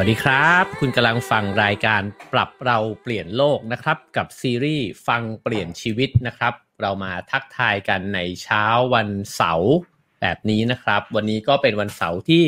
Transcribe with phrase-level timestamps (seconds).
[0.00, 2.02] วัสดีครับ คุณกำลังฟังรายการ
[2.32, 9.72] ปรับเราเปลี่ยนโลกนะครับ กับซีรีส์ฟังเปลี่ยนชีวิตนะครับ เรามาทักทายกันในเช้าวันเสาร์
[10.20, 12.44] แบบนี้นะครับ วันนี้ก็เป็นวันเสาร์ที่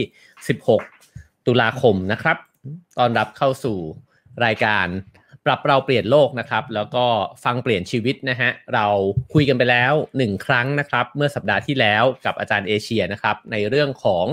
[0.70, 2.36] 16 ตุลาคมนะครับ
[2.98, 3.78] ตอนรับเข้าสู่
[4.44, 4.86] รายการ
[5.46, 7.04] ปรับเราเปลี่ยนโลกนะครับ แล้วก็
[7.44, 8.86] ฟังเปลี่ยนชีวิตนะฮะเรา
[9.34, 14.26] คุยกันไปแล้วหนึ่งครั้งนะครับ เมื่อสัปดาห์ที่แล้วกับอาจารย์เอเชียนะครับ ในเรื่องของ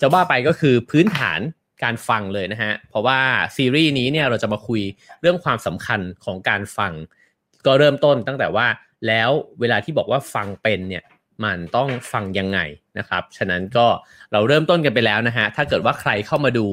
[0.00, 1.40] จะว่าไปก็คือพื้นฐาน
[1.82, 3.18] การฟังเลยนะฮะ เพราะว่า
[3.56, 4.82] ซีรีส์นี้เนี่ยเราจะมาคุย
[5.20, 6.92] เรื่องความสำคัญของการฟัง
[7.66, 8.66] ก็เริ่มต้นตั้งแต่ว่า
[9.06, 11.04] แล้วเวลาที่บอกว่าฟังเป็นเนี่ย
[11.44, 12.58] มันต้องฟังยังไง
[12.98, 13.86] นะครับ ฉะนั้นก็
[14.32, 16.66] เราเริ่มต้นกันไปแล้วนะฮะ ถ้าเกิดว่าใครเข้ามาดู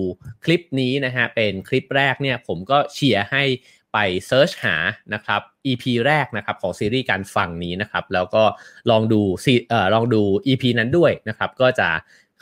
[0.46, 3.44] คลิปนี้นะฮะ เป็นคลิปแรกเนี่ยผมก็เชียร์ให้
[3.94, 3.98] ไป
[4.28, 4.76] เซิร์ชหา
[5.14, 8.44] นะครับ EP แรกนะครับของซีรีส์การฟังนี้นะครับ แล้วก็
[8.92, 11.90] ลองดูซีเอ่อลองดู EP นั้นด้วยนะครับ ก็จะ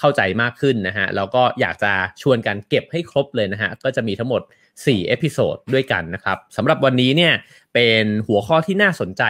[0.06, 4.42] เข้าใจมากขึ้นนะฮะแล้วก็อยากจะชวนกันเก็บให้ครบเลยนะฮะก็จะมีทั้งหมด
[4.74, 7.34] 4 episode ด้วยกันนะครับสำหรับวันนี้เนี่ย
[7.74, 9.24] เป็นหัวข้อที่น่าสนใจ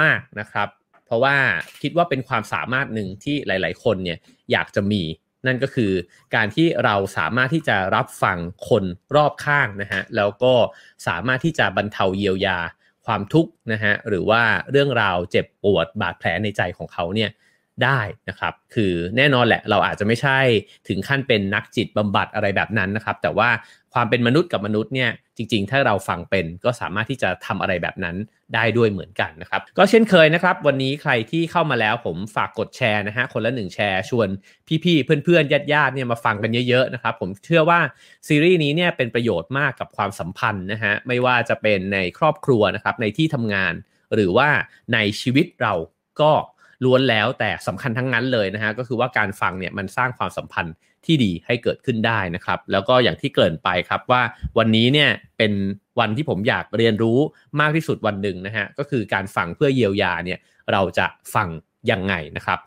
[0.00, 0.68] มาก ๆนะครับ
[1.06, 1.36] เพราะว่า
[1.82, 4.18] คิดว่าเป็นความสามารถหนึ่งที่หลาย ๆ คนเนี่ย
[4.52, 5.02] อยากจะมี
[5.46, 5.92] นั่นก็คือ
[6.34, 8.84] การที่เราสามารถที่จะรับฟังคน
[9.16, 10.54] รอบข้างนะฮะแล้วก็
[11.06, 12.58] สามารถที่จะบรรเทาเยียวยา
[13.06, 17.30] ความทุกข์นะฮะหรือว่าเรื่องราวเจ็บปวดบาดแผลในใจของเขาเนี่ย
[17.84, 20.38] ได้นะครับ คือแน่นอนแหละเราอาจจะไม่ใช่
[20.88, 23.48] ถึงขั้นเป็นนักจิตบำบัดอะไรแบบนั้นนะครับ แต่ว่า
[23.94, 28.16] ความเป็นมนุษย์กับมนุษย์เนี่ยจริง ๆ ถ้าเราฟังเป็นก็สามารถที่จะทำอะไรแบบนั้น
[28.54, 34.28] ได้ด้วยเหมือนกันนะครับ ก็เช่นเคยนะครับ วันนี้ใครที่เข้ามาแล้วผมฝากกดแชร์นะฮะคนละหนึ่งแชร์ ชวน
[34.84, 37.80] พี่ๆเพื่อนๆญาติๆเนี่ยมาฟังกันเยอะๆนะครับ ผมเชื่อว่า
[38.28, 43.72] ซีรีส์นี้เนี่ยเป็นประโยชน์มากกับความสัมพันธ์นะฮะไม่ว่าจะเป็นในครอบครัวนะครับในที่ทำงาน
[44.14, 44.48] หรือว่า
[44.94, 45.74] ในชีวิตเรา
[46.20, 46.32] ก็
[46.84, 50.74] ล้วนแล้วแต่สำคัญทั้งนั้นเลยนะฮะก็คือว่าการฟังเนี่ยมันสร้างความสัมพันธ์
[51.06, 54.22] ที่ดีให้เกิดขึ้นได้นะครับ แล้วก็อย่างที่เกริ่นไปครับว่า
[54.58, 55.52] วันนี้เนี่ยเป็น
[56.00, 57.18] วันที่ผมอยากเรียนรู้
[57.60, 60.38] มากที่สุดวันหนึ่งนะฮะก็คือการฟังเพื่อเยียวยาเนี่ย
[60.72, 61.48] เราจะฟัง
[61.90, 62.58] ยังไงนะครับ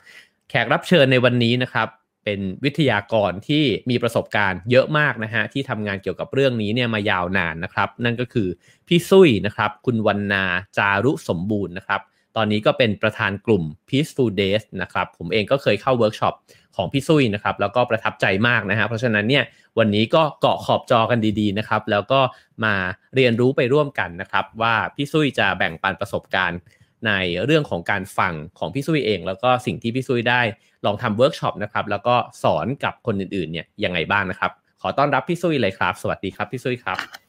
[0.49, 1.87] แขกรับเชิญในวันนี้นะครับ
[2.25, 8.47] เป็นวิทยากรที่มีประสบการณ์เยอะมากนะฮะที่ทำงานเกี่ยวกับเรื่องนี้เนี่ยมายาวนานนะครับ นั่นก็คือ
[8.87, 10.43] พี่ซุยนะครับ คุณวรรณา
[10.77, 12.01] จารุสมบูรณ์นะครับ
[12.37, 16.35] ตอนนี้ก็เป็นประธานกลุ่ม Peaceful Death นะครับ ผมเองก็เคยเข้าเวิร์กช็อป
[16.75, 19.43] ของพี่ซุยนะครับ แล้วก็ประทับใจมากนะฮะเพราะฉะนั้นเนี่ย
[19.79, 22.19] วันนี้ก็เกาะขอบจอกันดีๆนะครับ แล้วก็
[22.65, 22.75] มา
[23.15, 26.59] เรียนรู้ไปร่วมกันนะครับ ว่าพี่ซุยจะแบ่งปันประสบการณ์
[27.07, 27.11] ใน
[27.45, 30.41] เรื่องของการฟังของพี่ซุยเอง แล้วก็สิ่งที่พี่ซุยได้
[30.85, 37.20] ลองทำเวิร์กช็อปนะครับ แล้วก็สอนกับคนอื่นๆเนี่ยยังไงบ้างนะครับ ขอต้อนรับพี่ซุยเลยครับ สวัสดีครับพี่ซุยครับ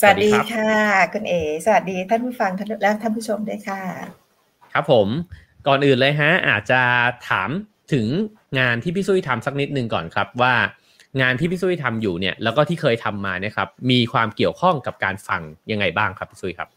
[0.00, 0.70] สวัสดีค่ะ
[1.12, 2.50] คุณเอ๋สวัสดีท่านผู้ฟัง
[2.82, 3.80] และท่านผู้ชมด้วยค่ะ
[4.72, 5.08] ครับผม
[5.66, 6.80] ก่อนอื่นเลยฮะ อาจจะ
[7.28, 7.50] ถาม
[7.92, 8.06] ถึง
[8.58, 10.54] งานที่พี่ซุยทำสักนิดนึงก่อนครับว่า
[11.20, 16.68] งานที่พี่ซุยทำอยู่เนี่ยแล้วก็ที่เคยทำมาเนี่ยครับมีความเกี่ยวข้องกับการฟังยังไงบ้างครับพี่ซุยครับ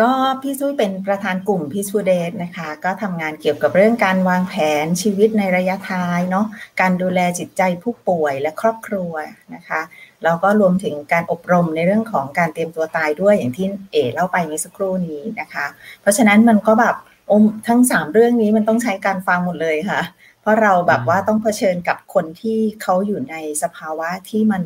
[0.00, 0.12] ก็
[0.42, 4.54] พี่ซุยเป็นประธานกลุ่มพี่ซูเดสนะคะ ก็ทำงานเกี่ยวกับเรื่องการวางแผ
[4.84, 6.46] นชีวิตในระยะท้ายเนาะ
[6.80, 9.12] การดูแลจิตใจผู้ป่วยและครอบครัว
[9.54, 9.80] นะคะ
[10.24, 15.66] แล้วก็รวมถึงการอบรมในเรื่องของการเตรียมตัวตายด้วยอย่างที่เอ๋เล่าไปในสักครู่นี้นะคะ
[16.00, 16.94] เพราะฉะนั้นมันก็แบบ
[17.30, 20.00] อมทั้งสามเรื่องนี้มันต้องใช้การฟังหมดเลยค่ะ
[20.40, 24.62] เพราะเราแบบว่าต้องเผชิญกับคนที่เขาอยู่ในสภาวะที่มัน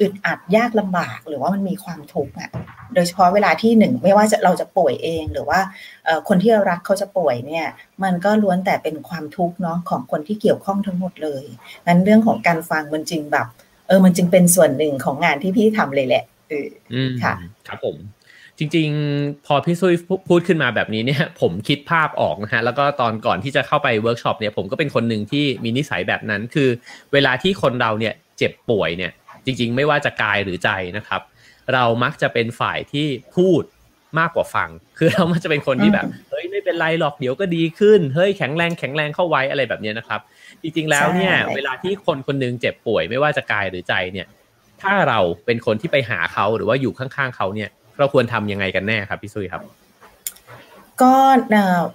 [0.00, 2.50] อึดอัดยากลำบากหรือว่ามันมีความทุกข์อะ
[2.94, 5.60] โดยเฉพาะเวลาที่หนึ่งไม่ว่าจะเราจะป่วยเองหรือว่า
[6.28, 7.66] คนที่เรารักเขาจะป่วยเนี่ย
[8.02, 11.44] มันก็ล้วนแต่เป็นความทุกข์เนาะของคนที่เกี่ยวข้องทั้งหมดเลย
[11.86, 13.46] งั้นเรื่องของการฟังมันจึงแบบ
[13.90, 16.68] เออมันจึงเป็นส่วนหนึ่งของงานที่พี่ทำเลยแหละเออ
[17.22, 17.34] ค่ะ
[17.68, 17.96] ครับผม
[18.58, 19.94] จริง ๆ พอพี่ซุย
[20.28, 26.68] พูดขึ้นมาแบบนี้เนี่ย ผมคิดภาพออกนะฮะแล้วก็ตอนก่อนที่จะเข้าไปเวิร์กช็อปเนี่ยผมก็เป็นคนหนึ่งที่มีนิสัยแบบนั้น คือ
[27.12, 29.12] เวลาที่คนเราเนี่ยเจ็บป่วยเนี่ย
[29.44, 31.22] จริง ๆ ไม่ว่าจะกายหรือใจนะครับ
[31.74, 33.62] เรามักจะเป็นฝ่ายที่พูด
[34.18, 34.68] มากกว่าฟัง
[34.98, 40.20] คือเรามักจะเป็นคนที่แบบ เฮ้ยไม่เป็นไรหรอกเดี๋ยวก็ดีขึ้น เฮ้ยแข็งแรงแข็งแรงเข้าไว้อะไรแบบนี้นะครับ
[40.62, 44.26] จริงๆแล้วเนี่ยเวลาที่คนคนนึงเจ็บป่วยไม่ว่าจะกายหรือใจเนี่ย
[44.82, 47.68] ถ้าเราเป็นคนที่ไปหาเขาหรือว่าอยู่ข้างๆเขาเนี่ย
[47.98, 49.62] เราควรทำยังไงกันแน่ครับพี่ซุยครับ
[51.02, 51.14] ก็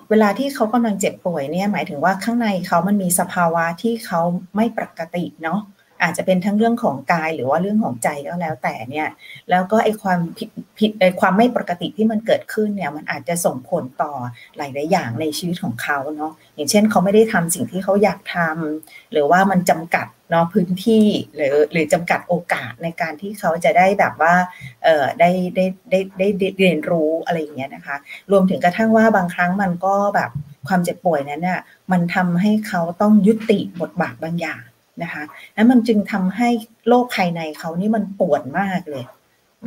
[0.09, 4.21] เวลาที่เขากำลังเจ็บป่วยเนี่ยหมายถึงว่าข้างในเขามันมีสภาวะที่เขา
[4.56, 5.59] ไม่ปกติเนาะ
[6.06, 9.10] อาจจะเป็นทั้งเรื่องของกายหรือว่าเรื่องของใจก็แล้วแต่เนี่ย
[9.50, 10.50] แล้วก็ไอความผิด
[10.80, 14.13] ผิดไอความไม่ปกติที่มันเกิดขึ้นเนี่ยมันอาจจะส่งผลต่อ
[14.57, 21.06] หลายๆอย่างในชีวิตของเขาเนาะอย่างเช่นเขาไม่ได้ทำสิ่งที่เขาอยากทำหรือว่ามันจำกัดเนาะพื้นที่
[21.36, 24.36] หรือหรือจำกัดโอกาสในการที่เขาจะได้แบบว่า
[24.84, 26.28] เออได้ได้ได้ได้
[26.60, 27.96] เรียนรู้อะไรอย่างเงี้ยนะคะ
[28.31, 30.30] รวมถึงกระทั่งว่าบางครั้งมันก็แบบ
[30.68, 31.60] ความเจ็บป่วยนั้นเนี่ย
[31.92, 34.62] มันทำให้เขาต้องยุติบทบาทบางอย่าง
[35.03, 35.24] นะคะ
[35.56, 36.50] นั้นมันจึงทำให้
[36.88, 39.06] โลกภายในเขานี่มันปวดมากเลย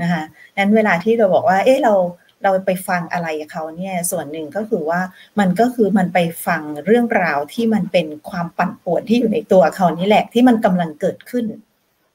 [0.03, 0.23] นะคะ
[0.59, 1.95] นั้นเวลาที่เราบอกว่า เอ๊ะเรา
[2.43, 5.01] เราไปฟังอะไรเขาเนี่ยส่วนหนึ่งก็คือว่า
[5.39, 11.45] มันก็คือมันไปฟังเรื่องราวที่มันเป็นความปั่นป่วนที่อยู่ในตัวเขานี่แหละที่มันกำลังเกิดขึ้น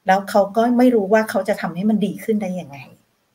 [0.06, 2.78] แล้วเขาก็ไม่รู้ว่าเขาจะทำให้มันดีขึ้นได้ยังไง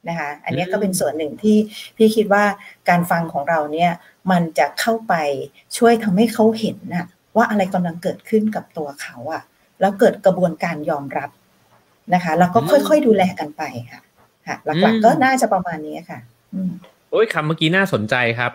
[0.10, 1.58] นะคะอันนี้ก็เป็นส่วนหนึ่งที่
[1.98, 2.44] พี่คิดว่า
[2.90, 3.92] การฟังของเราเนี่ย
[4.32, 5.14] มันจะเข้าไป
[5.78, 9.44] ช่วยทำให้เขาเห็นนะว่าอะไรกำลังเกิดขึ้นกับตัวเขาอะ
[9.80, 11.30] แล้วเกิดกระบวนการยอมรับ
[12.14, 14.02] นะคะ แล้วก็ค่อยๆดูแลกันไปค่ะ
[14.48, 16.20] ค่ะ หลักๆก็น่าจะประมาณนี้ค่ะ
[17.12, 18.52] โอ้ยคำเมื่อกี้น่าสนใจครับ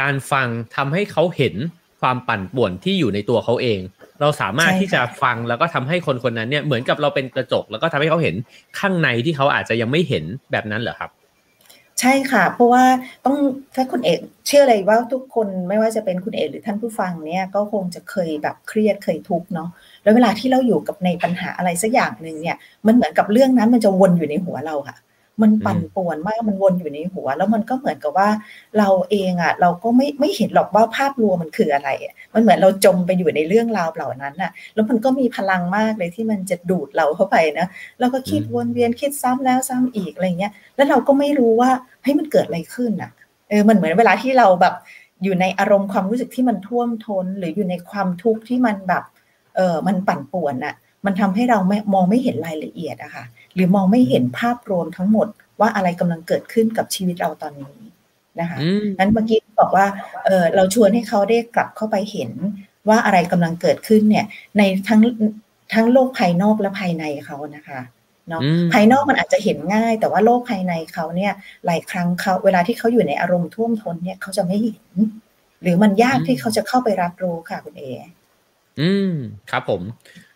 [0.00, 1.54] การฟังทำให้เขาเห็น
[2.00, 3.80] ความปั่นป่วนที่อยู่ในตัวเขาเอง
[4.20, 8.34] เราสามารถที่จะฟังแล้วก็ทำให้คนคนนั้นเนี่ยเหมือนกับเราเป็นกระจก แล้วก็ทำให้เขาเห็น
[8.78, 11.10] ข้างในที่เขาอาจจะยังไม่เห็นแบบนั้นเหรอครับ
[12.00, 12.84] ใช่ค่ะ เพราะว่า
[13.24, 13.36] ต้อง
[13.74, 19.70] ถ้าคุณเอกเชื่อเลยว่าทุกคนไม่ว่าจะเป็นคุณเอกหรือท่านผู้ฟังเนี่ยก็คงจะเคยแบบเครียดเคยทุกข์เนาะ
[20.02, 22.56] แล้วเวลาที่เราอยู่กับในปัญหาอะไรสักอย่างหนึ่งเนี่ย
[22.86, 24.98] มันเหมือนกับเรื่องนั้นมันจะวนอยู่ในหัวเราค่ะ
[25.42, 28.28] มันปั่นป่วนมากมันวนอยู่ในหัว แล้วมันก็เหมือนกับว่า
[28.78, 31.88] เราเองอะ เราก็ไม่ไม่เห็นหรอกว่าภาพรวมมันคืออะไร
[32.34, 37.66] มันเหมือนเราจมไปอยู่ในเรื่องราวเหล่านั้นอะ แล้วมันก็มีพลังมากเลยที่มันจะดูดเราเข้าไปนะ
[38.00, 41.70] เราก็คิดวนเวียนคิดซ้ำแล้วซ้ำอีกอะไรเงี้ย แล้วเราก็ไม่รู้ว่า
[42.04, 43.10] ให้ยมันเกิดอะไรขึ้นอะ
[43.48, 44.74] เออมันเหมือนเวลาที่เราแบบ
[45.22, 49.04] อยู่ในอารมณ์ความรู้สึกที่มันท่วมทน้น หรืออยู่ในความทุกข์ที่มันแบบ
[49.58, 50.74] เออมันปั่นป่วนอะ
[51.06, 53.24] มันทำให้เราไม่มองไม่เห็นรายละเอียดอะค่ะ
[53.54, 55.26] หรือมองไม่เห็นภาพรวมทั้งหมด
[55.60, 57.78] ว่าอะไรกำลังเกิดขึ้นกับชีวิตเราตอนนี้
[58.40, 58.58] นะคะ
[58.98, 59.86] นั้นเมื่อกี้บอกว่า
[60.24, 62.30] เออเราชวนให้เขาได้กลับเข้าไปเห็น
[62.88, 64.26] ว่าอะไรกำลังเกิดขึ้นเนี่ย
[64.58, 65.00] ในทั้ง
[65.74, 67.80] ทั้งโลกภายนอกและภายในเขานะคะ
[68.28, 71.32] เนาะภายนอกมันอาจจะเห็นง่าย แต่ว่าโลกภายในเขาเนี่ย
[71.66, 74.84] หลายครั้งเขาเวลาที่เขาอยู่ในอารมณ์ท่วมท้นเนี่ยเขาจะไม่เห็น
[75.62, 77.84] หรือมันยากที่เขาจะเข้าไปรับรู้ค่ะคุณเอ
[78.80, 79.12] อืม
[79.50, 79.82] ครับผม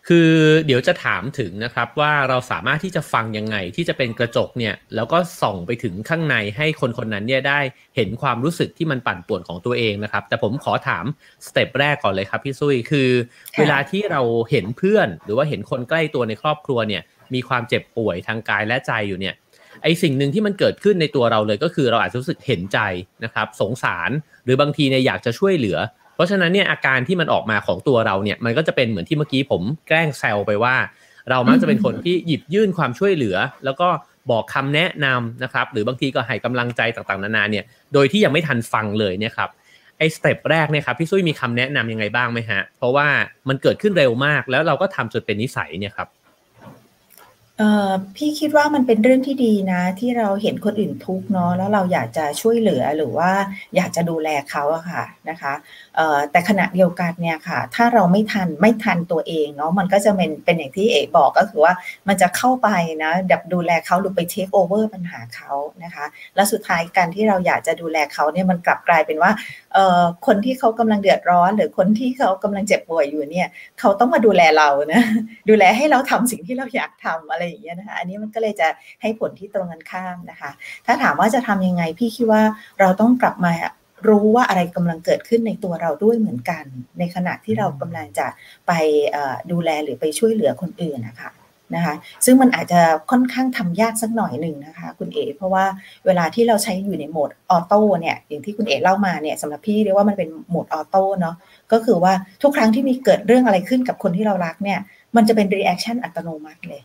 [0.07, 0.29] คือ
[0.65, 7.59] เดี๋ยวจะถามถึงนะครับ ว่าเราสามารถที่จะฟังยังไงที่จะเป็นกระจกเนี่ย แล้วก็ส่องไปถึงข้างในให้คนคนนั้นเนี่ยได้
[7.95, 11.05] เห็นความรู้สึกที่มันปั่นป่วนของตัวเองนะครับ แต่ผมขอถาม
[11.47, 13.09] สเต็ปแรกก่อนเลยครับพี่ซุยคือ
[13.59, 17.01] เวลาที่เราเห็นเพื่อน หรือว่าเห็นคนใกล้ตัวในครอบครัวเนี่ย
[17.33, 19.35] มีความเจ็บป่วยทางกายและใจอยู่เนี่ย
[19.83, 22.79] ไอสิ่งหนึ่งที่มันเกิดขึ้นในตัวเราเลยก็คือเราอาจจะรู้สึกเห็นใจ
[23.23, 24.09] นะครับ สงสาร
[24.43, 25.77] หรือบางทีเนี่ยอยากจะช่วยเหลือ
[26.15, 30.75] เพราะฉะนั้นเนี่ยอาการที่มันออกมาของตัวเราเนี่ยมันก็จะเป็นเหมือนที่เมื่อกี้ผมแกล้งแซวไปว่า
[31.29, 33.87] เรามักจะเป็นคนที่หยิบยื่นความช่วยเหลือ แล้วก็
[34.31, 39.49] บอกคำแนะนำนะครับ หรือบางทีก็ให้กำลังใจต่างๆนานาเนี่ยโดยที่ยังไม่ทันฟังเลยเนี่ยครับ
[39.97, 43.07] ไอ้สเต็ปแรกเนี่ยครับพี่ซุยมีคำแนะนํำยังไงบ้างไหมฮะ เพราะว่า
[43.49, 46.07] มันเกิดขึ้นเร็วมากแล้วเราก็ทำจนเป็นนิสัยเนี่ยครับ
[48.15, 53.31] พี่คิดว่ามันเป็นเรื่องที่ดีนะ ที่เราเห็นคนอื่นทุกเนาะแล้วเราอยากจะช่วยเหลือหรือว่า
[53.75, 55.53] อยากจะดูแลเขาอะค่ะนะคะ
[56.31, 61.73] แต่ขณะเดียวกันเนี่ยค่ะ ถ้าเราไม่ทันไม่ทันตัวเองเนาะมันก็จะเป็นเป็นอย่างที่เอกบอกก็คือว่า
[62.07, 62.69] มันจะเข้าไป
[63.03, 65.51] นะดับดูแลเขาหรือไปเทคโอเวอร์ปัญหาเขา
[65.83, 66.05] นะคะ
[66.35, 69.31] แล้วสุดท้ายการที่เราอยากจะดูแลเขาเนี่ยมันกลับกลายเป็นว่า
[70.27, 73.47] คนที่เขากำลังเดือดร้อน หรือคนที่เขากำลังเจ็บป่วยอยู่เนี่ย
[73.79, 75.01] เขาต้องมาดูแลเรานะ
[75.49, 78.67] ดูแลให้เราทำสิ่งที่เราอยากทำอะไรอย่างเงี้ยนะคะอันนี้มันก็เลยจะ
[79.01, 80.51] ให้ผลที่ตรงกันข้ามนะคะ
[80.85, 82.43] ถ้าถามว่าจะทำยังไงพี่คิดว่า
[82.79, 83.53] เราต้องกลับมา
[84.07, 86.63] รู้ว่าอะไรกำลังเกิดขึ้นในตัวเราด้วยเหมือนกัน
[86.99, 88.27] ในขณะที่เรากำลังจะ
[88.67, 88.71] ไป
[89.51, 91.31] ดูแลหรือไปช่วยเหลือคนอื่นนะคะ
[91.75, 91.95] นะคะ
[92.25, 92.81] ซึ่งมันอาจจะ
[93.11, 95.65] ค่อนข้างทำยากสักหน่อยหนึ่งนะคะคุณเอ๋เพราะว่า
[96.05, 101.35] เวลาที่เราใช้อยู่ใน mode auto เนี่ยอย่างที่คุณเอ๋เล่ามาเนี่ยสำหรับพี่เรียกว่ามันเป็น mode auto เนาะ
[101.71, 104.79] ก็คือว่าทุกครั้งที่มีเกิดเรื่องอะไรขึ้นกับคนที่เรารักเนี่ย
[105.15, 106.81] มันจะเป็น reaction อัตโนมัติเลย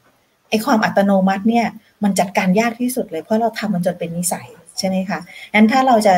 [0.48, 1.66] ไอ้ความอัตโนมัติเนี่ย
[2.02, 5.18] มันจัดการยากที่สุดเลยเพราะเราทำมันจนเป็นนิสัยใช่ไหมคะ
[5.54, 6.14] งั้นถ้าเราจะ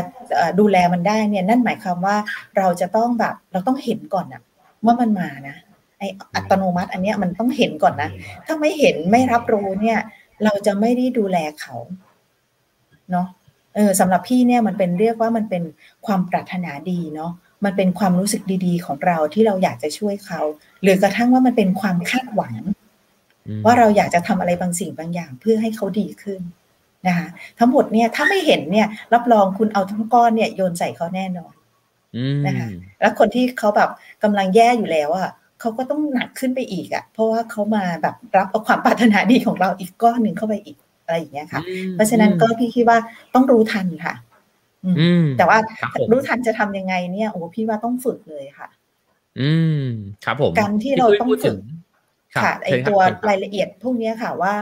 [0.61, 2.17] ดูแลมันได้เนี่ยนั่นหมายความว่า
[2.59, 4.43] เราจะต้องแบบเราต้องเห็นก่อนนะ
[4.85, 5.57] ว่ามันมานะ
[5.99, 6.03] ไอ
[6.35, 8.11] อัตโนมัติอันเนี้ยมันต้องเห็นก่อนนะ
[8.47, 9.99] ถ้าไม่เห็นไม่รับรู้เนี่ย
[10.45, 11.75] เราจะไม่ได้ดูแลเขา
[13.11, 13.27] เนาะ
[13.75, 15.63] เออสำหรับพี่เนี่ยมันเป็นเรียกว่ามันเป็น
[16.07, 17.33] ความปรารถนาดีเนาะ
[17.65, 20.41] มันเป็นความรู้สึกดีๆ ของเราที่เราอยากจะช่วยเขา
[20.83, 22.55] หรือกระทั่งว่ามันเป็นความคาดหวัง
[23.65, 26.41] ว่าเราอยากจะทำอะไรบางสิ่งบางอย่างเพื่อให้เขาดีขึ้น
[27.07, 27.29] นะคะ
[27.59, 31.53] ทั้งหมดเนี่ยถ้าไม่เห็นเนี่ย รับรองคุณเอาทั้งก้อนเนี่ยโยนใส่เขาแน่นอน
[32.47, 32.69] นะคะ
[33.01, 33.91] แล้วคนที่เขาแบบ
[34.23, 35.31] กำลังแย่อยู่แล้วอะ
[35.61, 41.63] เขาก็ต้องหนักขึ้นไปอีกอะ เพราะว่าเขามาแบบรับเอาความปรารถนาดีของเราอีกก้อนหนึ่งเข้าไปอีกอะไรอย่างเงี้ยค่ะ
[41.95, 42.99] เพราะฉะนั้นก็พี่คิดว่า
[43.35, 44.15] ต้องรู้ทันค่ะ
[45.39, 45.59] แต่ว่า
[46.11, 48.69] รู้ทันจะทำยังไงเนี่ยโอ้พี่ว่าต้องฝึกเลยค่ะ
[49.41, 49.85] อืม
[50.25, 51.59] ครับผมการที่เราต้องฝึก
[52.35, 54.55] ค่ะไอตัวรายละเอียดพวกนี้ค่ะว่า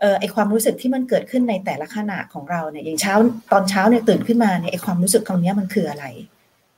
[0.00, 3.14] เออไอความรู้สึกที่มันเกิดขึ้นในแต่ละขณะของเราเนี่ยอย่างเช้า
[3.52, 6.06] ตอนเช้าเนี่ยตื่นขึ้นมาเนี่ยไอความรู้สึกตรงนี้มันคืออะไร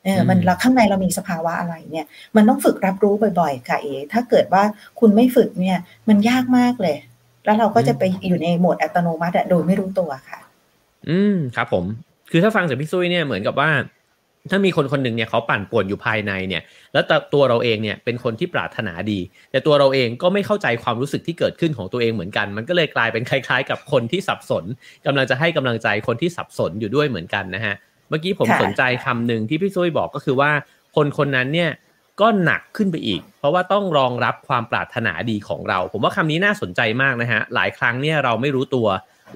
[0.04, 2.06] เออมันเราข้างในเรามีสภาวะอะไรเนี่ย
[2.36, 4.62] มันต้องฝึกรับรู้บ่อยๆ ค่ะเอถ้าเกิดว่า
[5.00, 5.78] คุณไม่ฝึกเนี่ย
[6.08, 6.96] มันยากมากเลย
[7.44, 10.40] แล้วเราก็จะไปอยู่ในโหมดอัตโนมัติโดยไม่รู้ตัวค่ะ
[11.08, 11.84] อืมครับผม
[12.30, 13.70] คือถ้าฟังจากพี่ซุยเนี่ยเหมือนกับว่า
[14.50, 16.62] ถ้ามีคนคนหนึ่งเนี่ยเขาปั่นป่วนอยู่ภายในเนี่ย
[16.92, 24.64] แล้วตัวเราเองเนี่ยเป็นคนที่ปรารถนาดี แต่ตัวเราเองก็ไม่เข้าใจความรู้สึกที่เกิดขึ้นของตัวเองเหมือนกัน มันก็เลยกลายเป็นคล้าย ๆ กับคนที่สับสน
[25.06, 27.74] กำลังจะให้กำลังใจคนที่สับสนอยู่ด้วยเหมือนกันนะฮะ
[28.08, 30.50] เมื่อกี้ผมสนใจคำหนึ่งที่พี่ซุ้ยบอกก็คือว่า
[30.96, 31.70] คนคนนั้นเนี่ย
[32.20, 38.86] ก็หนักขึ้นไปอีก เพราะว่าต้องรองรับความปรารถนาดีของเรา ผมว่าคำนี้น่าสนใจมากนะฮะหลายครั้งเนี่ยเราไม่รู้ตัว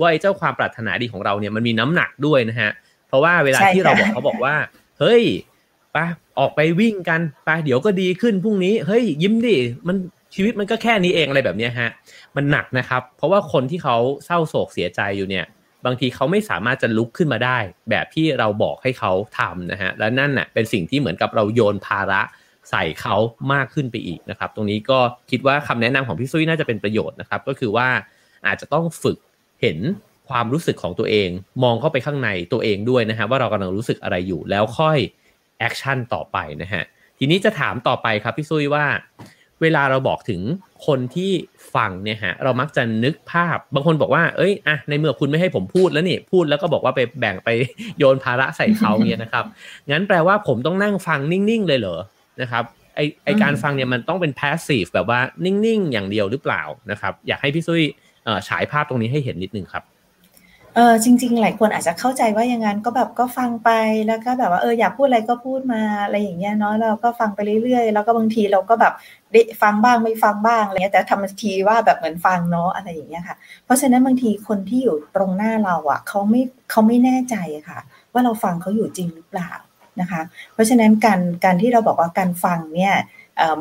[0.00, 2.70] ว่าไอ้เจ้าความปรารถนาดีของเราเนี่ยมันมีน้ำหนักด้วยนะฮะ
[3.08, 4.54] เพราะว่าเวลาที่เราบอกเขาบอกว่า
[5.00, 5.22] เฮ้ย
[5.96, 6.06] ปะ
[6.38, 9.96] ออกไปวิ่งกันปะเดี๋ยวก็ดีขึ้นพรุ่งนี้เฮ้ยยิ้มดิมัน
[10.34, 11.90] ชีวิตมันก็แค่นี้เองอะไรแบบนี้ฮะ
[12.36, 15.46] มันหนักนะครับ เพราะว่าคนที่เขาเศร้าโศกเสียใจอยู่เนี่ย
[15.86, 17.58] บางทีเขาไม่สามารถจะลุกขึ้นมาได้
[17.90, 22.22] แบบที่เราบอกให้เขาทำนะฮะ และนั่นน่ะเป็นสิ่งที่เหมือนกับเราโยนภาระ
[22.70, 23.16] ใส่เขา
[23.52, 24.98] มากขึ้นไปอีกนะครับ ตรงนี้ก็
[25.30, 27.88] คิดว่าคำแนะนำของพี่ซุยน่าจะเป็นประโยชน์นะครับ ก็คือว่า
[28.46, 29.18] อาจจะต้องฝึก
[29.60, 29.78] เห็น
[30.30, 31.28] ความรู้สึกของตัวเอง
[31.62, 34.98] มองเข้าไปข้างในตัวเองด้วยนะฮะว่าเรากำลังรู้สึกอะไรอยู่แล้วค่อย
[35.58, 36.82] action ต่อไปนะฮะ
[37.18, 38.84] ทีนี้จะถามต่อไปครับพี่ซุยว่า
[39.62, 40.40] เวลาเราบอกถึง
[40.86, 41.30] คนที่
[41.74, 47.48] ฟังเนี่ยฮะเรามักจะนึกภาพ บางคนบอกว่า เอ้ยอะในเมื่อคุณไม่ให้ผมพูดแล้วนี่พูดแล้วก็บอกว่าไปแบ่งไป
[47.98, 49.44] โยนภาระใส่เขาเนี่ยนะครับ
[49.90, 51.98] งั้นแปลว่าผมต้องนั่งฟังนิ่งๆ เลยเหรอ
[52.40, 52.64] นะครับ
[52.96, 57.82] ไอ้ไอ้การฟังเนี่ยมันต้องเป็น passive แบบว่านิ่งๆ อย่างเดียวหรือเปล่านะครับ อยากให้พี่ซุย
[58.48, 59.84] ฉายภาพตรงนี้ให้เห็นนิดนึงครับ
[60.74, 63.70] เออจริง ๆ หลายคนอาจจะเข้าใจว่าอย่างนั้นก็แบบก็ฟังไป
[64.06, 68.94] แล้วก็แบบว่าเอออยากพูดอะไรก็พูดมาอะไรอย่างเงี้ยเนาะเราก็ฟังไปเรื่อยๆ แล้วก็บางทีเราก็แบบ
[69.32, 77.36] ได้ฟังบ้างไม่ฟังบ้างอะไรเงี้ยแต่ทำทีว่าแบบเหมือนฟังเนาะอะไรอย่างเงี้ยค่ะ เพราะฉะนั้นบางทีคนที่อยู่ตรงหน้าเราอะเขาไม่เขาไม่แน่ใจ
[77.68, 77.78] ค่ะ
[78.12, 79.50] ว่าเราฟังเขาอยู่จริงหรือเปล่า
[80.00, 80.20] นะคะ
[80.52, 82.94] เพราะฉะนั้นการการที่เราบอกว่าการฟังเนี่ย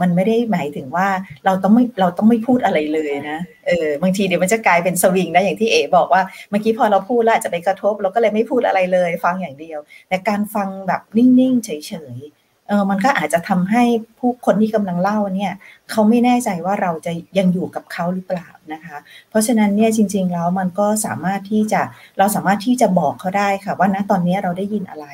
[0.01, 1.07] มันไม่ได้หมายถึงว่า
[1.45, 11.71] เราต้องไม่เราต้องไม่พูดอะไรเลยนะเออบางทีเดี๋ยวมันจะกลายเป็นสวิงนะอย่างที่เอ๋บอกว่าเมื่อกี้พอเราพูดแล้วจะไปกระทบ เราก็เลยไม่พูดอะไรเลย ฟังอย่างเดียว แต่การฟังแบบนิ่งๆเฉ
[12.15, 13.83] ยๆเออมันก็อาจจะทำให้
[14.19, 15.53] ผู้คนที่กำลังเล่าเนี่ย
[15.89, 18.97] เขาไม่แน่ใจว่าเราจะยังอยู่กับเขาหรือเปล่านะคะ
[19.29, 21.81] เพราะฉะนั้นเนี่ยจริง ๆ แล้วมันก็สามารถที่จะ
[22.17, 25.07] เราสามารถที่จะบอกเขาได้ค่ะ ว่าณตอนนี้เราได้ยินอะไร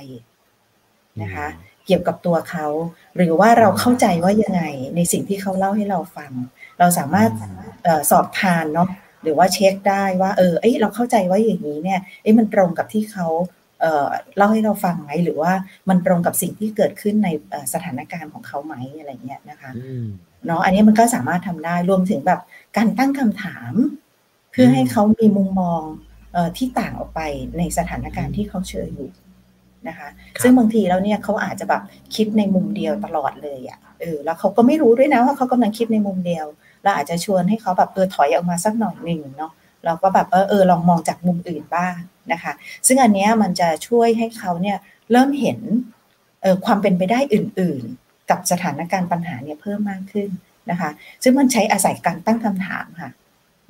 [1.22, 1.48] นะคะ
[1.86, 2.68] เกี่ยวกับตัวเขา
[3.18, 4.63] หรือว่าเราเข้าใจว่ายังไง
[4.96, 6.32] ในสิ่งที่เขาเล่าให้เราฟัง
[6.80, 7.30] เราสามารถ
[8.12, 8.89] สอบทานเนาะ
[9.24, 13.27] หรือว่าเช็คได้ว่า เออเอ้เราเข้าใจว่าอย่างนี้เนี่ยเอ้มันตรงกับที่เขา
[14.38, 15.54] เล่าให้เราฟังไหมหรือว่า
[15.89, 17.30] มันตรงกับสิ่งที่เกิดขึ้นใน
[17.74, 19.72] สถานการณ์ของเขาไหมอะไรเงี้ยนะคะ
[20.46, 22.42] เนาะอันนี้มันก็สามารถทำได้รวมถึงแบบ
[22.77, 23.74] การตั้งคำถาม
[24.51, 25.82] เพื่อให้เขามีมุมมอง
[26.58, 27.22] ที่ต่างออกไป
[27.58, 29.10] ในสถานการณ์ที่เขาเจออยู่
[29.89, 30.10] นะคะ
[30.42, 31.82] ซึ่งบางทีแล้วเนี่ยเขาอาจจะแบบ
[32.15, 36.46] คิดในมุมเดียวตลอดเลยอะ่ะเออแล้วเขาก็ไม่รู้ด้วยนะว่าเขากำลังคิดในมุมเดียว
[36.84, 39.51] เราอาจจะชวนให้เขาแบบเออถอยออกมาสักหน่อยหนึ่งเนาะ
[39.86, 41.96] เราก็แบบเออเออลองมองจากมุมอื่นบ้าง
[42.34, 42.54] นะคะ
[42.88, 44.77] ซึ่งอันนี้มันจะช่วยให้เขาเนี่ย
[45.12, 45.60] เริ่มเห็น
[46.42, 50.30] เออความเป็นไปได้อื่น ๆ กับสถานการณ์ปัญหาเนี่ยเพิ่มมากขึ้น
[50.72, 50.89] นะคะ
[51.24, 53.10] ซึ่งมันใช้อาศัยการตั้งคำถามค่ะ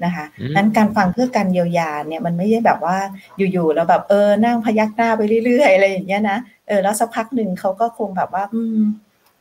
[0.04, 0.26] นะคะ
[0.56, 2.98] นั้นการฟังเพื่อการเยียวยาเนี่ยมันไม่ใช่แบบว่า
[3.38, 6.38] อยู่ๆแล้วแบบเออนั่งพยักหน้าไปเรื่อยๆอะไรอย่างเงี้ยนะ
[6.68, 8.82] เออแล้วสักพักหนึ่งเขาก็คงแบบว่า อืม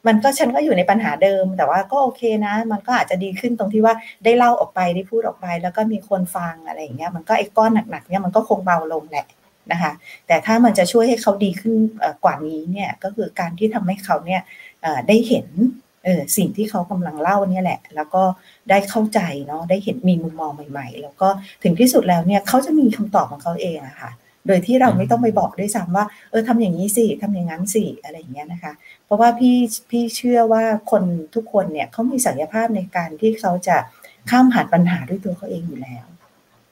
[0.06, 3.94] มันก็ฉันก็อยู่ในปัญหาเดิม แต่ว่าก็โอเคนะ มันก็อาจจะดีขึ้นตรงที่ว่า
[4.24, 9.26] ได้เล่าออกไปได้พูดออกไป แล้วก็มีคนฟังอะไรอย่างเงี้ยมันก็ไอ้ก้อนหนักๆเนี่ยมันก็คงเบาลงแหละ
[9.72, 9.92] นะคะ
[10.26, 11.74] แต่ถ้ามันจะช่วยให้เขาดีขึ้น
[12.24, 14.42] กว่านี้เนี่ยก็คือการที่ทำให้เขาเนี่ย
[15.08, 15.46] ได้เห็น
[16.04, 18.22] เออสิ่งที่เขากำลังเล่าเนี่ยแหละ แล้วก็
[18.70, 21.28] ได้เข้าใจเนาะได้เห็นมีมุมมองใหม่ ๆ แล้วก็
[21.62, 24.10] ถึงที่สุดแล้วเนี่ยเขาจะมีคำตอบของเขาเองอะค่ะ
[24.46, 28.72] โดยที่เราไม่ต้องไปบอกด้วยซ้ำว่าเออทำอย่างนี้สิทำอย่างนั้นสิอะไรอย่างเงี้ยนะคะ
[29.04, 29.56] เพราะว่าพี่
[29.90, 31.02] พี่เชื่อว่าคน
[31.34, 33.76] ทุกคนเนี่ยเขามีศักยภาพในการที่เขาจะ
[34.30, 36.04] ข้ามผ่านปัญหาด้วยตัวเขาเองอยู่แล้ว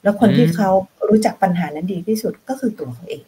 [0.03, 0.71] แล้วคนที่เขา
[1.09, 3.25] รู้จักปัญหานั้นดีที่สุดก็คือตัวเขาเอง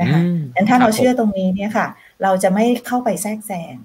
[0.00, 1.86] นะคะดังนั้นถ้าเราเชื่อตรงนี้เนี่ยค่ะ
[2.22, 3.76] เราจะไม่เข้าไปแทรกแซง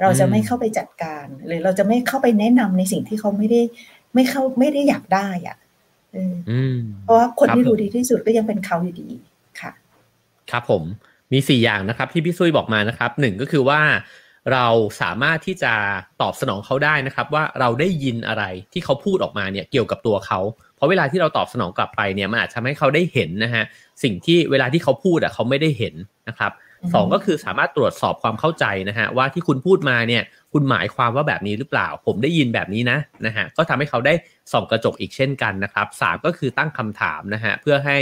[0.00, 3.60] เราจะไม่เข้าไปจัดการ หรือเราจะไม่เข้าไปแนะนำในสิ่งที่เขาไม่ได้
[4.14, 5.56] ไม่เข้าไม่ได้อยากได้อะ
[7.04, 9.08] เพราะว่าคนที่รู้ดีที่สุดก็ยังเป็นเขาอยู่ดี
[9.60, 9.72] ค่ะ
[10.50, 10.82] ครับผม
[11.32, 13.80] มีสี่อย่างนะครับที่พี่ซุยบอกมานะครับหนึ่งก็คือว่า
[14.52, 14.66] เรา
[15.02, 15.72] สามารถที่จะ
[16.22, 20.40] ตอบสนองเขาได้นะครับ ว่าเราได้ยินอะไรที่เขาพูดออกมาเนี่ยเกี่ยวกับตัวเขา
[20.76, 23.64] เพราะเวลาที่เราตอบสนองกลับไปเนี่ยมันอาจจะทำให้เขาได้เห็นนะฮะ
[24.02, 25.94] สิ่งที่เวลาที่เขาพูดอะเขาไม่ได้เห็น
[26.28, 26.52] นะครับ
[26.94, 30.22] สองก็คือสามารถตรวจสอบความเข้าใจนะฮะว่าที่คุณพูดมาเนี่ย
[30.52, 34.14] คุณหมายความว่าแบบนี้หรือเปล่า ผมได้ยินแบบนี้นะนะฮะก็ทำให้เขาได้
[34.52, 37.98] ส่องกระจกอีกเช่นกันนะครับสามก็คือตั้งคำถามนะฮะเพื่อให้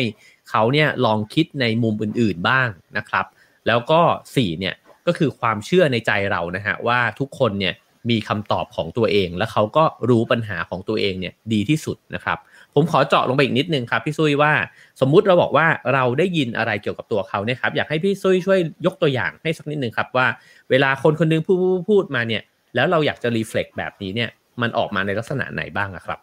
[0.51, 3.27] เขาเนี่ยลองคิดในมุมอื่นๆบ้างนะครับ
[3.67, 4.01] แล้วก็
[4.35, 4.75] 4เนี่ย
[5.07, 7.75] ก็คือความเชื่อในใจเรานะฮะว่าทุกคนเนี่ย
[8.11, 12.39] มีคำตอบของตัวเอง และเขาก็รู้ปัญหาของตัวเองเนี่ยดีที่สุดนะครับ
[12.81, 14.53] ผมขอเจาะลงไปอีกนิดนึงครับพี่ซุยว่า
[15.01, 20.27] สมมุติเราบอกว่าเราได้ยินอะไรเกี่ยวกับตัวเขาเนี่ยครับอยากให้พี่ซุยช่วยยกตัวอย่างให้สักนิดนึงครับว่า
[20.71, 21.57] เวลาคนคนนึงพูด
[21.89, 22.43] พูดมาเนี่ย
[22.75, 24.31] แล้วเราอยากจะรีเฟล็กแบบนี้เนี่ย
[24.63, 26.19] มันออกมาในลักษณะไหนบ้างครับ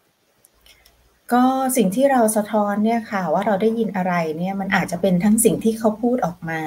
[1.33, 1.43] ก็
[1.77, 6.61] สิ่งที่เราสะท้อนเนี่ยค่ะว่าเราได้ยินอะไรเนี่ยมันอาจจะเป็นทั้งสิ่งที่เขาพูดออกมา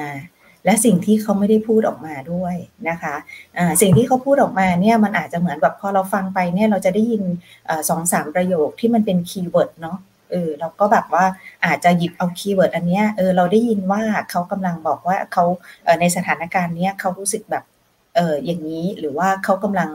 [0.65, 2.55] และสิ่งที่เขาไม่ได้พูดออกมาด้วย
[2.89, 7.23] นะคะะสิ่งที่เขาพูดออกมาเนี่ยมันอาจจะเหมือนแบบพอเราฟังไปเนี่ยเราจะได้ยิน
[7.89, 9.97] สองสามประโยคที่มันเป็น keyword เนาะ
[10.31, 11.25] เออเราก็แบบว่า
[11.65, 15.43] อาจจะหยิบเอา keyword อันเนี้ยเออเราได้ยินว่าเขากำลังบอกว่าเขา
[15.99, 17.63] ในสถานการณ์เนี้ยเขารู้สึกแบบ
[18.15, 19.89] เอออย่างนี้หรือว่าเขากำลัง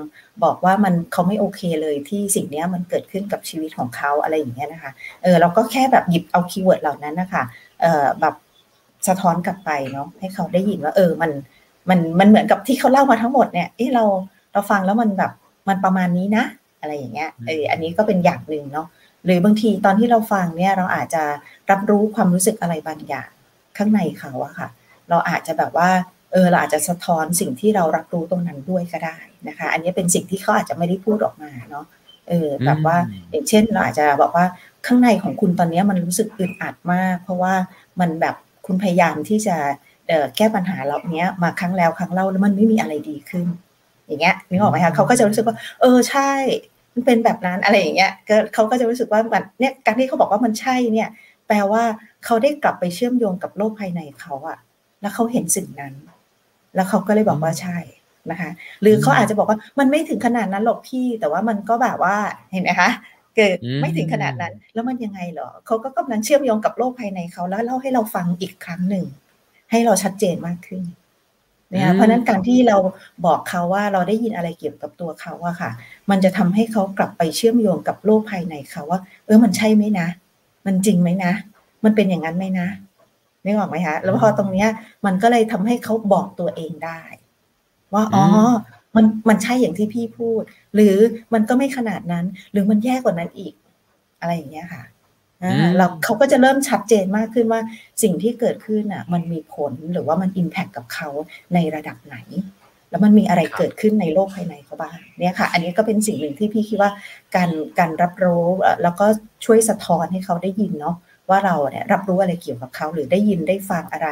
[0.44, 4.92] บอกว่ามันเขาไม่โอเคเลยที่สิ่งนี้มันเกิดขึ้นกับชีวิตของเขาอะไรอย่างเงี้ยนะคะ
[5.23, 7.42] เออเราก็แค่แบบหยิบเอา keyword เหล่านั้นนะคะ
[7.83, 8.35] เออแบบ
[9.08, 11.30] สะท้อนกลับไปเนาะให้เขาได้ยินว่า เออมัน
[11.88, 14.04] มันมันเหมือนกับที่เขาเล่ามาทั้งหมดเนี่ยเออเรา
[14.52, 15.32] เราฟังแล้วมันแบบ
[15.68, 16.44] มันประมาณนี้นะ
[16.80, 18.87] อะไรอย่างเงี้ยเอออันนี้ก็เป็นอย่างหนึ่งเนาะ
[19.25, 21.23] หรือบางทีตอนที่เราฟังเนี่ยเราอาจจะ
[21.70, 23.28] รับรู้ความรู้สึกอะไรบางอย่าง
[23.76, 24.68] ข้างในเขาอะค่ะ
[25.11, 25.90] เราอาจจะแบบว่า
[26.32, 29.18] เออเราอาจจะสะท้อนสิ่งที่เรารับรู้ตรงนั้นด้วยก็ได้
[29.49, 31.84] นะคะ อันนี้เป็นสิ่งที่เขาอาจจะไม่ได้พูดออกมาเนาะ
[32.28, 32.96] เออแบบว่า
[33.30, 34.46] อย่างเช่นเราอาจจะบอกว่า
[34.87, 37.54] ข้างในของคุณตอนนี้มันรู้สึกอึดอัดมาก เพราะว่า
[38.00, 38.34] มันแบบ
[38.66, 39.56] คุณพยายามที่จะ
[40.37, 43.47] แก้ปัญหาเหล่านี้มาครั้งแล้วครั้งเล่าแล้วมันไม่มีอะไรดีขึ้น
[44.06, 46.30] อย่างเงี้ยนึกออกไหมคะเขาก็จะรู้สึกว่า เออใช่
[46.94, 51.09] มันเป็นแบบนั้นอะไรอย่างเงี้ยก็เขาก็จะรู้สึกว่ามันเนี่ยการที่เขาบอกว่ามันใช่เนี่ย
[51.47, 51.83] แปลว่า
[52.25, 54.59] เขาได้กลับไปเชื่อมโยงกับโลกภายในเขาอะ
[55.00, 55.94] แล้วเขาเห็นสิ่งนั้น
[56.75, 57.78] แล้วเขาก็เลยบอกว่าใช่
[58.30, 58.50] นะคะ
[58.83, 62.16] หรือเขาอาจจะบอกว่ามันไม่ถึงขนาดนั้นหรอกพี่ แต่ว่ามันก็แบบว่า
[62.52, 62.90] เห็นไหมคะ
[63.37, 69.05] เกิดไม่ถึงขนาดนั้น แล้วมันยังไงเหรอเขาก็กำลังเชื่อมโยงกับโลกภายในเขาแล้วเล่าให้เราฟังอีกครั้งหนึ่ง
[69.71, 70.83] ให้เราชัดเจนมากขึ้น
[71.71, 72.76] เนี่ยเพราะนั้นการที่เรา
[73.26, 75.71] บอกเขาว่าเราได้ยินอะไรเกี่ยวกับตัวเขาอะค่ะ
[76.11, 80.08] มันจะทำให้เขากลับไปเชื่อมโยงกับโลกภายในเขาว่า เออมันใช่ไหมนะ
[80.67, 81.32] มันจริงไหมนะ
[81.85, 82.69] มันเป็นอย่างนั้นไหมนะ
[83.45, 84.69] นึกออกไหมคะแล้วพอตรงเนี้ย
[85.06, 87.00] มันก็เลยทำให้เขาบอกตัวเองได้
[87.95, 88.25] ว่าอ๋อ
[88.97, 90.43] มันมันใช่อย่างที่พี่พูด
[90.75, 90.97] หรือ
[91.35, 93.54] มันก็ไม่ขนาดนั้น หรือมันแย่กว่านั้นอีก
[94.21, 94.85] อะไรอย่างเงี้ยค่ะ
[95.76, 97.61] เราเขาก็จะเริ่มชัดเจนมากขึ้นว่า
[98.02, 101.09] สิ่งที่เกิดขึ้นอะ มันมีผลหรือว่ามันอิมแพคกับเขา
[101.54, 102.17] ในระดับไหน
[102.91, 106.91] แล้วมันมีอะไรเกิดขึ้นในโลกภายในเขาบ้างเนี่ยค่ะ อันนี้ก็เป็นสิ่งหนึ่งที่พี่คิดว่า
[107.37, 108.47] การการรับรู้
[108.83, 109.07] แล้วก็
[109.45, 110.97] ช่วยสะท้อนให้เขาได้ยินเนาะ
[111.30, 114.08] ว่าเราเนี่ยรับรู้อะไรเกี่ยวกับเขา หรือได้ยินได้ฟังอะไร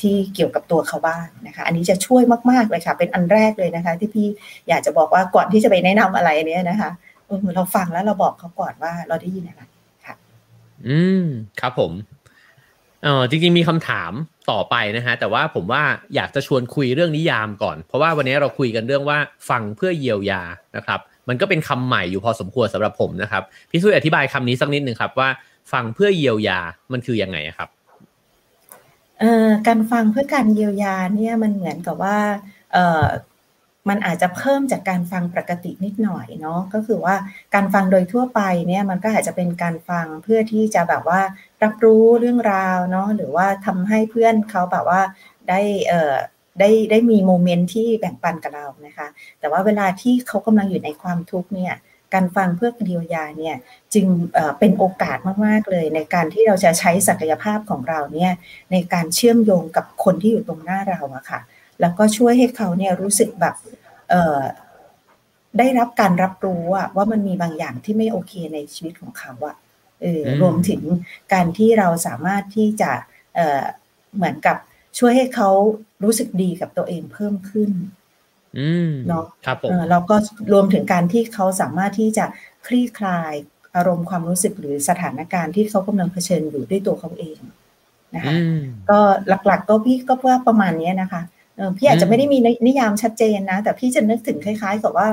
[0.00, 4.26] ที่เกี่ยวกับตัวเขาบ้างนะคะ อันนี้จะช่วยมากๆเลยค่ะ เป็นอันแรกเลยนะคะ ที่พี่
[4.68, 6.90] อยากจะบอกว่าก่อนที่จะไปแนะนำอะไรเนี้ยนะคะ
[7.54, 9.62] เราฟังแล้วเราบอกเขาก่อนว่าเราได้ยินอะไร
[10.06, 10.14] ค่ะ
[10.88, 11.24] อืม
[11.60, 11.92] ครับผม
[13.02, 14.12] เออจริงๆมีคำถาม
[14.50, 15.82] ต่อไปนะฮะแต่ว่าผมว่า
[16.14, 19.18] อยากจะชวนคุยเรื่องนิยามก่อน เพราะว่าวันนี้เราคุยกันเรื่องว่า
[19.48, 20.42] ฟังเพื่อเยียวยา
[20.76, 25.28] นะครับ มันก็เป็นคำใหม่อยู่พอสมควรสำหรับผมนะครับพี่สุยอธิบายคำนี้สักนิดหนึ่งครับว่า
[25.72, 26.58] ฟังเพื่อเยียวยา
[26.92, 27.68] มันคือยังไงครับ
[29.20, 32.18] เออการฟังเพื่อการเยียวยาเนี่ยมันเหมือนกับว่า
[32.72, 33.04] เออ
[33.88, 37.14] มันอาจจะเพิ่มจากการฟังปกตินิดหน่อยเนาะก็คือว่า
[37.54, 41.20] การฟังโดยทั่วไปเนี่ยมันก็อาจจะเป็นการฟังเพื่อที่จะแบบว่า
[41.62, 45.00] รับรู้เรื่องราวเนาะหรือว่าทำให้เพื่อนเขาแบบว่า
[45.48, 46.14] ได้เอ่อ
[46.60, 49.08] ได้ได้มีโมเมนต์ที่แบ่งปันกับเรานะคะ
[49.40, 51.74] แต่ว่าเวลาที่เขากำลังอยู่ในความทุกข์เนี่ย
[52.14, 53.56] การฟังเพื่อเยียวยาเนี่ย
[53.94, 54.06] จึง
[54.58, 58.32] เป็นโอกาสมาก ๆ เลย ในการที่เราจะใช้ศักยภาพของเราเนี่ย
[58.72, 61.40] ในการเชื่อมโยงกับคนที่อยู่ตรงหน้าเราอะค่ะ
[61.80, 63.54] แล้วก็ช่วยให้เขาเนี่ยรู้สึกแบบ
[65.58, 69.56] ได้รับการรับรู้อะว่ามันมีบางอย่างที่ไม่โอเคในชีวิตของเขาอะ
[70.02, 70.82] เออรวมถึง
[71.32, 72.90] การที่เราสามารถที่จะ
[73.34, 74.56] เเหมือนกับ
[74.98, 75.48] ช่วยให้เขา
[76.04, 77.70] รู้สึกดีกับตัวเองเพิ่มขึ้น
[79.08, 80.16] เนาะครับผมแล้วก็
[80.52, 82.24] รวมถึงการที่เขาสามารถที่จะ
[82.66, 83.32] คลี่คลาย
[83.76, 87.38] อารมณ์ความรู้สึกหรือสถานการณ์ที่เขากำลังเผชิญอยู่ด้วยตัวเขาเอง
[88.14, 88.34] นะคะ
[88.90, 88.98] ก็
[89.46, 91.22] หลักๆ ก็พี่ก็เพื่อประมาณนี้นะคะ
[91.76, 95.08] พี่อาจจะไม่ได้มีนิยามชัดเจนนะ แต่พี่จะนึกถึงคล้ายๆกับว่า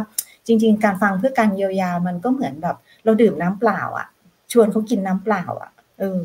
[0.47, 4.07] จริง ๆ การฟังเพื่อการเยียวยามันก็เหมือนแบบ เราดื่มน้ำเปล่า อะ
[4.51, 6.23] ชวนเขากินน้ำเปล่า อะ เออ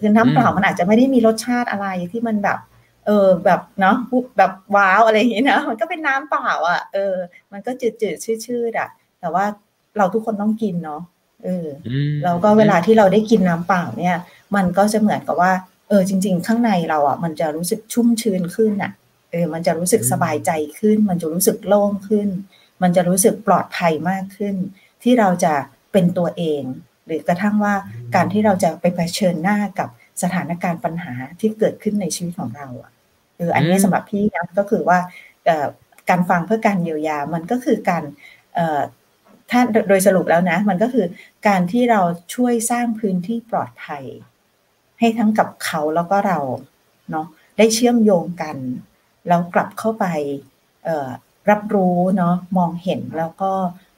[0.00, 3.96] คือน้ำเปล่ามันอาจจะไม่ได้มีรสชาติอะไรที่มันแบบเออแบบเนาะ
[4.38, 7.14] แบบว้าวอะไรอย่างเงี้ยนะมันก็เป็นน้ำเปล่าอะ เออ
[7.52, 8.88] มันก็จืดจืดชืดๆอะ
[9.20, 9.44] แต่ว่า
[9.96, 11.02] เราทุกคนต้องกินเนาะ
[11.44, 11.66] เออ
[12.24, 14.16] แล้วก็เวลาที่เราได้กินน้ำเปล่าเนี่ย
[14.56, 15.52] มันก็จะเหมือนกับว่า
[15.88, 18.92] เออ จริง ๆ ข้างในเราอะ มันจะรู้สึกชุ่มชื้นขึ้นอะ
[19.30, 22.28] เออ มันจะรู้สึกสบายใจขึ้น มันจะรู้สึกโล่งขึ้น
[22.82, 24.54] มันจะรู้สึกปลอดภัยมากขึ้น
[25.02, 25.54] ที่เราจะ
[25.92, 26.62] เป็นตัวเอง
[27.06, 27.74] หรือกระทั่งว่า
[28.14, 29.88] การที่เราจะไปเผชิญหน้ากับ
[30.22, 32.90] สถานการณ์ปัญหาที่เกิดขึ้นในชีวิตของเราอะ
[33.40, 34.98] อออันนี้สำหรับพี่นะก็คือว่า
[36.10, 38.02] การฟังเพื่อการเยียวยา มันก็คือการ
[39.50, 41.06] ถ้าโดยสรุปแล้วนะ มันก็คือ
[41.48, 42.00] การที่เรา
[42.34, 44.04] ช่วยสร้างพื้นที่ปลอดภัย
[44.98, 46.38] ให้ทั้งกับเขาแล้วก็เรา
[47.10, 47.26] เนาะ
[47.58, 48.56] ได้เชื่อมโยงกัน
[49.28, 50.04] แล้วกลับเข้าไป
[51.50, 53.52] รับรู้เนาะมองเห็นแล้วก็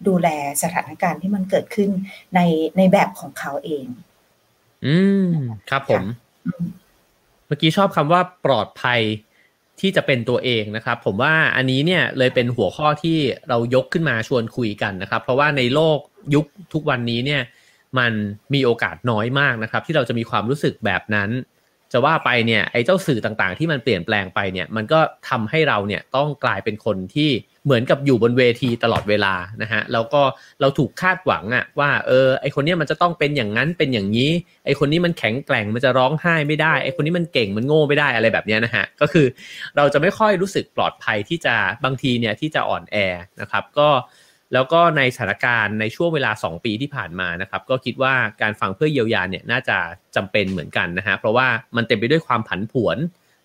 [0.06, 0.28] ดูแล
[0.62, 1.90] สถานการณ์ที่มันเกิดขึ้น
[2.34, 2.40] ใน
[2.76, 3.86] ในแบบของเขาเอง
[4.86, 5.28] อืม
[5.70, 6.04] ครับผม
[7.46, 9.00] เมื่อกี้ชอบคำว่าปลอดภัย
[9.82, 13.18] ที่จะเป็นตัวเองนะครับ ผมว่าอันนี้เนี่ยเลยเป็นหัวข้อที่
[13.48, 15.98] เรายกขึ้นมาชวนคุยกันนะครับ เพราะว่าในโลก
[16.34, 17.42] ยุคทุกวันนี้เนี่ย
[17.98, 18.12] มัน
[18.54, 21.30] มีโอกาสน้อยมากนะครับ ที่เราจะมีความรู้สึกแบบนั้น
[21.92, 27.30] จะว่าไปเนี่ยไอ้เจ้าสื่อต่างๆ ที่มันเปลี่ยนแปลงไปเนี่ยมันก็ทำให้เราเนี่ยต้องกลายเป็นคนที่
[27.64, 30.22] เหมือนกับอยู่บนเวทีตลอดเวลานะฮะแล้วก็
[30.60, 34.30] เราถูกคาดหวังอะว่าเออไอคนนี้มันจะต้องเป็นอย่างนั้นเป็นอย่างนี้
[34.64, 39.26] ไอคนนี้มันแข็งแกร่งมันจะร้องไห้ไม่ได้ไอคนนี้มันเก่งมันโง่ไม่ได้อะไรแบบนี้นะฮะก็คือ
[39.76, 42.96] เราจะไม่ค่อยรู้สึกปลอดภัยที่จะบางทีเนี่ยที่จะอ่อนแอ
[43.40, 43.88] นะครับก็
[44.54, 49.78] แล้วก็ในสถานการณ์ในช่วงเวลา 2 ปีที่ผ่านมานะครับก็คิดว่าการฟังเพื่อเยียวยาเนี่ยน่าจะ
[50.16, 52.98] จำเป็นเหมือนกันนะฮะเพราะว่ามันเต็มไปด้วยความผันผวน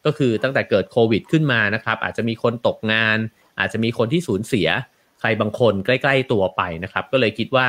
[0.06, 3.18] ก็คือตั้งแต่เกิดโควิดขึ้นมานะครับอาจจะมีคนตกงาน
[3.60, 4.68] อาจจะมีคนที่สูญเสีย
[5.20, 7.68] ใครบางคนใกล้ ๆตัวไปนะครับ ก็เลยคิดว่า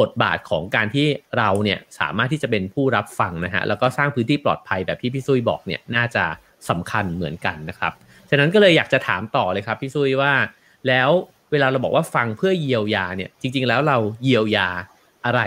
[0.00, 1.06] บทบาทของการที่
[1.38, 6.24] เราเนี่ยสามารถที่จะเป็นผู้รับฟังนะฮะแล้วก็สร้างพื้นที่ปลอดภัยแบบที่พี่ซุยบอกเนี่ยน่าจะ
[6.68, 7.92] สำคัญเหมือนกันนะครับ
[8.30, 10.32] ฉะนั้นก็เลยอยากจะถามต่อเลยครับพี่ซุยว่า
[10.88, 11.10] แล้ว
[11.52, 14.68] เวลาเราบอกว่าฟังเพื่อเยียวยาเนี่ยจริง ๆ แล้วเราเยียวยา
[15.24, 15.40] อะไร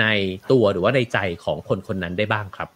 [0.00, 0.06] ใน
[0.50, 2.68] ตัวหรือว่าในใจของคนคนนั้นได้บ้างครับ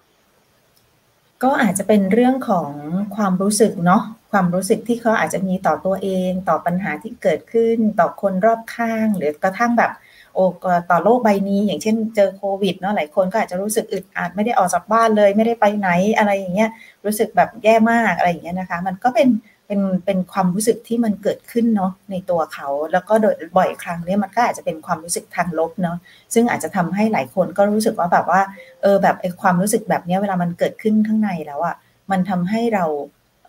[1.42, 2.70] ก็อาจจะเป็นเรื่องของ
[3.16, 9.92] ความรู้สึกเนาะความรู้สึกที่เขาอาจจะมีต่อตัวเอง ต่อปัญหาที่เกิดขึ้น ต่อคนรอบข้าง หรือกระทั่งแบบ
[10.34, 10.44] โอ้
[10.90, 16.70] ต่อโลกใบนี้ อย่างเช่น เจอโควิดเนาะหลายคนก็อาจจะรู้สึกอึดอัดไม่ได้ออกจากบ้านเลย ไม่ได้ไปไหนอะไรอย่างเงี้ย
[17.04, 19.28] รู้สึกแบบแย่มากอะไรอย่างเงี้ยนะคะ มันก็เป็น
[19.66, 25.98] เป็นเป็นความรู้สึกที่มันเกิดขึ้นเนาะในตัวเขา แล้วก็โดยบ่อยครั้งเนี่ยมันก็อาจจะเป็นความรู้สึกทางลบเนาะ
[26.34, 28.40] ซึ่งอาจจะทำให้หลายคนก็รู้สึกว่าแบบว่า
[28.82, 31.76] เออแบบไอ้ความรู้สึกแบบนี้เวลามันเกิดขึ้นข้างในแล้วอะ่ะ
[32.10, 32.84] มันทำให้เรา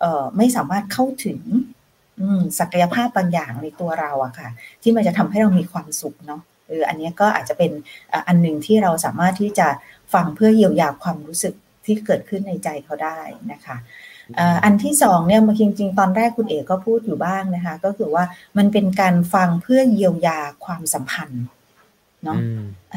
[0.00, 1.40] เออไม่สามารถเข้าถึง
[2.58, 4.48] ศักยภาพบางอย่างในตัวเราอะค่ะ
[4.82, 7.72] ที่มันจะทำให้เรามีความสุขเนาะเอออันนี้ก็อาจจะเป็น
[8.28, 9.68] อันหนึ่งที่เราสามารถที่จะ
[10.14, 13.18] ฟังเพื่อเยียวยาความรู้สึกที่เกิดขึ้นในใจเขาได้
[13.52, 13.76] นะคะ
[14.64, 18.24] อันที่สองเนี่ยจริงๆ ตอนแรกคุณเอกก็พูดอยู่บ้างนะคะ ก็คือว่า
[18.58, 21.44] มันเป็นการฟังเพื่อเยียวยาความสัมพันธ์
[22.24, 22.38] เนาะ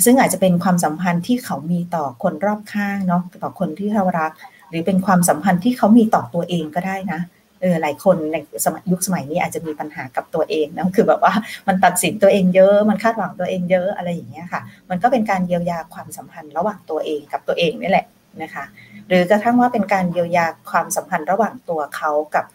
[0.06, 4.32] ซึ่งอาจจะเป็นความสัมพันธ์ที่เขามีต่อคนรอบข้างเนาะต่อคนที่เขารัก
[4.70, 7.22] หรือเป็นความสัมพันธ์ที่เขามีต่อตัวเองก็ได้นะ
[7.62, 11.34] เออหลายคนในสมัยยุคสมัยนี้อาจจะมีปัญหากับตัวเองนะคือแบบว่า
[11.68, 18.06] มันตัดสินตัวเองเยอะ มันคาดหวังตัวเองเยอะอะไรอย่างเงี้ยค่ะ มันก็เป็นการเยียวยาความสัมพันธ์ระหว่างตัวเองกับตัวเองนี่แหละ
[18.44, 18.66] นะคะ
[19.08, 22.46] หรือกระทั่งว่าเป็นการเยียวยาความสัมพันธ์ระหว่างตัวเขากับ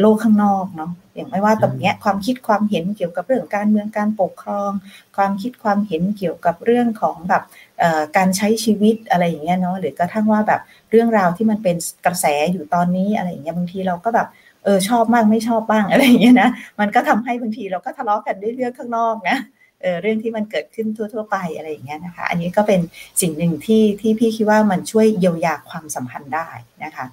[0.00, 4.70] โลกข้างนอกเนาะอย่างไม่ว่าตรงนี้ความคิดความเห็นเกี่ยวกับเรื่องการเมืองการปกครอง
[5.16, 7.42] ความคิดความเห็นเกี่ยวกับเรื่องของแบบ
[8.16, 14.28] การใช้ชีวิตอะไรอย่างเงี้ยเนาะหรือกระทั่งว่าแบบเรื่องราวที่มันเป็นกระแสอยู่ตอนนี้อะไรอย่างเงี้ยบางทีเราก็แบบ
[14.64, 16.48] เออชอบมากไม่ชอบบ้างอะไรอย่างเงี้ยนะ
[16.80, 19.36] มันก็ทำให้บางทีเราก็ทะเลาะกันด้วยเรื่องข้างนอกนะ
[19.84, 22.80] เเรื่องที่มันเกิดขึ้นทั่ว ๆ ไปอะไรอย่างเงี้ยนะคะ อันนี้ก็เป็น
[23.20, 26.48] สิ่งหนึ่งที่ที่พี่คิดว่ามันช่วยเยียวยาความสัมพันธ์ได้
[26.84, 27.06] นะคะ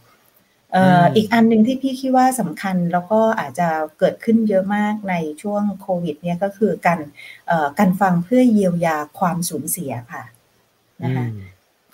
[1.15, 3.67] อีกอันหนึ่งที่พี่คิดว่าสำคัญแล้วก็อาจจะ
[3.99, 6.99] เกิดขึ้นเยอะมากในช่วงโควิด เนี่ยก็คือการ
[7.79, 10.23] การฟังเพื่อเยียวยาความสูญเสียค่ะ
[11.03, 11.25] นะคะ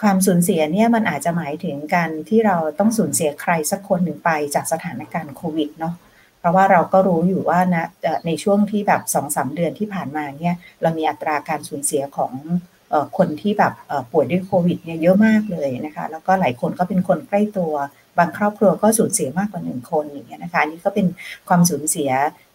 [0.02, 6.07] ความสูญเสียเนี่ยมันอาจจะหมายถึงการที่เราต้องสูญเสียใครสักคนหนึ่งไปจากสถานการณ์โควิดเนาะเพ
[6.47, 7.88] ราะว่าเราก็รู้อยู่ว่านะ
[8.25, 12.33] ในช่วงที่แบบสองสาเดือนที่ผ่านมาเนี่ยเรามีอัตราการสูญเสียของ
[13.17, 13.73] คนที่แบบ
[14.12, 17.73] ป่วยด้วยโควิดเนี่ยเยอะมากเลยนะคะ แล้วก็หลายคนก็เป็นคนใกล้ตัว
[18.17, 21.07] บางครอบครัวก็สูญเสียมากกว่าหนึ่งคนอย่างเงี้ยนะคะอันนี้ก็เป็น
[21.49, 22.10] ความสูญเสีย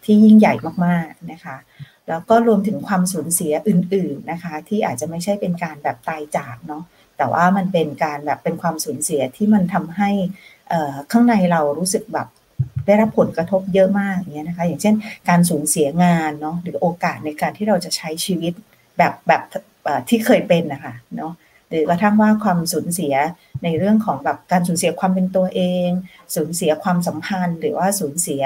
[0.05, 0.53] ที่ยิ่งใหญ่
[0.85, 1.57] มากๆนะคะ
[2.09, 6.83] แล้วก็รวมถึงความสูญเสียอื่น ๆนะคะ ที่อาจจะไม่ใช่เป็นการแบบตายจากเนาะ
[7.17, 10.09] แต่ว่ามันเป็นการแบบเป็นความสูญเสียที่มันทำให้
[11.11, 12.27] ข้างในเรารู้สึกแบบ
[12.85, 14.95] ได้รับผลกระทบเยอะมากอย่างเงี้ยนะคะอย่างเช่น
[15.29, 18.53] การสูญเสียงานเนาะหรือโอกาสในการที่เราจะใช้ชีวิต
[18.97, 19.41] แบบแบบ
[20.09, 21.33] ที่เคยเป็นนะคะเนาะ
[21.69, 23.13] หรือกระทั่งว่าความสูญเสีย
[23.63, 25.89] ในเรื่องของแบบการสูญเสียความเป็นตัวเอง
[26.35, 28.43] สูญเสียความสัมพันธ์ หรือว่าสูญเสีย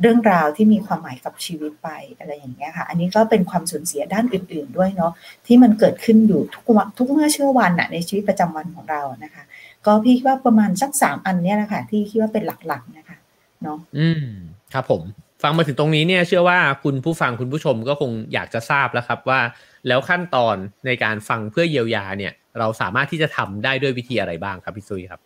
[0.00, 5.12] เรื่องราวที่มีความหมายกับชีวิตไปอะไรอย่างเงี้ยค่ะ อันนี้ก็เป็นความสูญเสียด้านอื่น ๆ ด้วยเนาะ
[5.46, 6.64] ที่มันเกิดขึ้นอยู่ทุก
[6.98, 9.42] ทุกเมื่อเชื่อวันอะในชีวิตประจำวันของเรานะคะ
[9.86, 13.16] ก็พี่คิดว่าประมาณสักสามอันเนี้ยนะคะที่คิดว่าเป็นหลักๆนะคะ
[13.62, 14.24] เนาะอืม
[14.72, 15.02] ครับผม
[15.42, 19.40] ฟังมาถึงตรงนี้เนี่ย เชื่อว่าคุณผู้ฟังคุณผู้ชมก็คงอยากจะทราบแล้วครับว่า
[19.88, 25.20] แล้วขั้นตอนในการฟังเพื่อเยียวยาเนี่ย เราสามารถที่จะทำได้ด้วยวิธีอะไรบ้างครับพี่ซุยครับ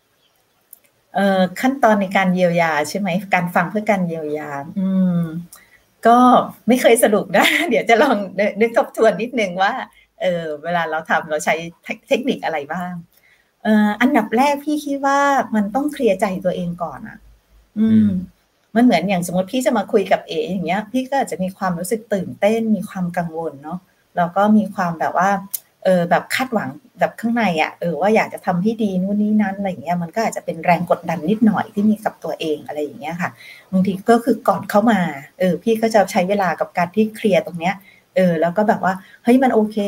[1.14, 4.88] เอ่อขั้นตอนในการเยียวยาใช่ไหมการฟังเพื่อการเยียวยา อื
[5.19, 5.21] ม
[6.07, 6.19] ก็
[6.69, 8.17] ไม่เคยสรุปนะ เดี๋ยวจะลอง
[8.61, 9.73] นึกทบทวนนิดนึงว่า
[10.21, 11.55] เออเวลาเราทำเราใช้
[12.09, 15.18] เทคนิคอะไรบ้างเอ่ออันดับแรกพี่คิดว่า
[15.55, 17.18] มันต้องเคลียร์ใจตัวเองก่อนอะ
[17.79, 18.09] อืม
[18.74, 23.79] มันเหมือนอย่างสมมติพี่จะมาคุยกับเออย่างเงี้ย พี่ก็อาจจะมีความรู้สึกตื่นเต้น มีความกังวลเนาะ
[24.16, 25.31] แล้วก็มีความแบบว่า
[25.85, 26.68] เออแบบคาดหวัง
[27.00, 33.31] แบบข้างในอะ่ะเออว่าอยากจะทำที่ดีนู่นนี่นั้นอะไรเงี้ยมันก็อาจจะเป็นแรงกดดันนิดหน่อยที่มีกับตัวเองอะไรอย่างเงี้ยค่ะ
[33.72, 35.00] บางทีก็คือก่อนเข้ามา
[35.38, 37.74] เออ พี่ก็จะใช้เวลากับการที่เคลียร์ตรงเนี้ย
[38.16, 39.79] เออแล้วก็แบบว่าเฮ้ยมันโอเค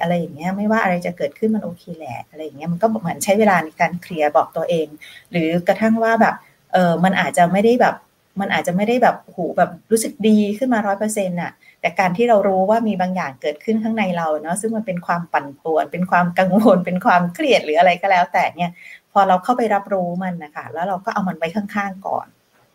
[0.00, 4.86] อะไรอย่างเงี้ยไม่ว่าอะไรจะเกิดขึ้นมันโอเคแหละอะไรอย่างเงี้ยมันก็เหมือนใช้เวลาในการเคลียร์บอกตัวเอง
[5.30, 6.34] หรือกระทั่งว่าแบบ
[6.72, 7.94] เออมันอาจจะไม่ได้แบบ
[8.40, 18.72] มันอาจจะไม่ได้แบบหูแบบรู้สึกดีขึ้นมาร้อยเปอร์เซ็นต์อะแต่การที่เรารู้ว่ามีบางอย่างเกิดขึ้นข้างในเราเนาะซึ่งมันเป็นความปั่นป่วน เป็นความกังวล เป็นความเครียดหรืออะไรก็แล้ว แต่เนี่ย
[19.12, 22.26] พอเราเข้าไปรับรู้มันนะคะแล้วเราก็เอามันไว้ข้างๆก่อน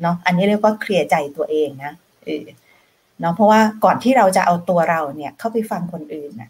[0.01, 2.45] เนาะอันนี้เรียกว่าเคลียร์ใจตัวเองนะเออ
[3.21, 6.49] เนาะเพราะว่าก่อนที่เราจะเอาตัวเราเนี่ยเข้าไปฟังคนอื่นนะ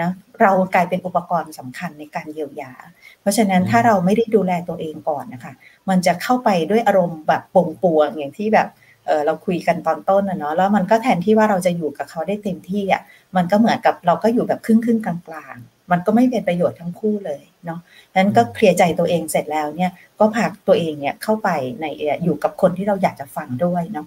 [0.00, 0.10] นะ
[0.42, 2.72] เรากลายเป็นอุปกรณ์สำคัญในการเยียวยา
[3.20, 5.52] เพราะฉะนั้นถ้าเราไม่ได้ดูแลตัวเองก่อนนะคะ
[5.88, 8.68] มันจะเข้าไปด้วยอารมณ์แบบป่งปวงอย่างที่แบบ
[9.06, 13.02] เเราคุยกันตอนต้นนะเนาะแล้วมันก็แทนที่ว่าเราจะอยู่กับเขาได้เต็มที่อะ
[13.36, 17.80] มันก็เหมือนกับเราก็อยู่แบบครึ่งครึ่งกลางๆมันก็ไม่เป็นประโยชน์ทั้งคู่เลยเนาะ
[18.16, 21.48] นั้นก็เคลียร์ใจตัวเองเสร็จแล้วเนี่ยก็พาตัวเองเนี่ยเข้าไป
[21.80, 21.84] ใน
[22.24, 24.06] อยู่กับคนที่เราอยากจะฟังด้วยเนาะ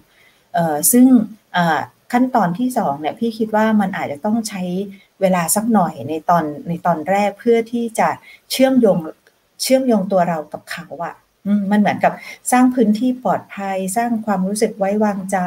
[0.54, 1.06] เอ่อซึ่ง
[2.12, 4.62] ขั้นตอนที่สองเนี่ยพี่คิดว่ามันอาจจะต้องใช้
[5.20, 8.08] เวลาสักหน่อยในตอนในตอนแรกเพื่อที่จะ
[8.50, 8.98] เชื่อมโยง
[9.62, 11.14] เชื่อมโยงตัวเรากับเขาอะ
[11.70, 12.12] มันเหมือนกับ
[12.52, 15.38] สร้างพื้นที่ปลอดภัย สร้างความรู้สึกไว้วางใจ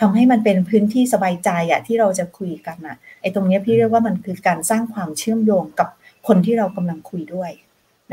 [0.00, 5.88] ทำให้มันเป็นพื้นที่สบายใจอะที่เราจะคุยกันอะไอ้ตรงนี้พี่เรียกว่ามันคือการสร้างความเชื่อมโยงกับ
[6.26, 7.50] คนที่เรากำลังคุยด้วย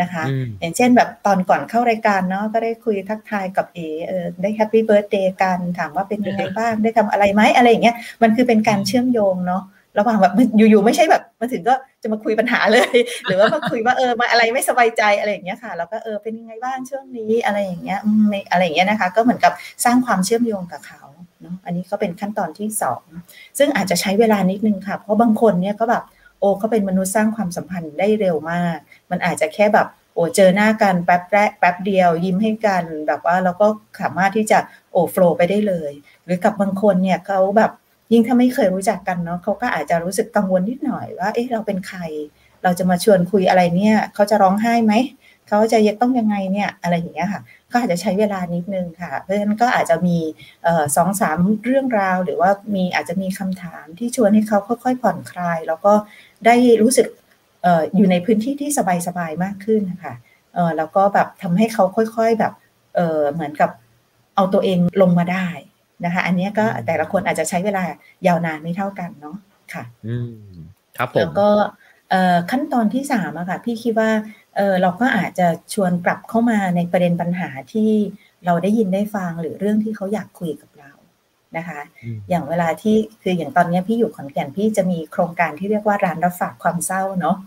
[0.02, 0.24] นะคะ
[0.60, 9.64] อย่างเช่นแบบตอนก่อนเข้ารายการเนาะก็ได้คุยทักทายกับเอ๋เออได้ happy birthday กันถามว่าเป็นยังไงบ้างได้ทำอะไรไหมอะไรอย่างเงี้ยมันคือเป็นการเชื่อมโยงเนาะ
[10.00, 18.00] ระหว่างแบบอยู่ๆไม่ใช่แบบมาถึงก็จะมาคุยปัญหาเลย หรือว่ามาคุยว่าเออมาอะไรไม่สบายใจอะไรอย่างเงี้ยค่ะแล้วก็เออเป็นยังไงบ้างช่วงนี้อะไรอย่างเงี้ย
[18.52, 19.54] อะไรอย่างเงี้ยนะคะ ก็เหมือนกับ
[19.86, 21.02] สร้างความเชื่อมโยงกับเขา
[21.42, 23.02] เนาะอันนี้ก็เป็นขั้นตอนที่สอง
[23.58, 26.04] ซึ่งอาจจะใช้เวลานิดนึงค่ะ เพราะบางคนเนี่ยก็แบบ
[26.40, 28.78] โอ้เขาเป็นมนุษย์สร้างความสัมพันธ์ได้เร็วมาก
[29.12, 33.68] มันอาจจะแค่แบบโอ้เจอหน้ากันแป๊บแรกแป๊บเดียวยิ้มให้กันแบบว่าเราก็
[34.02, 34.60] สามารถที่จะ
[34.92, 35.92] โอ้โฟล์ไปได้เลย
[36.26, 37.72] หรือกับบางคนเนี่ยเขาแบบ
[38.12, 42.00] ยิ่งถ้าไม่เคยรู้จักกันเนาะเขาก็อาจจะรู้สึกกังวลนิดหน่อยว่าเอ๊ะเราเป็นใคร
[42.64, 44.94] เราจะมาชวนคุยอะไรเนี่ยเขาจะร้องไห้ไหม
[45.48, 47.42] เขาจะยต้องยังไงเนี่ยอะไรอย่างเงี้ยค่ะ
[47.72, 50.18] ก็อาจจะใช้เวลานิดนึงค่ะ เพราะฉะนั้นก็อาจจะมี
[50.96, 55.94] สองสามเรื่องราว หรือว่ามีอาจจะมีคำถามที่ชวนให้เขาค่อยๆผ่อนคลาย แล้วก็
[56.46, 57.08] ได้รู้สึก
[57.96, 58.70] อยู่ในพื้นที่ที่
[59.08, 60.14] สบายๆมากขึ้นนะคะ
[60.78, 62.54] แล้วก็แบบทำให้เขาค่อยๆแบบ
[63.34, 63.72] เหมือนกับ
[64.36, 65.48] เอาตัวเองลงมาได้
[66.06, 67.84] นะคะ อันนี้ก็แต่ละคนอาจจะใช้เวลา
[68.28, 69.38] ยาวนานไม่เท่ากันเนาะ
[69.74, 70.54] ค่ะอืม
[70.98, 71.50] ครับผมแล้วก็
[72.52, 74.12] ขั้นตอนที่สามอะค่ะพี่คิดว่า
[74.58, 77.92] เออเราก็อาจจะชวนกลับเข้ามาในประเด็นปัญหาที่
[78.46, 80.92] เราได้ยินได้ฟังหรือเรื่องที่เขาอยากคุยกับเรา
[81.58, 81.80] นะคะ
[82.30, 87.38] อย่างเวลาที่คืออย่างตอนนี้พี่อยู่ขอนแก่นพี่จะมีโครงการที่เรียกว่าร้านรับฝากความเศร้าเนาะ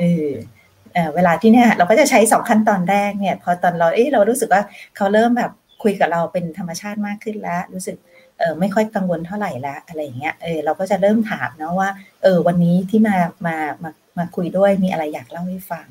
[0.00, 4.62] เออเวลาที่เนี่ยเราก็จะใช้สองขั้นตอนแรกเนี่ย พอตอนเราเอ้เรารู้สึกว่า
[4.96, 5.50] เขาเริ่มแบบ
[5.82, 7.96] คุยกับเราเป็นธรรมชาติมากขึ้นแล้ว รู้สึก
[8.38, 11.90] เออไม่ค่อยกังวลเท่าไหร่ล้วอะไรอย่างเงี้ยเออเราก็จะเริ่มถามนะว่า
[12.22, 15.86] เออวันนี้ที่มามามามาคุยด้วยมีอะไรอยากเล่าให้ฟัง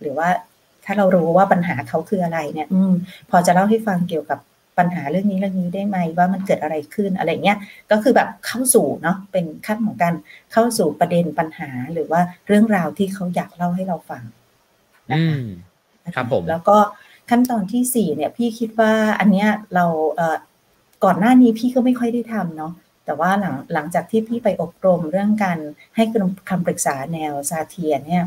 [0.00, 0.28] หรือว่า
[0.84, 2.92] ถ้าเรารู้ว่าปัญหาเขาคืออะไรเนี่ย อืม
[3.30, 4.38] พอจะเล่าให้ฟังเกี่ยวกับ
[4.78, 7.58] ปัญหาเรื่องนี้เรื่องนี้ได้ไหมว่ามันเกิดอะไรขึ้นอะไรเงี้ย
[7.90, 10.14] ก็คือแบบเข้าสู่เนาะเป็นขั้นของการ
[10.52, 14.22] เข้าสู่ประเด็นปัญหาหรือว่าเรื่องราวที่เขาอยากเล่าให้เราฟัง
[15.10, 15.34] นะคะ
[16.16, 16.78] ครับผมแล้วก็
[17.30, 20.36] ขั้นตอนที่สี่เนี่ยพี่คิดว่าอันเนี้ยเราเอ่อ
[21.04, 22.72] ก่อนหน้านี้พี่ก็ไม่ค่อยได้ทำเนาะ
[23.04, 25.58] แต่ว่าหลังหลังจากที่พี่ไปอบรมเรื่องการ
[25.96, 26.04] ให้
[26.48, 28.24] คำปรึกษาแนวซาเทียเนี่ย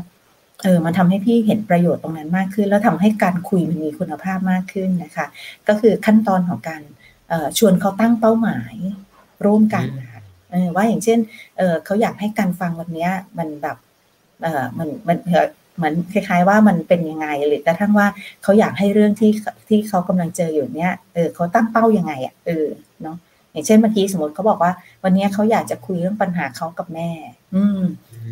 [0.62, 5.26] เออมันทำให้พี่เห็นประโยชน์ตรงนั้นมากขึ้น แล้วทำให้การคุยมันมีคุณภาพมากขึ้นนะคะ
[5.68, 6.82] ก็คือขั้นตอนของการ
[7.58, 8.74] ชวนเขาตั้งเป้าหมาย
[9.46, 10.20] ร่วมกันนะคะ
[10.74, 11.18] ว่าอย่างเช่น
[11.56, 13.76] เเขาอยากให้การฟังวันนี้มันแบบ
[14.78, 15.16] มันมัน
[15.76, 18.06] เหมือนคล้าย ๆ ว่ามันเป็นยังไง หรือกระทั่งว่า
[18.42, 19.32] เขาอยากให้เรื่องที่
[19.68, 22.66] ที่เขากำลังเจออยู่เนี้ยเออเขาตั้งเป้ายังไงอะเออ
[23.02, 23.16] เนาะ
[23.52, 24.72] อย่างเช่นเมื่อกี้สมมติเขาบอกว่า
[25.04, 27.10] วันนี้เขาอยากจะคุยเรื่องปัญหาเขากับแม่
[27.54, 27.80] อืม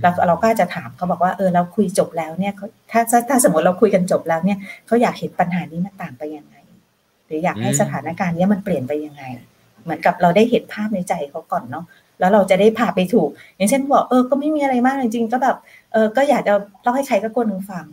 [0.02, 6.56] เราเราก็จะถามเขาบอกว่าเออเราคุยจบแล้วเนี่ยเขาถ้าถ้าสมมติเราคุยกันจบแล้วเนี่ยเขาอยากเห็นปัญหานี้มันต่างไปยังไง
[7.26, 9.22] หรืออยากให้สถานการณ์นี้มันเปลี่ยนไปยังไง
[9.84, 11.84] เหมือนกับเราได้เห็นภาพในใจเขาก่อนเนาะ
[12.20, 15.56] แล้วเราจะได้พาไปถูก อย่างเช่นบอกเออก็ไม่มีอะไรมากจริงๆก็แบบ
[15.92, 17.84] เออก็อยากจะเล่าให้ใครก็คนหนึ่งฟัง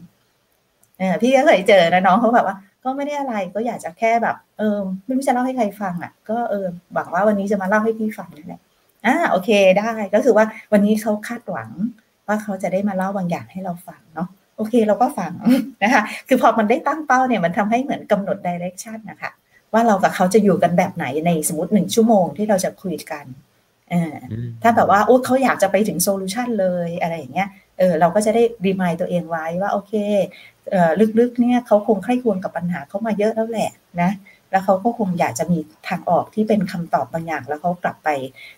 [1.00, 8.62] เออพี่ก็เคยเจอนะน้องเขาแบบว่า ก็ไม่ได้อะไรก็อยากจะแค่แบบ เออไม่รู้จะเล่าให้ใครฟังอะ ก็เออหวังว่าวันนี้จะมาเล่าให้พี่ฟังนั่นแหละ
[9.06, 11.70] อ่าโอเคได้ก็คือว่าวันนี้เขาคาดหวัง
[12.28, 15.32] ว่าเขาจะได้มาเล่าบางอย่างให้เราฟังเนาะโอเคเราก็ฟัง
[15.84, 19.32] นะคะ คือพอมันได้ตั้งเป้าเนี่ยมันทำให้เหมือนกำหนดดิเรกชันนะคะ
[19.74, 23.26] ว่าเรากับเขาจะอยู่กันแบบไหนในสมมติหนึ่งชั่วโมงที่เราจะคุยกัน
[23.90, 24.16] เออ
[24.62, 29.94] ถ้าแบบว่าโอ้เขาอยากจะไปถึงโซลูชันเลยอะไรอย่างเงี้ยเออเราก็จะได้รีมายตัวเองไว้ว่าโอเค
[30.72, 34.12] เออลึกๆเนี่ยเขาคงใคร่ควรกับปัญหาเขามาเยอะแล้วแหละนะ
[34.54, 38.10] แล้วเขาก็คงอยากจะมีทางออกที่เป็นคำตอบบางอย่าง แล้วเขากลับไป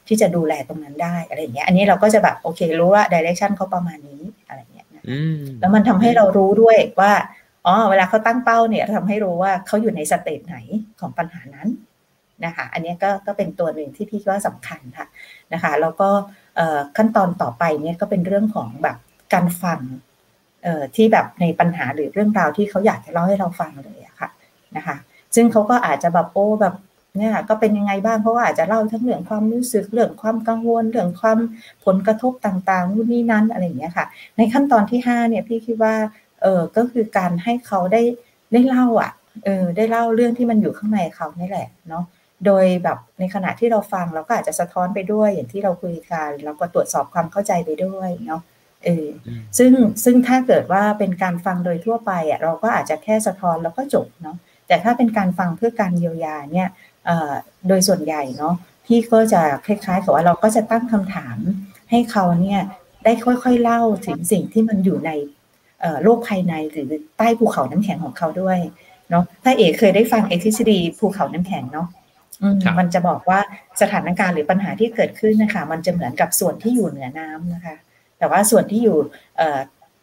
[0.07, 4.87] ที่จะดูแลตรงนั้นได้อะไรอย่างเงี้ย อันนี้เราก็จะแบบโอเครู้ว่าดิเรกชันเขาประมาณนี้อะไรเงี้ย
[5.59, 7.11] แล้วมันทำให้เรารู้ด้วยว่า
[7.65, 10.57] อ๋อเวลาเขาตั้งเป้าเนี่ยทำให้รู้ว่าเขาอยู่ในสเตจไหน
[10.99, 11.69] ของปัญหานั้น
[12.45, 15.07] นะคะอันนี้ก็ก็เป็นตัวหนึ่งที่พี่ว่าสำคัญค่ะ
[15.53, 16.09] นะคะแล้วก็
[16.97, 18.97] ขั้นตอนต่อไปเนี่ยก็เป็นเรื่องของแบบ
[19.33, 19.79] การฟัง
[20.95, 24.29] ที่แบบในปัญหาหรือเรื่องราวที่เขาอยากจะเล่าให้เราฟังเลยอะค่ะ
[24.77, 24.95] นะคะ
[25.35, 26.75] ซึ่งเขาก็อาจจะแบบโอ้แบบ
[27.17, 31.39] เนี่ยก็เป็นยังไงบ้างเพราะว่าอาจจะเล่าทั้งเรื่องความรู้สึกเรื่องความกังวลเรื่องความ
[31.85, 34.05] ผลกระทบต่างๆนู่นนี่นั้นอะไรอย่างเงี้ยค่ะ
[34.37, 35.95] ในขั้นตอนที่5เนี่ยพี่คิดว่า
[36.41, 38.01] เออก็คือการให้เขาได้
[38.53, 39.11] ได้เล่าอะ
[39.45, 42.03] เออได้เล่าเรื่องที่มันอยู่ข้างในเขานี่แหละเนาะ
[42.45, 48.41] โดยแบบในขณะที่เราฟังเราก็อาจจะสะท้อนไปด้วยอย่างที่เราคุยกันเราก็ตรวจสอบความเข้าใจไปด้วยเนาะ
[48.85, 49.05] เออ
[49.57, 49.71] ซึ่ง
[50.03, 56.69] ซึ่งถ้าเกิดว่าเป็นการฟังโดยทั่วไปอะเราก็อาจจะแค่สะท้อนแล้วก็จบเนาะ แต่ถ้าเป็นการฟังเพื่อการเยียวยาเนี่ย
[57.67, 61.37] โดยส่วนใหญ่เนาะพี่ก็จะคล้ายๆกับว่าเราก็จะตั้งคำถาม
[61.89, 62.61] ให้เขาเนี่ย
[63.03, 65.11] ได้ค่อยๆเล่าถึงสิ่งที่มันอยู่ใน
[66.03, 68.59] โลกภายในหรือใต้ภูเขาน้ำแข็งของเขาด้วย
[69.09, 71.87] เนาะถ้าเอกเคยได้ฟังเอทฤษฎีภูเขาน้ำแข็งเนาะ
[72.79, 73.39] มันจะบอกว่า
[73.81, 77.75] สถานการณ์หรือปัญหาที่เกิดขึ้นนะคะ มันจะเหมือนกับส่วนที่อยู่เหนือน้ำนะคะ
[78.17, 78.97] แต่ว่าส่วนที่อยู่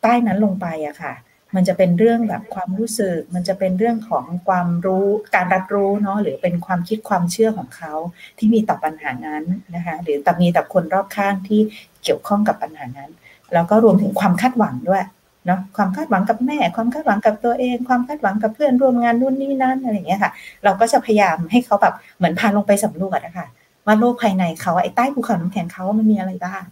[0.02, 1.14] ใต้นั้นลงไปอะค่ะ
[1.54, 7.92] มันจะเป็นเรื่องแบบความรู้สึก มันจะเป็นเรื่องของความรู้การรับรู้เนาะหรือเป็นความคิดความเชื่อของเขา
[8.38, 11.60] ที่มีต่อปัญหานั้นนะคะหรือแต่มีแต่คนรอบข้างที่
[12.02, 13.10] เกี่ยวข้องกับปัญหานั้น
[13.52, 15.04] แล้วก็รวมถึงความคาดหวังด้วย
[15.46, 20.32] เนาะความคาดหวังกับแม่ ความคาดหวังกับตัวเอง ความคาดหวังกับเพื่อนร่วมงานนู่นนี่นั่นอะไรอย่างเงี้ยค่ะ
[20.64, 23.46] เราก็จะพยายามให้เขาแบบเหมือนพาลงไปสำรวจนะคะ
[23.86, 26.62] ว่าโลกภายในเขาไอ้ใต้ภูเขาน้ำแข็งเขามันมีอะไรบ้าง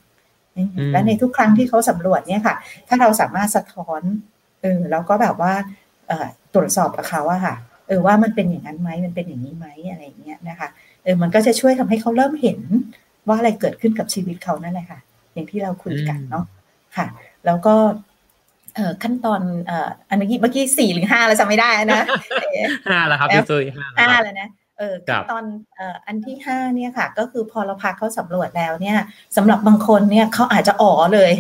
[0.92, 2.56] และในทุกครั้งที่เขาสำรวจเนี่ยค่ะ
[2.88, 4.02] ถ้าเราสามารถสะท้อน
[4.62, 5.53] เออแล้วก็แบบว่า
[6.55, 7.55] ตรวจสอบกับเขาอะค่ะ
[7.88, 10.68] เออว่ามันเป็นอย่างนั้นไหมมันเป็นอย่างนี้ไหมอะไรอย่างเงี้ยนะคะ
[11.05, 12.59] เออมันก็จะช่วยทำให้เขาเริ่มเห็น
[13.29, 14.99] ว่าอะไรเกิดขึ้นกับชีวิตเขานั่นแหละค่ะ
[15.33, 16.44] อย่างที่เราคุยกันเนาะ
[16.96, 17.07] ค่ะ
[17.46, 17.75] แล้วก็
[18.75, 22.03] เอ่อขั้นตอนเอ่ออันนี้เมื่อกี้สี่หรือห้าเราจำไม่ได้นะ
[22.88, 23.64] ห้าแล้วครับพี่ซุย
[23.99, 25.44] ห้าแล้วนะเออขั้นตอน
[25.77, 28.99] เอ่ออันที่ห้าเนี่ยค่ะ ก็คือพอเราพาเขาสำรวจแล้วเนี่ย
[29.37, 31.33] สำหรับบางคนเนี่ยเขาอาจจะอ๋อเลย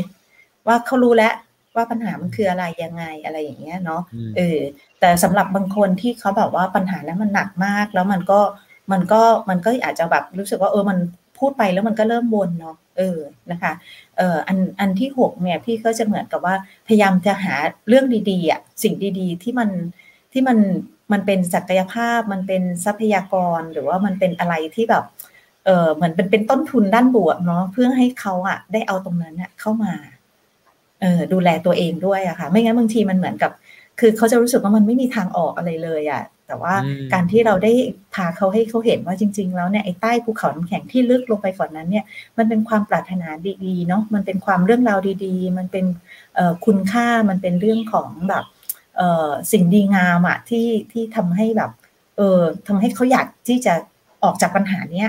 [0.66, 1.34] ว่าเขารู้แล้ว
[1.76, 4.02] ว่าปัญหามันคืออะไรยังไงอะไรอย่างเงี้ยเนาะ
[4.36, 4.58] เออ
[5.00, 8.40] แต่สำหรับบางคนที่เขาแบบว่าปัญหานั้นมันหนักมาก แล้วมันก็
[8.92, 10.98] มันก็มันก็อาจจะแบบรู้สึกว่าเออมัน
[11.38, 13.18] พูดไปแล้วมันก็เริ่มวนเนาะเออ
[13.52, 13.72] นะคะ
[14.18, 16.54] เอออันอันที่หกเนี่ยพี่ก็จะเหมือนกับว่า
[16.86, 17.54] พยายามจะหา
[17.88, 19.70] เรื่องดีๆอะสิ่งดีๆ ที่มัน
[20.32, 20.58] ที่มัน
[21.12, 25.04] มันเป็นศักยภาพมันเป็นทรัพยากรหรือว่ามันเป็นอะไรที่แบบ
[25.64, 30.19] เออเหมือนเป็นเป็นต้นทุนด้านบวกเนาะเพื่อให้เขาอะได้เอาตรงนั้นเข้ามาเออ
[31.32, 33.50] ดูแลตัวเองด้วยอะค่ะ ไม่งั้นบางทีมันเหมือนกับ
[34.00, 36.74] คือเขาจะรู้สึกว่ามันไม่มีทางออกอะไรเลยอะแต่ว่า
[37.12, 37.72] การที่เราได้
[38.14, 42.04] พาเขาให้เขาเห็นว่าจริง ๆ แล้วเนี่ยไอ้ใต้ภูเขาน้ำแข็งที่ลึกลงไปก่อนนั้นเนี่ย
[42.38, 43.28] มันเป็นความปรารถนา
[43.64, 45.86] ดีๆเนาะมันเป็นความเรื่องราวดีๆ มันเป็น
[46.66, 48.44] คุณค่ามันเป็นเรื่องของแบบ
[49.52, 51.70] สิ่งดีงามอะที่ที่ทำให้แบบ
[52.16, 53.74] เออทำให้เขาอยากที่จะ
[54.24, 55.08] ออกจากปัญหาเนี้ย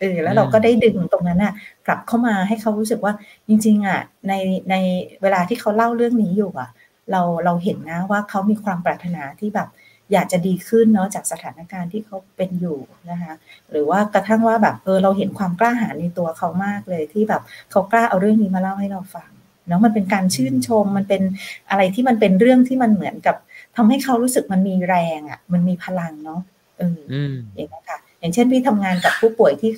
[0.00, 1.52] เออแล้วเราก็ได้ดึงตรงนั้นอะ
[1.86, 3.12] กลับเข้ามาให้เขารู้สึกว่า
[3.48, 4.32] จริง ๆอะใน
[4.70, 4.74] ใน
[5.22, 6.70] เวลาที่เขาเล่าเรื่องนี้อยู่อะ
[7.10, 9.68] เราเราเห็นนะว่าเขามีความปรารถนาที่แบบ
[10.12, 12.78] อยากจะดีขึ้นเนาะจากสถานการณ์ที่เขาเป็นอยู่
[13.10, 13.34] นะคะ
[13.70, 19.30] หรือว่ากระทั่งว่าแบบเออเราเห็นความกล้าหาญในตัวเขามากเลยที่แบบเขากล้าเอาเรื่องนี้มาเล่าให้เราฟัง
[19.68, 21.22] เนาะมันเป็นการชื่นชมมันเป็น
[21.70, 23.36] อะไรที่มันเป็นเรื่องที่มันเหมือนกับ
[23.76, 26.40] ทำให้เขารู้สึกมันมีแรงอะ มันมีพลังเนาะ
[26.78, 27.00] เออ
[27.54, 29.72] อย่างนี้ค่ะ อย่างเช่นพี่ทำงานกับผู้ป่วยที่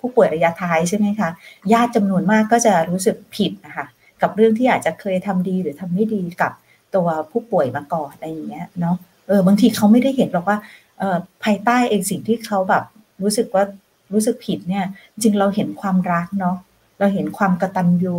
[0.00, 1.28] ผู้ป่วยระยะท้ายใช่ไหมคะ
[1.72, 3.86] ญาติจำนวนมากก็จะรู้สึกผิดนะคะ
[4.22, 6.52] กับเรื่องที่อาจจะเคยทำดีหรือทำไม่ดีกับ
[6.94, 8.96] ตัวผู้ป่วยมาก่อนอะไรอย่างเงี้ยเนาะ
[9.28, 10.58] เออบางทีเขาไม่ได้เห็นหรอกว่า
[10.98, 12.84] เออภายใต้เองสิ่งที่เขาแบบ
[13.22, 13.64] รู้สึกว่า
[14.12, 16.56] รู้สึกผิดเนี่ย จริงเราเห็นความรักเนาะ
[16.98, 18.16] เราเห็นความกระตันยู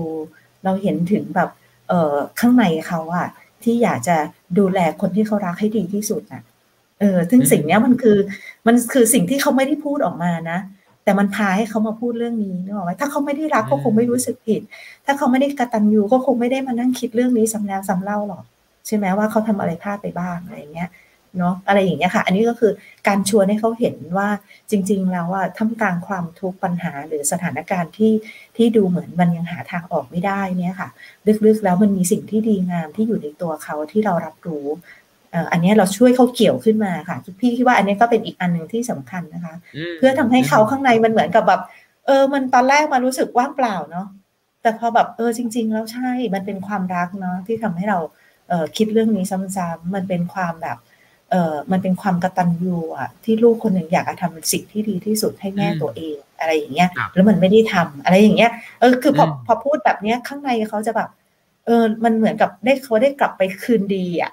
[0.64, 1.50] เราเห็นถึงแบบ
[1.88, 3.28] เออข้างในเขาอะ
[3.64, 4.18] ที่อยากจะ
[4.58, 6.44] ดูแลคนที่เขารักให้ดีที่สุดนะ
[7.00, 8.18] เออซึ่งสิ่งนี้มันคือ
[8.68, 10.60] มันคือสิ่งที่เขาไม่ได้พูดออกมานะ
[11.04, 14.62] แต่มันพาให้เขามาพูดเรื่องนี้นึกออกไหมถ้าเขาไม่ได้รักก็คงไม่รู้สึกผิด
[15.06, 18.44] ถ้าเขาไม่ได้กระตันยูก็คงไม่ได้มานั่งคิดเรื่องนี้ซ้ำแล้วซ้ำเล่าหรอก
[18.88, 20.90] ใช่ไหมว่าเขาทำอะไรพลาดไปบ้างอะไรเงี้ย
[21.38, 22.72] เนาะอะไรอย่างเงี้ยค่ะ อันนี้ก็คือ
[23.08, 24.30] การชวนให้เขาเห็นว่า
[24.72, 28.14] จริง ๆ แล้วว่าท่ามกลางความทุกข์ปัญหาหรือสถานการณ์ที่
[28.56, 30.90] ที่ดูเหมือนมันยังหาทางออกไม่ได้เนี่ยค่ะ
[31.46, 34.68] ลึกๆแล้วมันมีสิ่งที่ดีงามที่อยู่ในตัวเขาที่เรารับรู้
[35.52, 39.56] อันนี้เราช่วยเขาเกี่ยวขึ้นมาค่ะพี่คิดว่าอันนี้ก็เป็นอีกอันหนึ่งที่สำคัญนะคะ
[39.98, 41.62] เพื่อทำให้เขาข้างในมันเหมือนกับแบบ
[42.06, 44.08] เออ มันตอนแรกมารู้สึกว่างเปล่าเนาะ
[44.62, 48.00] แต่พอแบบเออจริง ๆ แล้วใช่ มันเป็นความรักเนาะที่ทำให้เรา
[48.50, 50.78] เออคิดเรื่องนี้ซ้ำๆมันเป็นความแบบ
[51.32, 61.10] เออมันเป็นความกระตันยูอะที่ลูกคนหนึ่งอยากจะทำสิ่งที่ดีที่สุดให้แม่ตัวเอง อะไรอย่างเงี้ย แล้วมันไม่ได้ทำอะไรอย่างเงี้ยเออคือพอพอพูดแบบเนี้ยข้างในเขาจะแบบ
[61.66, 64.32] เออ มันเหมือนกับได้เขาได้กลับไปคืนดีอะ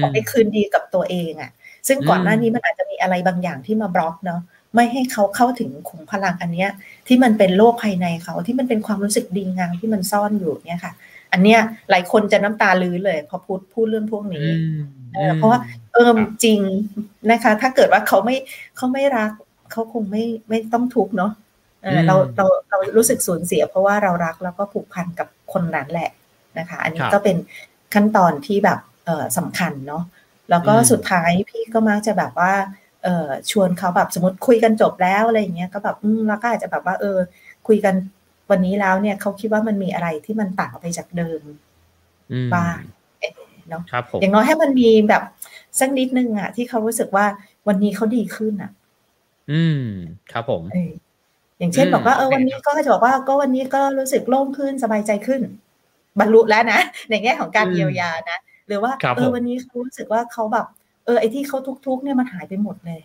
[0.00, 1.50] กลับไปคืนดีกับตัวเองอะ
[1.88, 4.40] ซึ่งก่อนหน้านี้มันอาจจะมีอะไรบางอย่างที่มาบล็อกเนาะ
[4.74, 6.70] ไม่ให้เขาเข้าถึงขุมพลังอันเนี้ย
[7.06, 10.92] ที่มันเป็นโลกภายในเขาที่มันเป็นความรู้สึกดีงามที่มันซ่อนอยู่เนี่ยค่ะ
[11.32, 11.60] อันเนี้ย
[11.90, 14.46] หลายคนจะน้ำตาลื้อเลยพอพูดพูดเรื่องพวกนี้
[15.36, 15.60] เพราะว่า
[15.92, 16.10] เออ
[16.44, 16.60] จริง
[17.30, 18.36] นะคะ ถ้าเกิดว่าเขาไม่
[18.76, 19.30] เขาไม่รัก
[19.72, 21.32] เขาคงไม่ไม่ต้องทุกข์เนาะ
[22.06, 26.10] เราเราเรารู้สึกสูญเสีย เพราะว่าเรารักแล้วก็ผูกพันกับคนนั้นแหละ
[26.58, 27.36] นะคะ อันนี้ก็เป็น
[27.94, 28.93] ขั้นตอนที่แบบเออ
[29.38, 30.02] สำคัญเนาะ
[30.50, 32.52] แล้วก็สุดท้ายพี่ก็มักจะแบบว่า
[33.04, 37.18] เออชวนเขาแบบสมมติคุยกันจบแล้วอะไรเงี้ยก็แบบอืมแล้วก็อาจจะแบบว่าเออ
[37.66, 37.94] คุยกัน
[38.50, 41.40] วันนี้แล้วเนี่ยเขาคิดว่ามันมีอะไรที่มันต่างไปจากเดิม
[42.54, 42.78] บ้าง
[43.70, 43.82] เนาะ
[44.20, 45.22] อย่างน้อยให้มันมีแบบ
[45.78, 47.26] สักนิดนึงอะที่เขารู้สึกว่า
[47.68, 48.70] วันนี้เขาดีขึ้นอะ
[49.52, 49.84] อืม
[50.32, 50.62] ครับผม
[51.58, 55.40] อย่างเช่นบอกว่าเออวันนี้ก็จะบอกว่าก็วันนี้ก็รู้สึกโล่งขึ้นสบายใจขึ้น
[56.20, 56.80] บรรลุแล้วนะ
[57.10, 58.38] ในแง่ของการเยียวยานะ
[58.68, 60.66] หรือว่าเออวันนี้เขารู้สึกว่าเขาแบบ
[61.04, 63.00] เออไอที่เขาทุก ๆ เนี่ยมันหายไปหมดเลย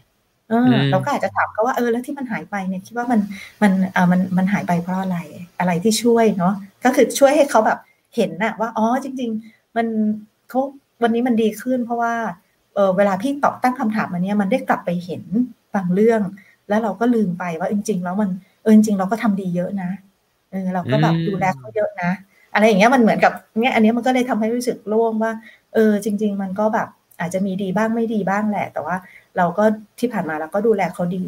[0.49, 3.19] เออเราก็อาจจะถามเขาว่าเออแล้วที่มันหายไปเนี่ยคิดว่ามัน
[3.61, 5.17] มันเออมันมันหายไปเพราะอะไร
[5.59, 6.53] อะไรที่ช่วยเนาะ
[6.83, 7.79] ก็คือช่วยให้เขาแบบ
[8.15, 9.87] เห็นนะว่าอ๋อจริง ๆ มัน
[10.49, 10.59] เขา
[11.03, 12.13] วันนี้มันดีขึ้น เพราะว่า
[12.75, 15.23] เออเวลาพี่ตอบตั้งคำถามมันเนี้ยมันได้กลับไปเห็น
[15.75, 16.21] บางเรื่อง
[16.69, 18.29] แล้วเราก็ลืมไปว่าจริง ๆ แล้วมัน
[18.61, 19.89] เออจริงๆเราก็ทำดีเยอะนะ
[20.51, 22.11] เออเราก็แบบดูแลเขาเยอะนะ
[22.53, 25.31] อะไรอย่างเงี้ยมันเหมือนกับเนี้ยอันนี้มันก็เลยทำให้รู้สึกโล่งว่า
[25.73, 26.87] เออ จริง ๆ มันก็แบบ
[27.19, 28.95] อาจจะมีดีบ้างไม่ดีบ้างแหละ แต่ว่า
[29.37, 29.63] เราก็
[29.99, 31.25] ที่ผ่านมาเราก็ดูแลเขาดี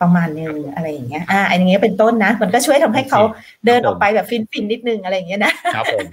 [0.00, 3.20] ประมาณนึงอะไรอย่างเงี้ย อ่าอันนี้เป็นต้นนะ มันก็ช่วยทำให้เขา
[3.66, 6.06] เดินออกไปแบบฟินฟินนิดนึงอะไรอย่างเงี้ยนะ ครับผม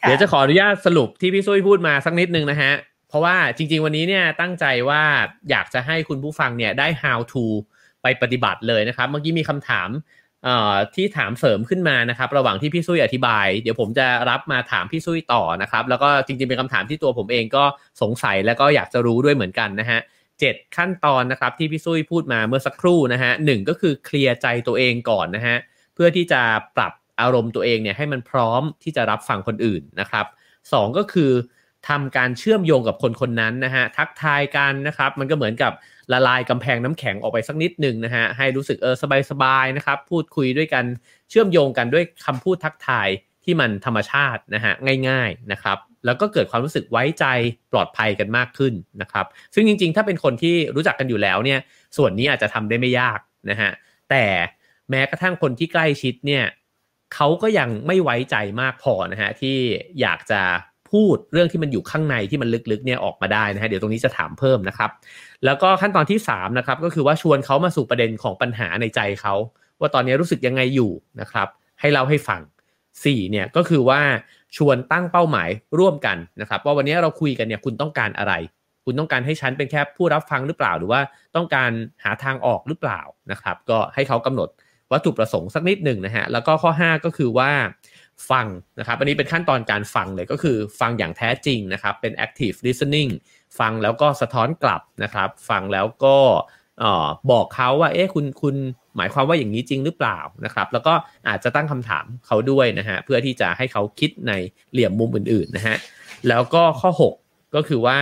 [0.00, 2.72] เดี๋ยวจะขออนุญาตสรุปที่พี่ซุยพูดมาสักนิดนึงนะฮะ
[3.08, 5.02] เพราะว่าจริง ๆ วันนี้เนี่ยตั้งใจว่า
[5.50, 7.44] อยากจะให้คุณผู้ฟังเนี่ยได้ how to
[8.02, 9.88] ไปปฏิบัติเลยนะครับ เมื่อกี้มีคำถาม
[10.94, 17.64] ที่ถามเสริมขึ้นมานะครับ ระหว่างที่พี่ซุยอธิบาย เดี๋ยวผมจะรับมาถามพี่ซุยต่อนะครับ แล้วก็จริงๆเป็นคำถามที่ตัวผมเองก็
[18.02, 20.00] สงสัยแล้วก็อยากจะรู้ด้วยเหมือนกันนะฮะ
[20.40, 25.56] เจ็ดขั้นตอนนะครับที่พี่ซุยพูดมาเมื่อสักครู่นะฮะหนึ่งก็คือเคลียร์ใจตัวเองก่อนนะฮะ
[25.94, 26.40] เพื่อที่จะ
[26.76, 30.26] ปรับอารมณ์ตัวเองเนี่ยให้มันพร้อมที่จะรับฟังคนอื่นนะครับ
[30.72, 31.32] สองก็คือ
[31.88, 35.72] ทำการเชื่อมโยงกับคนคนนั้นนะฮะทักทายกันนะครับ มันก็เหมือนกับ
[36.12, 38.96] ละลายกำแพงน้ำแข็งออกไปสักนิดหนึ่งนะฮะให้รู้สึกเออ
[39.30, 40.84] สบายๆนะครับพูดคุยด้วยกัน
[41.30, 43.08] เชื่อมโยงกันด้วยคำพูดทักทาย
[43.44, 44.72] ที่มันธรรมชาตินะฮะ
[45.08, 47.24] ง่าย ๆนะครับ แล้วก็เกิดความรู้สึกไว้ใจ
[47.72, 51.60] ปลอดภัยกันมากขึ้นนะครับ ซึ่งจริงๆ ถ้าเป็นคนที่รู้จักกันอยู่แล้วเนี่ย
[51.96, 53.70] ส่วนนี้อาจจะทำได้ไม่ยากนะฮะ
[54.10, 54.24] แต่
[54.90, 56.44] แม้กระทั่งคนที่ใกล้ชิดเนี่ย
[57.14, 59.56] เขาก็ยังไม่ไว้ใจมากพอนะฮะที่
[60.00, 60.40] อยากจะ
[60.92, 64.90] พูดเรื่องที่มันอยู่ข้างในที่มันลึกๆเนี่ยออกมาได้นะฮะเดี๋ยวตรงนี้จะถามเพิ่มนะครับ
[65.44, 69.34] แล้วก็ขั้นตอนที่3นะครับก็คือว่าชวนเขามาสู่ประเด็นของปัญหาในใจเขา
[69.80, 70.90] ว่าตอนนี้รู้สึกยังไงอยู่
[71.20, 71.48] นะครับ
[71.80, 72.40] ให้เล่าให้ฟัง
[72.86, 74.00] 4เนี่ยก็คือว่า
[74.56, 78.34] ชวนตั้งเป้าหมายร่วมกันนะครับว่าวันนี้เราคุยกันเนี่ยคุณต้องการอะไร
[78.84, 81.00] คุณต้องการให้ฉันเป็นแค่ผู้รับฟังหรือเปล่า หรือว่า
[81.36, 81.70] ต้องการ
[82.04, 84.48] หาทางออกหรือเปล่านะครับ ก็ให้เขากำหนด
[84.92, 87.50] วัตถุประสงค์สักนิดหนึ่งนะฮะแล้วก็ข้อ 5 ก็คือว่า
[88.30, 88.46] ฟัง
[88.78, 93.10] นะครับ อันนี้เป็นขั้นตอนการฟังเลยก็คือฟังอย่างแท้จริงนะครับ เป็น active listening
[93.58, 96.16] ฟังแล้วก็สะท้อนกลับนะครับ ฟังแล้วก็
[97.30, 98.56] บอกเขาว่า เอ๊ะคุณคุณ
[98.96, 100.94] หมายความว่าอย่างนี้จริงหรือเปล่านะครับ แล้วก็
[101.28, 104.32] อาจจะตั้งคำถามเขาด้วยนะฮะ เพื่อที่จะให้เขาคิดใน
[104.72, 105.76] เหลี่ยมมุมอื่นๆนะฮะ
[106.28, 107.98] แล้วก็ข้อ 6 ก็คือว่า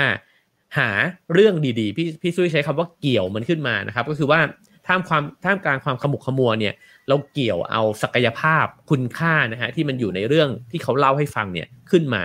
[0.78, 0.90] หา
[1.32, 4.40] เรื่องดีๆ พี่พี่ซุยใช้คำว่าเกี่ยวมันขึ้นมานะครับ ก็คือว่า
[4.86, 6.74] ท่ามความท่ามกลางความขมุกขมัวเนี่ย
[7.08, 12.22] เราเกี่ยวเอาศักยภาพคุณค่านะฮะที่มันอยู่ในเรื่องที่เขาเล่าให้ฟังเนี่ยขึ้นมา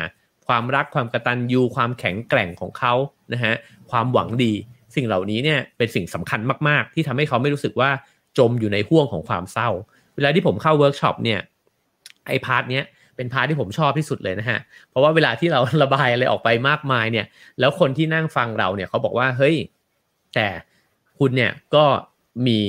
[0.47, 2.93] ความรักความกระตันยูความแข็งแกร่งของเขา
[3.33, 3.53] นะฮะ
[3.91, 4.53] ความหวังดี
[4.95, 7.89] สิ่งเหล่านี้เนี่ยเป็นสิ่งสำคัญมาก ๆ ที่ทำให้เขาไม่รู้สึกว่า
[8.37, 9.69] จมอยู่ในห้วงของความเศร้า
[10.15, 11.39] เวลาที่ผมเข้าเวิร์กช็อปเนี่ย
[12.27, 12.83] ไอ้ part เนี้ย
[13.15, 17.25] เป็น part ที่ผมชอบที่สุดเลยนะฮะ เพราะว่าเวลาที่เราระบายอะไรออกไปมากมายเนี่ย
[17.59, 19.55] แล้วคนที่นั่งฟังเราเนี่ยเขาบอกว่า เฮ้ย
[20.35, 20.47] แต่
[21.19, 21.85] คุณเนี่ยก็
[22.47, 22.59] มี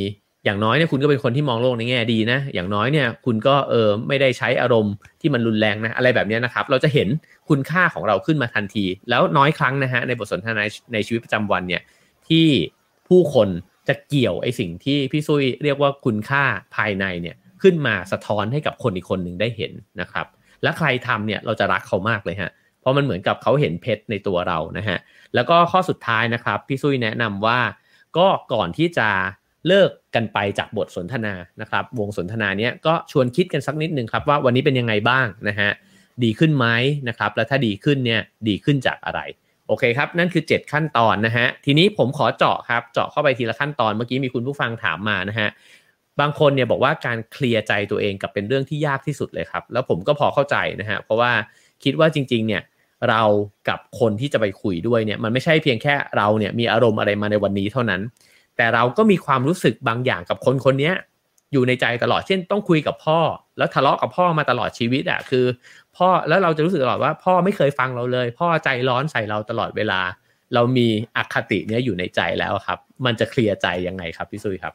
[0.44, 7.08] อย่างน้อยเนี่ยคุณก็เป็นคนที่มองโลกในแง่ดีนะ อย่างน้อยเนี่ยคุณก็เออไม่ได้ใช้อารมณ์ที่มันรุนแรงนะอะไรแบบนี้นะครับ เราจะเห็น
[7.48, 11.82] คุณค่าของเราขึ้นมาทันที แล้วน้อยครั้งนะฮะในบทสนทนาในชีวิตประจำวันเนี่ย
[12.28, 12.46] ที่
[13.08, 13.48] ผู้คน
[13.88, 16.42] จะเกี่ยวไอ้สิ่งที่พี่ซุยเรียกว่าคุณค่า
[16.76, 20.26] ภายในเนี่ยขึ้นมาสะท้อนให้กับคนอีกคนหนึ่งได้เห็นนะครับ
[20.62, 22.50] และใครทำเนี่ยเราจะรักเขามากเลยฮะ
[22.80, 24.98] เพราะมันเหมือนกับเขาเห็นเพชรในตัวเรานะฮะ
[25.34, 27.58] แล้วก็ข้อสุดท้ายนะครับพี่ซุยแนะนำว่า
[28.16, 29.08] ก็ก่อนที่จะ
[29.66, 35.70] เลิกกันไปจากบทสนทนานะครับ วงสนทนาเนี้ยก็ชวนคิดกันสักนิดนึงครับว่าวันนี้เป็นยังไงบ้างนะฮะ
[36.24, 36.66] ดีขึ้นไหม
[37.08, 39.20] นะครับ แล้วถ้าดีขึ้นเนี่ยดีขึ้นจากอะไร
[39.68, 45.48] โอเคครับ นั่นคือ 7 ขั้นตอนนะฮะ ทีนี้ผมขอเจาะครับ เจาะเข้าไปทีละขั้นตอน เมื่อกี้มีคุณผู้ฟังถามมานะฮะ
[46.20, 51.32] บางคนเนี่ยบอกว่าการเคลียร์ใจตัวเองกับเป็นเรื่องที่ยากที่สุดเลยครับ แล้วผมก็พอเข้าใจนะฮะ เพราะว่า
[51.84, 52.62] คิดว่าจริง ๆ เนี่ย
[53.08, 53.22] เรา
[53.68, 58.00] กับคนที่จะไปคุยด้วยเนี่ย มันไม่ใช่เพียงแค่เราเนี่ยมีอารมณ์อะไรมาในวันนี้เท่านั้น
[58.56, 60.92] แต่เราก็มีความรู้สึกบางอย่างกับคนคนนี้
[61.52, 63.18] อยู่ในใจตลอดเช่น ต้องคุยกับพ่อ
[63.58, 65.44] แล้วทะเลาะกับพ่อมาตลอดชีวิตอะคือ
[65.96, 70.00] พ่อแล้วเราจะรู้สึกตลอดว่า พ่อไม่เคยฟังเราเลย พ่อใจร้อนใส่เราตลอดเวลา
[70.54, 74.74] เรามีอคติเนี้ยอยู่ในใจแล้วครับ มันจะเคลียร์ใจยังไงครับพี่ซุยครับ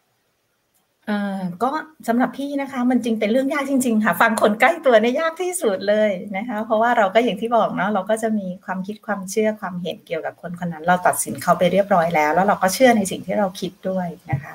[1.64, 1.72] ก็
[2.08, 14.54] สำหรับพี่นะคะ มันจริงเป็นเรื่องยากจริง ๆ ค่ะ ฟังคนใกล้ตัวเนี่ยยากที่สุดเลยนะคะ เพราะว่าเราก็อย่างที่บอกเนาะเราก็จะมีความคิดความเชื่อความเห็นเกี่ยวกับคนคนนั้น เราตัดสินเขาไปเรียบร้อยแล้ว แล้วเราก็เชื่อในสิ่งที่เราคิดด้วยนะคะ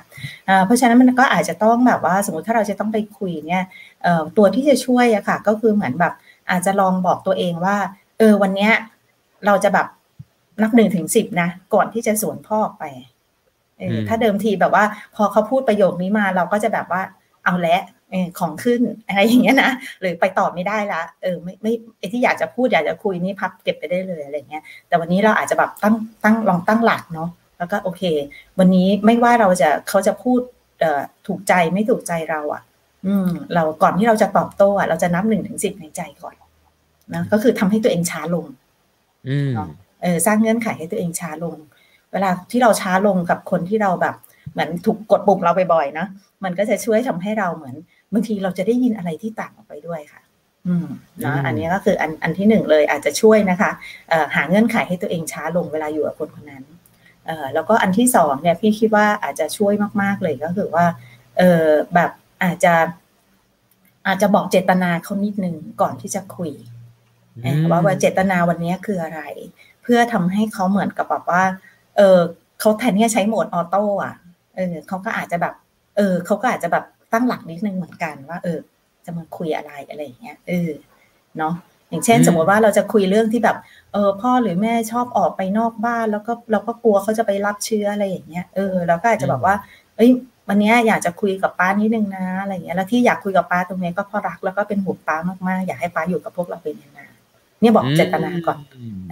[0.65, 3.63] เพราะฉะนั้นมันก็อาจจะต้องแบบว่าสมมติถ้าเราจะต้องไปคุยเนี่ย
[4.37, 6.13] ตัวที่จะช่วยอะค่ะ ก็คือเหมือนแบบ
[6.51, 7.77] อาจจะลองบอกตัวเองว่า
[8.17, 8.71] เออวันเนี้ย
[9.45, 9.87] เราจะแบบ
[10.61, 12.83] นับหนึ่งถึงสิบนะก่อนที่จะสวนพ่อไป
[13.77, 17.01] เออถ้าเดิมทีแบบว่า พอเขาพูดประโยคนี้มาเราก็จะแบบว่า
[17.45, 17.83] เอาละ
[18.39, 19.71] ของขึ้นอะไรอย่างเงี้ยนะ
[20.01, 28.03] หรือไปตอบไม่ได้ละเออไม่ไม่ไอที่อยากจะพูดอยากจะคุยนี่พับเก็บไปได้เลยอะไรเงี้ยแต่วันนี้เราอาจจะแบบตั้งตั้งลองตั้งหลักเนาะแล้วก็โอเค
[28.59, 30.41] วันนี้ไม่ว่าเราจะเขาจะพูด
[30.79, 32.61] เอ่อถูกใจไม่ถูกใจเราอะ่ะ
[33.07, 36.35] อืม เราก่อนที่เราจะตอบโต้อะเราจะนับหนึ่งถึงสิบในใจก่อน
[37.13, 38.45] นะก็คือทำให้ตัวเองช้าลง
[39.55, 39.69] เนาะ
[40.03, 41.57] เออสร้างเงื่อนไขให้ตัวเองช้าลง
[42.13, 44.15] เวลาที่เราช้าลงกับคนที่เราแบบ
[44.51, 46.07] เหมือนถูกกดปุ่มเราบ่อยๆนะ
[46.43, 47.75] มันก็จะช่วยทำให้เราเหมือน
[48.13, 50.21] บางทีเราจะได้ยินอะไรที่ต่างออกไปด้วยค่ะ
[50.67, 50.87] อืม
[51.25, 53.71] นะอันนี้ก็คืออันอันที่หนึ่งเลยอาจจะช่วยนะคะ
[54.35, 56.63] หาเงื่อนไขให้ตัวเองช้าลงเวลาอยู่กับคนคนนั้น
[57.25, 60.85] เแล้วก็อันที่สองเนี่ยพี่คิดว่าอาจจะช่วยมาก ๆเลยก็คือว่า
[61.37, 62.11] เออแบบ
[62.43, 62.73] อาจจะ
[64.07, 66.51] อาจจะบอกเจตนาเขานิดนึงก่อนที่จะคุย
[67.69, 69.21] ว่าว่าเจตนาวันนี้คืออะไร
[69.83, 71.43] เพื่อทำให้เขาเหมือนกับแบบว่า
[71.97, 72.19] เออ
[72.59, 74.15] เขาแทนที่จะใช้โหมดออโต้อะ
[74.55, 75.53] เออเขาก็อาจจะแบบ
[75.97, 78.59] เออเขาก็อาจจะแบบตั้งหลักนิดนึงเหมือนกันว่า เออ
[79.05, 80.69] จะมาคุยอะไรอะไรอย่างเงี้ยเออ
[81.37, 81.53] เนาะ
[81.89, 83.57] อย่างเช่น สมมติว่าเราจะคุยเรื่องที่แบบ
[83.93, 89.55] เออ พ่อหรือแม่ชอบออกไปนอกบ้าน แล้วก็เราก็กลัวเขาจะไปรับเชื้ออะไรอย่างเงี้ยเออเราก็อาจจะแบบว่า
[89.97, 90.09] เอ้ย
[90.47, 95.17] วันนี้อยากจะคุยกับป้านิดนึงนะอะไรเงี้ยแล้วที่อยากคุยกับป้าตรงนี้ก็เพราะรักแล้วก็เป็นห่วงป้า
[95.47, 97.11] มากๆ อยากให้ป้าอยู่กับพวกเราเป็นนาน
[97.61, 98.57] เนี่ยบอกเจตนาก่อน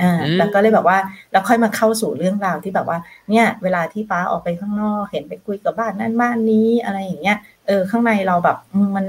[0.02, 0.98] อ่าแล้วก็เลยแบบว่า
[1.32, 2.98] แล้วค่อยมาเข้าสู่เรื่องราวที่แบบว่า
[3.30, 7.38] เนี่ย เวลาที่ป้าออกไปข้างนอกเห็นไปคุยกับบ้านนั่นบ้านนี้อะไรอย่างเงี้ย
[7.68, 8.58] เออข้างในเราแบบ
[8.96, 9.06] มัน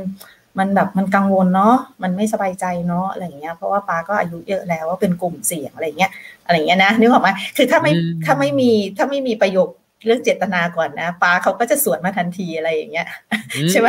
[0.59, 6.11] มันแบบมันกังวลเนาะ มันไม่สบายใจเนาะอะไรอย่างเงี้ย เพราะว่าป้าก็อายุเยอะแล้วว่าเป็นกลุ่มเสี่ยงอะไรเงี้ย
[6.45, 7.93] อะไรเงี้ยนะนึกออกไหมคือถ้าไม่
[8.25, 9.69] ถ้าไม่มีถ้าไม่มีประโยค
[10.05, 13.09] เรื่องเจตนาก่อนนะป้าเขาก็จะสวนมาทันทีอะไรอย่างเงี้ย
[13.71, 13.89] ใช่ไหม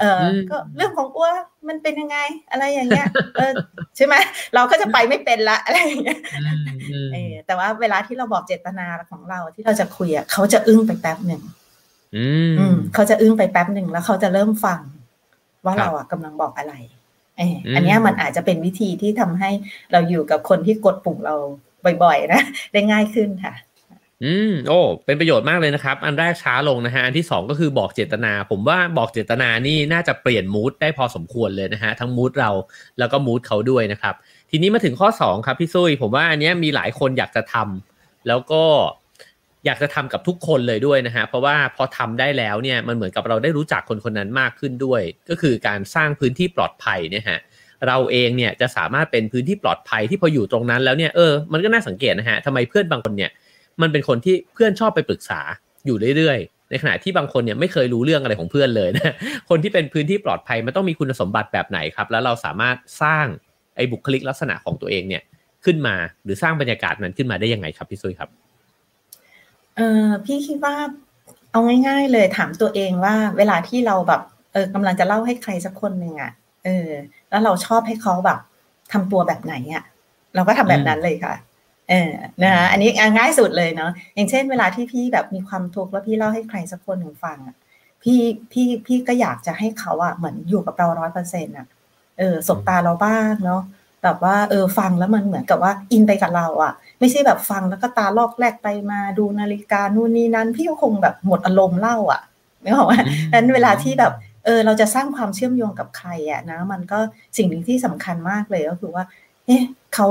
[0.00, 1.30] เออก็เรื่องของอ้ว
[1.68, 2.18] มันเป็นยังไง
[2.50, 3.52] อะไรอย่างเงี้ยเออ
[3.96, 4.14] ใช่ไหม
[4.54, 6.18] เราก็จะไปไม่เป็นละอะไรอย่างเงี้ย
[7.12, 11.42] เออแต่ว่าเวลาที่เราบอกเจตนาของเราที่เราจะคุยอะเขาจะอึ้งไปแป๊บหนึ่ง
[12.58, 14.80] อืมเขาจะอึ้งไปแป๊บหนึ่งแล้วเขาจะเริ่มฟัง
[15.64, 16.74] ว่าเราอะกำลังบอกอะไร
[17.38, 19.50] เอออันนี้มันอาจจะเป็นวิธีที่ทำให้
[19.92, 21.34] เราอยู่กับคนที่กดปุ่มเรา
[22.02, 22.42] บ่อยๆนะ
[22.72, 23.54] ได้ง่ายขึ้นค่ะ
[24.24, 32.50] อืมโอ้เป็นประโยชน์มากเลยนะครับ อันแรกช้าลงนะฮะอันที่สองก็คือบอกเจตนา ผมว่าบอกเจตนานี่น่าจะเปลี่ยนมูดได้พอสมควรเลยนะฮะทั้งมูดเรา
[32.98, 34.14] แล้วก็มูดเขาด้วยนะครับ
[34.50, 38.62] ทีนี้มาถึงข้อ 2 ครับพี่ซุยผมว่าอันนี้มีหลายคนอยากจะทำแล้วก็
[39.66, 47.38] อยากจะทำกับทุกคนเลยด้วยนะฮะเพราะว่าพอทำได้แล้วเนี่ยมันเหมือนกับเราได้รู้จักคนคนนั้นมากขึ้นด้วย ก็คือการสร้างพื้นที่ปลอดภัยเนี่ยฮะ
[47.86, 53.30] เราเองเนี่ยจะสามารถเป็นพื้นที่ปลอดภัยที่พออยู่ตรงนั้นแล้วเนี่ยเออมันก็น่าสังเกตนะฮะทำไมเพื่อนบางคนเนี่ย
[53.82, 55.40] มันเป็นคนที่เพื่อนชอบไปปรึกษา
[55.86, 59.14] อยู่เรื่อยๆ ในขณะที่บางคนเนี่ยไม่เคยรู้เรื่องอะไรของเพื่อนเลยนะ
[59.50, 63.26] คนที่เป็นพื้นที่ปลอดภัยมันต้องมีคุณสมบัติแบบไหนครับ แล้วเราสามารถสร้าง
[63.76, 65.22] ไอ้บุคลิกลักษณะของตัวเองเนี่ย
[65.64, 65.94] ขึ้นมา
[66.24, 68.28] หรือสร้างบรรยากาศนั้นขึ้นมาได้ยังไงครับพี่ซุยครับ
[69.76, 70.74] เออพี่คิดว่า
[71.50, 76.32] เอาง่าย ๆ เลยถามตัวเองว่า เวลาที่เราแบบเออกำลังจะเล่าให้ใครสักคนหนึ่งอะ่ะ
[76.64, 76.88] เออ
[77.30, 78.38] แล้วเราชอบให้เขาแบบ
[78.92, 79.84] ทำตัวแบบไหนอะ่ะ
[80.34, 81.34] เราก็ทำแบบนั้นเลยค่ะ
[81.90, 82.12] เออ
[82.42, 87.56] นะคะอันนี้ง่ายสุดเลยเนาะอย่างเช่น เวลาที่พี่แบบมีความทุกข์แล้วพี่เล่าให้ใครสักคนหนึ่งฟังอะ
[88.02, 88.20] พี่
[88.52, 91.66] พี่พี่ก็อยากจะให้เขาอะเหมือนอยู่กับเราร้อยเปอร์เซ็นต์อะ
[92.18, 93.62] เออสบตาเราบ้างเนาะ
[94.02, 102.22] แบบว่าเออฟังแล้วมันเหมือนกับว่าอินไปกับเราอะไม่ใช่แบบฟังแล้วก็ตาลอกแลกไปมาดูนาฬิกานู่นนี่นั้น พี่ก็คงแบบหมดอารมณ์เล่าอะ
[102.62, 103.00] ไม่บอกว่า
[103.32, 104.12] นั้นเวลาที่แบบ
[104.44, 106.98] เออเราจะสร้างความเชื่อมโยงกับใครอะนะ มันก็
[107.36, 109.04] สิ่งหนึ่งที่สำคัญมากเลยก็คือว่า
[109.46, 109.62] เอ๊ะ
[109.94, 110.08] เขา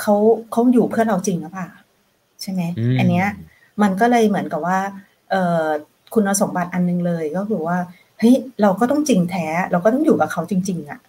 [0.00, 0.14] เขา
[0.52, 1.68] เขาอยู่เพื่อเราจริงหรือเปล่า
[2.42, 2.62] ใช่ไหม
[2.98, 3.26] อันเนี้ย
[3.82, 4.78] มันก็เลยเหมือนกับว่า
[5.30, 5.64] เออ
[6.14, 7.78] คุณสมบัติอันนึงเลยก็คือว่า
[8.18, 11.00] เฮ้ยเราก็ต้องจริงแท้ เราก็ต้องอยู่กับเขาจริง ๆอะ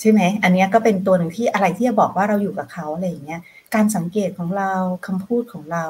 [0.00, 3.40] ใช่ไหมอันนี้ก็เป็นตัวหนึ่งที่อะไรที่จะบอกว่าเราอยู่กับเขาอะไรอย่างเงี้ย
[3.74, 4.72] การสังเกตของเรา
[5.06, 5.84] คำพูดของเรา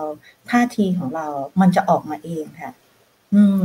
[0.50, 1.26] ท่าทีของเรา
[1.60, 2.72] มันจะออกมาเองค่ะ
[3.34, 3.64] อืม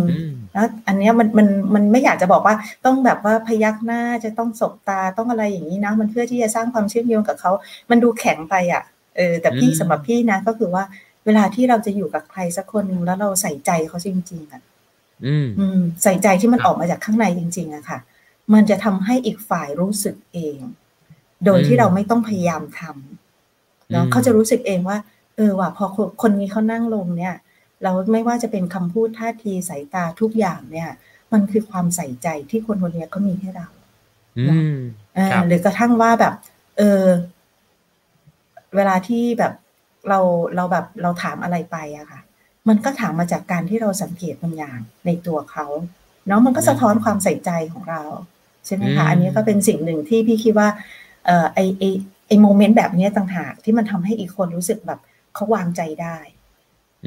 [0.53, 2.55] แล้วอันนี้มันมันมันไม่อยากจะบอกว่า
[2.86, 7.51] ต้องแบบว่าพยักหน้าจะต้องสบตาต้องอะไรอย่างนี้นะ มันเพื่อที่จะสร้างความเชื่อมโยงกับเขา
[7.89, 8.84] มันดูแข็งไปอะ
[9.16, 10.84] เออแต่พี่สำหรับพี่นะก็คือว่า
[11.26, 14.61] เวลาที่เราจะอยู่กับใครสักคนหนึ่งแล้วเราใส่ใจเขาจริง ๆอะ
[15.59, 17.99] อืมใส่ใจที่มันออกมาจากข้างในจริง ๆอะค่ะ
[18.53, 20.59] มันจะทำให้อีกฝ่ายรู้สึกเอง
[21.45, 24.97] โดยที่เราไม่ต้องพยายามทำเนาะเขาจะรู้สึกเองว่า
[25.36, 25.86] เออว่ะพอ
[26.22, 27.36] คนนี้เขานั่งลงเนี่ย
[27.84, 30.89] เราไม่ว่าจะเป็นคำพูดท่าทีสายตาทุกอย่างเนี่ย
[31.34, 33.67] มันคือความใส่ใจที่คนคนนี้เขามีให้เรา
[35.47, 36.34] หรือกระทั่งว่าแบบ
[36.77, 37.05] เออ
[38.75, 39.53] เวลาที่แบบ
[40.09, 40.19] เรา
[40.55, 42.21] เราแบบเราถามอะไรไปอะค่ะ
[42.69, 45.65] มันก็ถามมาจากการที่เราสังเกตบางอย่างในตัวเขา
[46.27, 48.01] เนาะมันก็สะท้อนความใส่ใจของเรา
[48.65, 50.69] ใช่ไหมคะ อันนี้ก็เป็นสิ่งหนึ่งที่พี่คิดว่า
[51.25, 51.84] เออไอไอ
[52.27, 54.99] ไอโมเมนต์แบบนี้ต่างหากที่มันทำให้อีกคนรู้สึกแบบ
[55.34, 56.17] เขาวางใจได้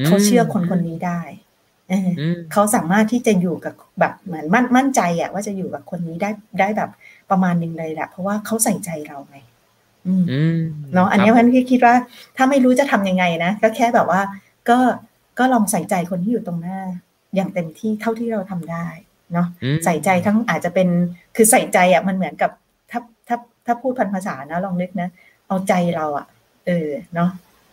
[0.07, 1.20] เขาเชื่อคนคนนี้ได้
[2.53, 6.30] เขาสามารถที่จะอยู่กับแบบเหมือนมั่นมั่นใจอะว่าจะอยู่กับคนนี้ได้
[6.61, 6.90] ได้แบบ
[7.30, 9.36] ประมาณหนึ่งเลยแหละเพราะว่าเขาใส่ใจเราไง
[10.94, 11.94] เนาะอันนี้พันคิดว่า
[12.36, 14.20] ถ้าไม่รู้จะทํำยังไงนะก็แค่แบบว่า
[14.68, 14.78] ก็
[15.38, 16.80] ก็ลองใส่ใจคนที่อยู่ตรงหน้า
[17.34, 18.86] อย่างเต็มที่เท่าที่เราทำได้
[19.32, 19.47] เนาะ
[19.84, 20.88] ใส่ใจทั้งอาจจะเป็น
[21.36, 22.51] คือใส่ใจอะมันเหมือนกับ
[22.90, 23.36] ถ้าถ้า
[23.66, 25.09] ถ้าพูดพันภาษานะลองนึกนะ
[25.49, 26.26] เอาใจเราอะ
[26.66, 27.30] เออเนาะ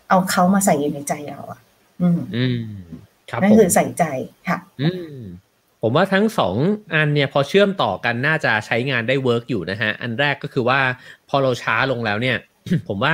[0.09, 1.59] เอาเขามาใส่อยู่ในใจเราอะ
[2.01, 2.59] อืมอืม
[3.29, 4.03] ครับนั่นคือใส่ใจ
[4.47, 5.17] ค่ะ อืม
[5.81, 6.55] ผมว่าทั้งสอง
[6.93, 10.79] อันเนี่ยพอเชื่อมต่อกันน่าจะใช้งานได้ work อยู่นะฮะ อันแรกก็คือว่า
[11.29, 12.37] พอเราช้าลงแล้วเนี่ย
[12.87, 13.13] ผมว่า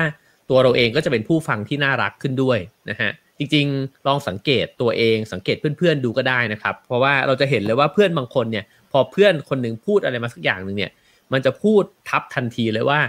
[0.49, 2.59] ตัวเราเองก็จะเป็นผู้ฟังที่น่ารักขึ้นด้วย
[2.89, 10.91] นะฮะจริงๆ ลองสังเกตตัวเองสังเกตเพื่อนๆดูก็ได้นะครับ เพราะว่าเราจะเห็นเลยว่าเพื่อนบางคนเนี่ย พอเพื่อนคนหนึ่งพูดอะไรมาสักอย่างหนึ่งเนี่ย
[11.33, 12.99] มันจะพูดทับทันทีเลยว่า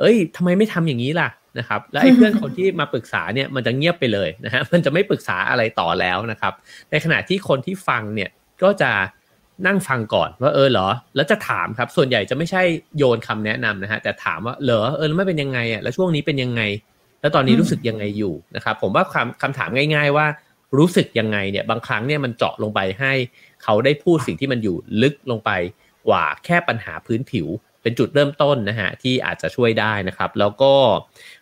[0.00, 1.28] เอ้ยทำไมไม่ทำอย่างนี้ล่ะ
[1.58, 6.52] นะครับแล้วไอ้เพื่อนคนที่มาปรึกษาเนี่ยมันจะเงียบไปเลยนะฮะมันจะไม่ปรึกษาอะไรต่อแล้วนะครับ
[6.90, 8.30] ในขณะที่คนที่ฟังเนี่ย
[8.62, 8.90] ก็จะ
[9.66, 12.62] นั่งฟังก่อนว่าเออเหรอ แล้วจะถามครับ ส่วนใหญ่จะไม่ใช่
[12.98, 16.62] โยนคำแนะนำนะฮะแต่ถามว่าเหรอเออแล้วไม่เป็นยังไงอะแล้วช่วงนี้เป็นยังไง
[17.20, 20.26] แล้วตอนนี้รู้สึกยังไงอยู่นะครับ ผมว่าคำคำถามง่าย ๆ ว่า
[20.78, 23.12] รู้สึกยังไงเนี่ยบางครั้งเนี่ยมันเจาะลงไปให้
[23.62, 25.50] เขาได้พูดสิ่งที่มันอยู่ลึกลงไป
[26.08, 27.46] กว่าแค่ปัญหาพื้นผิว
[27.82, 30.72] เป็นจุดเริ่มต้นนะฮะที่อาจจะช่วยได้นะครับ แล้วก็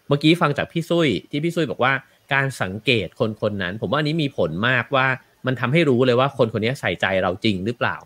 [0.08, 1.92] เมื่อกี้ฟังจากพี่ซุยที่พี่ซุยบอกว่า
[2.32, 5.06] การสังเกตคนคนนั้น ผมว่าอันนี้มีผลมากว่า
[5.46, 7.96] มันทำให้รู้เลยว่าคนคนนี้ใส่ใจเราจริงหรือเปล่า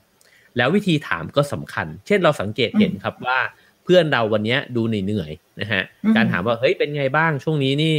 [0.57, 3.39] แล้ววิธีถามก็สำคัญ เช่นเราสังเกตเห็นครับว่า
[3.85, 5.83] เพื่อนเราวันนี้ดูเหนื่อยๆนะฮะ
[6.17, 7.95] การถามว่าเฮ้ยเป็นไงบ้างช่วงนี้นี่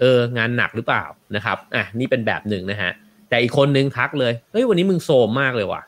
[0.00, 1.04] เอองานหนักหรือเปล่า
[1.36, 2.90] นะครับอะนี่เป็นแบบหนึ่งนะฮะ
[3.28, 5.82] แต่อีกคนนึงทักเลยเฮ้ยวันนี้มึงโซมมากเลยว่ะ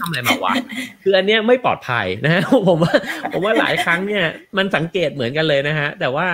[0.00, 0.54] ทำอะไรมาวะ
[1.02, 2.94] คืออันเนี้ยไม่ปลอดภัยนะฮะผมว่า
[3.32, 4.24] ผมว่าหลายครั้งเนี่ย
[4.56, 6.26] มันสังเกตเหมือนกันเลยนะฮะ แต่ว่า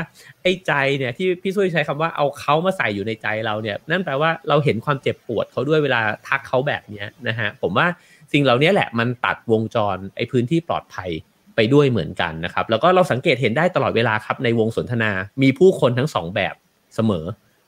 [0.43, 7.87] ไอ้ใจเนี่ยที่พี่ซุยใช้คำว่าเอาเขามาใส่อยู่ในใจเราเนี่ย นั่นแปลว่าเราเห็นความเจ็บปวดเขาด้วยเวลาทักเขาแบบเนี้ยนะฮะ ผมว่า
[8.33, 11.11] สิ่งเหล่านี้แหละมันตัดวงจรไอ้พื้นที่ปลอดภัย
[11.57, 15.11] ไปด้วยเหมือนกันนะครับ แล้วก็เราสังเกตเห็นได้ตลอดเวลาครับในวงสนทนา
[15.43, 16.55] มีผู้คนทั้งสองแบบ
[16.95, 17.24] เสมอ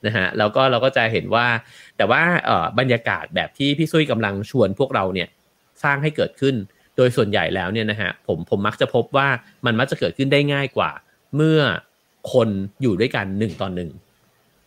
[0.07, 1.46] นะฮะแล้วก็เราก็จะเห็นว่า
[1.96, 2.22] แต่ว่า
[2.78, 5.28] บรรยากาศแบบที่พี่ซุยกำลังชวนพวกเราเนี่ย
[5.82, 6.55] สร้างให้เกิดขึ้น
[6.96, 9.28] โดยส่วนใหญ่แล้วเนี่ยนะฮะผมผมมักจะพบว่า
[9.66, 10.90] มันมักจะเกิดขึ้นได้ง่ายกว่า
[11.36, 11.61] เมื่อ
[12.32, 12.48] คน
[12.82, 13.90] อยู่ด้วยกันหนึ่งต่อหนึ่ง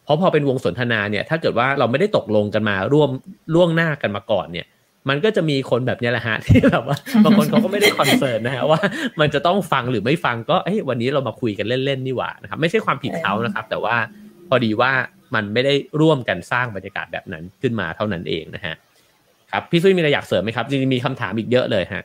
[0.04, 3.10] เพราะพอเป็นวงสนทนาเนี่ยถ้าเกิดว่าเราไม่ได้ตกลงกันมาร่วม
[3.54, 4.68] ล่วงหน้ากันมาก่อนเนี่ย
[5.10, 8.80] มันก็จะมีคนแบบนี้แหละฮะที่แบบว่าบางคนเขาก็ไม่ได้คอนเซิร์นนะฮะว่า
[9.20, 13.96] มันจะต้องฟังหรือไม่ฟังก็เอ้ยวันนี้เรามาคุยกันเล่นๆนี่หว่านะครับไม่ใช่ความผิดเขานะครับ แต่ว่า
[14.50, 14.92] พอดีว่า
[15.36, 18.76] มันไม่ได้ร่วมกันสร้างบรรยากาศแบบนั้นขึ้นมาเท่านั้นเองนะฮะ
[19.52, 22.04] ครับพี่ซุยมีอะไรอยากเสริมไหมครับจริงๆมีคำถามอีกเยอะเลยฮะ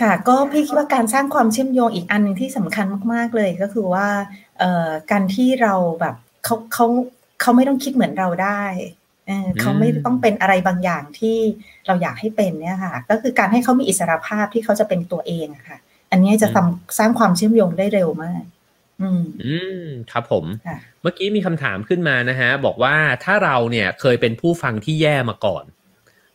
[0.00, 4.08] ค่ะก็พี่คิดว่าการสร้างความเชื่อมโยงอีกอันหนึ่งที่สำคัญมาก ๆเลยก็คือว่า
[4.58, 6.86] เอ่อการที่เราแบบเขาเขา
[7.40, 8.62] เขาไม่ต้องคิดเหมือนเราได้
[9.60, 11.36] เขาไม่ต้องเป็นอะไรบางอย่างที่
[11.86, 15.78] เราอยากให้เป็นเนี่ยค่ะ ก็คือการให้เขามีอิสรภาพที่เขาจะเป็นตัวเองค่ะ
[16.10, 18.42] อันนี้จะทำสร้างความเชื่อมโยงได้เร็วมาก
[19.02, 20.44] อืมอืมครับผม
[21.02, 22.94] เมื่อกี้มีคำถามขึ้นมานะฮะ บอกว่า
[23.24, 25.64] ถ้าเราเนี่ยเคยเป็นผู้ฟังที่แย่มาก่อน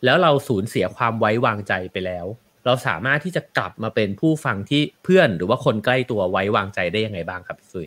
[0.04, 2.26] แล้วเราสูญเสียความไว้วางใจไปแล้ว
[2.64, 7.86] เราสามารถที่จะกลับมาเป็นผู้ฟังที่เพื่อนหรือว่าคนใกล้ตัวไว้วางใจได้ยังไงบ้างครับพี่ซุย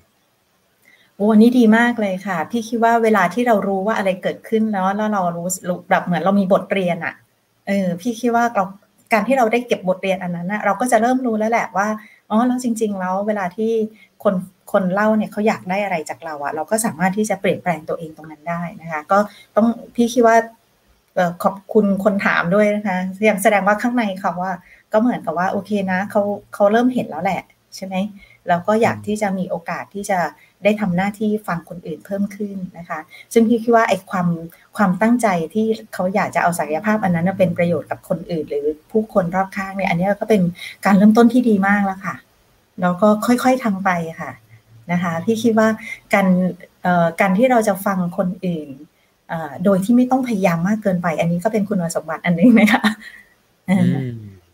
[1.16, 5.48] โอ้นี่ดีมากเลยค่ะ พี่คิดว่าเวลาที่เรารู้ว่าอะไรเกิดขึ้นแล้วแล้วเรารู้
[5.90, 7.14] แบบเหมือนเรามีบทเรียนอะ่ะ
[7.68, 8.64] เออ พี่คิดว่าเรา
[9.14, 11.88] การที่เราได้เก็บบทเรียนอันนั้นนะเราก็จะเริ่มรู้แล้วแหละว่า
[12.30, 13.72] อ๋อแล้วจริง ๆ แล้วเวลาที่
[14.24, 14.34] คน
[14.72, 19.20] คนเล่าเนี่ยเขาอยากได้อะไรจากเราอะเราก็สามารถที่จะเปลี่ยนแปลงตัวเองตรงนั้นได้นะคะ ก็
[19.56, 20.38] ต้องพี่คิดว่า
[21.44, 24.54] ขอบคุณคนถามด้วยนะคะอย่างแสดงว่าข้างในเขาว่า
[24.94, 26.22] ก็เหมือนกับว่าโอเคนะเขา
[26.54, 27.42] เขาเริ่มเห็นแล้วแหละ
[27.76, 27.96] ใช่ไหม
[28.48, 30.20] แล้วก็อยากที่จะมีโอกาสที่จะ
[30.64, 33.00] ได้ทำหน้าที่ฟังคนอื่นเพิ่มขึ้นนะคะ
[33.34, 34.28] ซึ่งพี่คิดว่าไอ้ความ
[34.78, 40.42] ความตั้งใจที่เขาอยากจะเอาศักยภาพอันนั้นเป็นประโยชน์กับคนอื่น หรือผู้คนรอบข้างเนี่ยอันนี้ก็เป็น
[40.86, 42.16] การเริ่มต้นที่ดีมากแล้วค่ะ
[42.82, 43.90] แล้วก็ค่อยๆทำไป
[44.22, 44.32] ค่ะ
[44.92, 45.68] นะคะ พี่คิดว่า
[46.14, 46.28] การ
[47.22, 48.70] การที่เราจะฟังคนอื่น
[49.66, 52.84] โดยที่ไม่ต้องพยายามมากเกินไป อันนี้ก็เป็นคุณสมบัติอันนึงนะคะ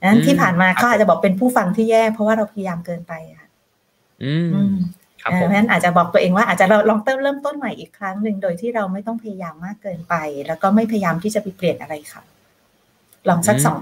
[0.03, 3.47] นั้นที่ผ่านมาเขาอาจจะบอกเป็นผู้ฟังที่แย่ เพราะว่าเราพยายามเกินไปค่ะ
[5.19, 10.15] เพราะฉะนั้นอาจจะบอกตัวเองว่าอาจจะเราลองเติมเริ่มต้นใหม่อีกครั้งหนึ่งโดยที่เราไม่ต้องพยายามมากเกินไป
[10.47, 12.23] แล้วก็ไม่พยายามที่จะไปเปลี่ยนอะไรค่ะ
[13.29, 13.79] ลองสักสอง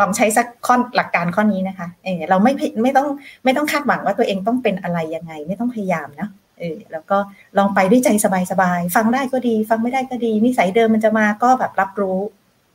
[0.00, 3.08] ลองใช้สักข้อหลักการข้อนี้นะคะเออเราไม่ไม่ต้อง
[3.44, 6.28] ไม่ต้องคาดหวังว่าตัวเองต้องเป็นอะไรยังไง ไม่ต้องพยายามนะ
[6.60, 7.18] เออแล้วก็
[7.58, 12.18] ลองไปด้วยใจสบายๆฟังได้ก็ดี ฟังไม่ได้ก็ดี นิสัยเดิมมันจะมาก็แบบรับรู้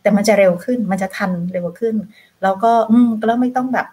[0.01, 1.95] แต่มันจะเร็วขึ้นมันจะทันเร็วขึ้น
[2.43, 3.87] แล้วก็อืมแล้วไม่ต้องแบบ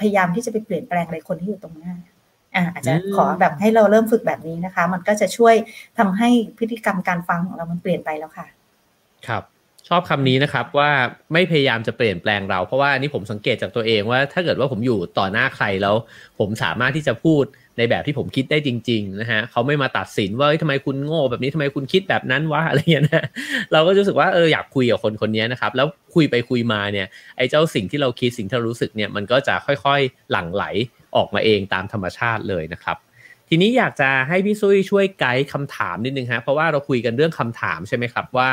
[0.00, 1.94] พยายามที่จะไปเปลี่ยนแปลงอะไรคนที่อยู่ตรงหน้า
[2.72, 5.54] อาจจะขอแบบให้เราเริ่มฝึกแบบนี้นะคะ มันก็จะช่วย
[5.98, 8.46] ทำให้พฤติกรรมการฟังของเรามันเปลี่ยนไปแล้วค่ะ
[9.26, 9.51] ครับช
[9.96, 10.90] อบคำนี้นะครับว่า
[11.32, 15.94] ไม่พยายามจะเปลี่ยนแปลงเรา เพราะว่านี่ผมสังเกตจากตัวเองว่า ถ้าเกิดว่าผมอยู่ต่อหน้าใครแล้ว
[16.38, 17.44] ผมสามารถที่จะพูด
[17.78, 23.26] ในแบบที่ผมคิดได้จริง ๆ นะฮะเขาไม่มาตัดสินว่าทำไมคุณโง่แบบนี้ทำไมคุณคิดแบบนั้นวะอะไรเงี้ยนะ
[23.72, 30.64] เราก็รู้สึกว่าเอออยากคุยกับคนคนนี้นะครับ แล้วคุยไปคุยมาเนี่ยไอ้เจ้าสิ่งที่เราคิดสิ่งที่เรารู้สึกเนี่ยมันก็จะค่อยๆหลั่งไหล
[31.16, 32.96] ออกมาเองตามธรรมชาติเลยนะครับ
[33.48, 38.50] ทีนี้อยากจะให้พี่ซุยช่วยไกด์คำถามนิดนึงฮะเพราะว่าเราคุยกันเรื่องคำถามใช่ไหมครับว่า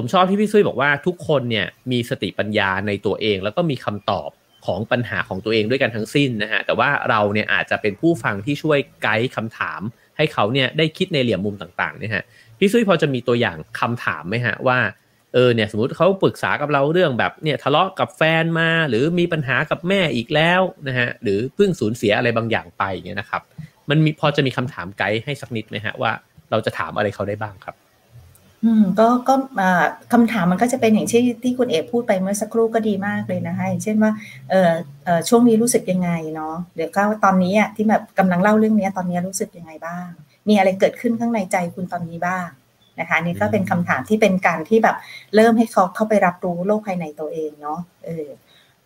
[0.00, 4.30] ผมชอบที่พี่ซุยบอกว่าทุกคนเนี่ยมีสติปัญญาในตัวเอง แล้วก็มีคำตอบ
[4.66, 9.80] ของปัญหาของตัวเองด้วยกันทั้งสิ้นนะฮะแต่ว่าเราเนี่ยอาจจะเป็นผู้ฟังที่ช่วยไกด์คำถาม
[10.16, 12.22] ให้เขาเนี่ยได้คิดในเหลี่ยมมุมต่างๆเนี่ยฮะ
[12.58, 14.78] พี่ซุยพอจะมีตัวอย่างคำถามไหมฮะว่า
[15.34, 23.42] เออเนี่ยสมมติเขาปรึกษากับเราเรื่องแบบเนี่ยทะเลาะกับแฟนมา หรือมีปัญหากับแม่อีกแล้วนะฮะหรือเพิ่งสูญเสียอะไรบางอย่างไปเนี่ยนะครับ
[23.90, 26.12] มันมีพอจะมีคำถามไกด์ให้สักนิดไหมฮะว่า
[26.50, 27.74] เราจะถามอะไรเขาได้บ้างครับ
[28.64, 29.34] อืมก็ก็
[30.12, 34.12] คำถามมันก็จะเป็นอย่างที่ที่คุณเอกพูดไปเมื่อสักครู่ก็ดีมากเลยนะคะอย่างเช่นว่า
[34.50, 34.72] เออ
[35.04, 40.08] เออช่วงนี้รู้สึกยังไงเนาะเดี๋ยวก็ตอนนี้อะที่แบบกำลังเล่าเรื่องนี้ตอนนี้รู้สึกยังไงบ้าง
[40.48, 42.46] มีอะไรเกิดขึ้นข้างในใจคุณตอนนี้บ้าง
[43.00, 44.96] นะคะนี่ก็เป็นคำถามที่เป็นการที่แบบ
[45.34, 48.26] เริ่มให้เขาเข้าไปรับรู้โลกภายในตัวเองเนาะเออ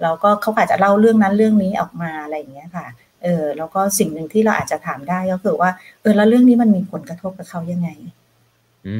[0.02, 2.86] แล้วก็เขาอาจจะเล่าเรื่องนั้นเรื่องนี้ออกมาอะไรอย่างเงี้ยค่ะ
[3.22, 5.70] เออแล้วก็สิ่งหนึ่งที่เราอาจจะถามได้ก็คือว่า
[6.02, 7.88] เออแล้วเรื่องนี้มันมีผลกระทบกับเขายังไง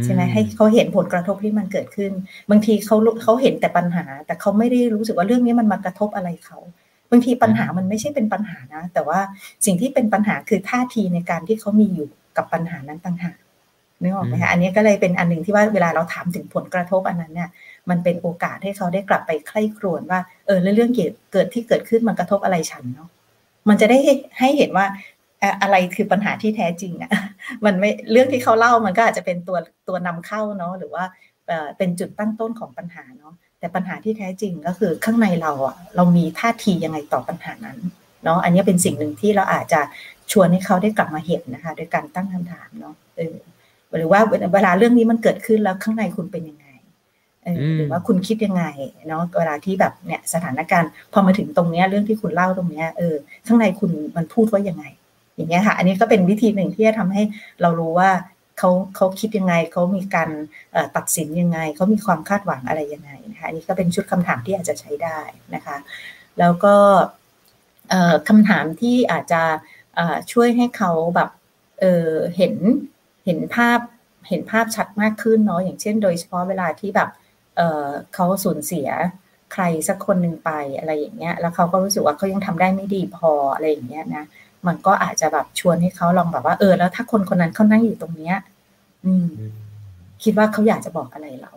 [0.05, 2.12] ใช่ไหมให้เขาเห็นผลกระทบที่มันเกิดขึ้น
[2.51, 6.59] บางทีเขาเขาเห็นแต่ปัญหา แต่เขาไม่ได้รู้สึกว่าเรื่องนี้มันมากระทบอะไรเขา
[7.11, 9.18] บางทีปัญหามันไม่ใช่เป็นปัญหานะ แต่ว่า
[9.66, 13.39] สิ่งที่เป็นปัญหาคือท่าทีในการที่เขามีอยู่กับปัญหานั้นต่างหาก
[14.03, 17.51] นึกออกไหมคะอันนี้ก็เลยเป็นอันหนึ่งที่ว่าเวลาเราถามถึงผลกระทบอันนั้นเนี่ย
[17.91, 23.09] มันเป็นโอกาสให้เขาได้กลับไปใคร่ครวญว่าเออเรื่องเกิดเกิดที่เกิดขึ้นมันกระทบอะไรฉันเนาะ
[23.68, 23.99] มันจะได้
[24.39, 24.87] ให้เห็นว่า
[25.62, 27.11] อะไรคือปัญหาที่แท้จริงอะ่ะ
[27.64, 31.05] มันไม่เรื่องที่เขาเล่ามันก็อาจจะเป็นตัวตัวนำเข้าเนาะหรือว่า
[31.78, 37.78] เป็นจุดตั้งต้นของปัญหาเนาะแต่ปัญหาที่แท้จริงก็คือข้างในเราอะเรามีท่าทียังไงต่อปัญหานั้น
[38.24, 39.80] เนาะอันนี้เป็นสิ่งหนึ่งที่เราอาจจะ
[40.32, 43.36] ชวนให้เขาได้กลับมาเห็นนะคะ โดยการตั้งคำถามเนาะเออ
[43.97, 44.20] หรือว่า
[44.55, 46.66] เวลาเรื่องนี้มันเกิดขึ้นแล้วข้างในคุณเป็นยังไง
[47.76, 48.64] หรือว่าคุณคิดยังไง
[49.09, 53.14] เนาะเวลาที่แบบเนี่ยสถานการณ์พอมาถึงตรงเนี้ยเรื่องที่คุณเล่าตรงเนี้ยเออ
[53.47, 54.84] ข้างในคุณมันพูดว่ายังไง
[55.35, 57.22] อย่างเงี้ยค่ะ อันนี้ก็เป็นวิธีหนึ่งที่จะทำให้
[57.62, 58.11] เรารู้ว่า
[58.59, 60.30] เขาเขาคิดยังไงเขามีการ
[60.97, 65.20] ตัดสินยังไงเขามีความคาดหวังอะไรยังไงนะคะอันนี้ก็เป็นชุดคำถามที่อาจจะใช้ได้
[65.55, 65.76] นะคะ
[66.39, 66.74] แล้วก็
[68.28, 69.43] คำถามที่อาจจะ
[70.33, 71.30] ช่วยให้เขาแบบ
[71.80, 72.55] เเห็น
[73.24, 73.78] เห็นภาพ
[74.28, 77.11] เห็นภาพชัดมากขึ้นเนาะอย่างเช่น โดยเฉพาะเวลาที่แบบ
[77.57, 78.89] เเขาสูญเสีย
[79.53, 84.24] ใครสักคนหนึ่งไปอะไรอย่างเงี้ย แล้วเขาก็รู้สึกว่าเขายังทำได้ไม่ดีพออะไรอย่างเงี้ยนะ
[84.66, 88.36] มันก็อาจจะแบบชวนให้เขาลองแบบว่าเออแล้วถ้าคนคนนั้นเขานั่งอยู่ตรงเนี้ย
[89.04, 89.26] อืม
[90.22, 91.52] คิดว่าเขาอยากจะบอกอะไรเรา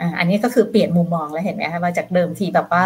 [0.00, 2.84] อ่าอันนี้ก็คือเปลี่ยนมุมมองแล้วเห็นไหมคะว่าจากเดิมทีแบบว่า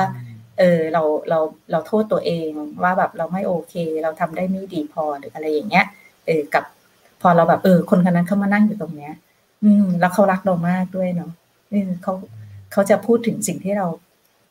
[0.58, 1.38] เออเราเรา
[1.70, 2.50] เราโทษตัวเอง
[2.82, 5.86] ว่าแบบเราไม่โอเค เราทำได้ไม่ดีพอหรืออะไรอย่างเงี้ย
[6.26, 6.64] เออกับ
[7.20, 9.12] พอเราแบบเออ คนคนนั้นเขามานั่งอยู่ตรงเนี้ย
[9.64, 11.32] อืม แล้วเขารักเรามากด้วยเนาะ
[11.72, 12.14] นี่เขา
[12.72, 13.86] เขาจะพูดถึงสิ่งที่เรา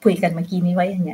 [0.03, 1.14] คุยกันเมื่อกี้นี้ไว้ยังไง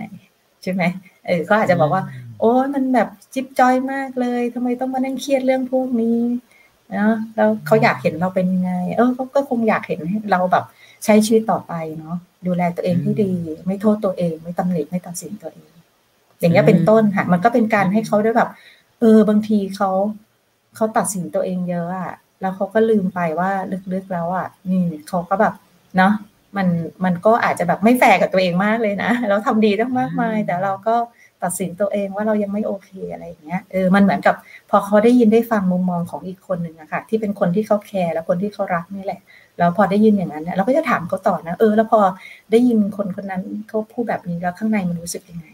[0.64, 0.84] ใช่ไหม
[1.28, 2.02] เออเขาอาจจะบอกว่า
[2.44, 6.20] โอ้มันแบบจิ๊บจอยมากเลยทำไมต้องมานั่งเครียดเรื่องพวกนี้
[6.96, 10.00] นะแล้วเขาอยากเห็นเราเป็นยังไง เออเขาก็คงอยากเห็น
[10.32, 10.66] เราแบบ
[11.04, 12.16] ใช้ชีวิตต่อไปเนาะ
[12.48, 13.32] ดูแลตัวเองที่ดี
[13.66, 15.72] ไม่โทษตัวเอง ไม่ตำหนิไม่ตัดสินตัวเอง
[16.40, 18.50] อย่างเงี้ยเป็นต้นค่ะ มันก็เป็นการให้เขาได้แบบ
[19.00, 19.90] เออบางทีเขา
[20.76, 23.52] เขาตัดสินตัวเองเยอะอะแล้วเขาก็ลืมไปว่า
[23.94, 25.54] ลึกๆแล้วอะนี่เขาก็แบบ
[25.98, 26.14] เนาะ
[26.58, 26.68] มัน
[27.06, 30.96] มันก็อาจจะแบบไม่แฟร์กับตัวเองมากเลยนะเราทำดีตั้งมากมาย แต่เราก็
[31.44, 34.36] ตัดสินตัวเองว่าเรายังไม่โอเคอะไรอย่างเงี้ยเออมันเหมือนกับ
[34.70, 39.22] พอเขาได้ยินได้ฟังมุมมองของอีกคนหนึ่งอะค่ะ ที่เป็นคนที่เขา care และคนที่เขารักนี่แหละ
[39.58, 42.00] แล้วพอได้ยินอย่างนั้นเนี่ยเราก็จะถามเขาต่อนะเออ แล้วพอ
[42.52, 45.48] ได้ยินคนคนนั้นเขาพูดแบบนี้แล้วข้างในมันรู้สึกยังไง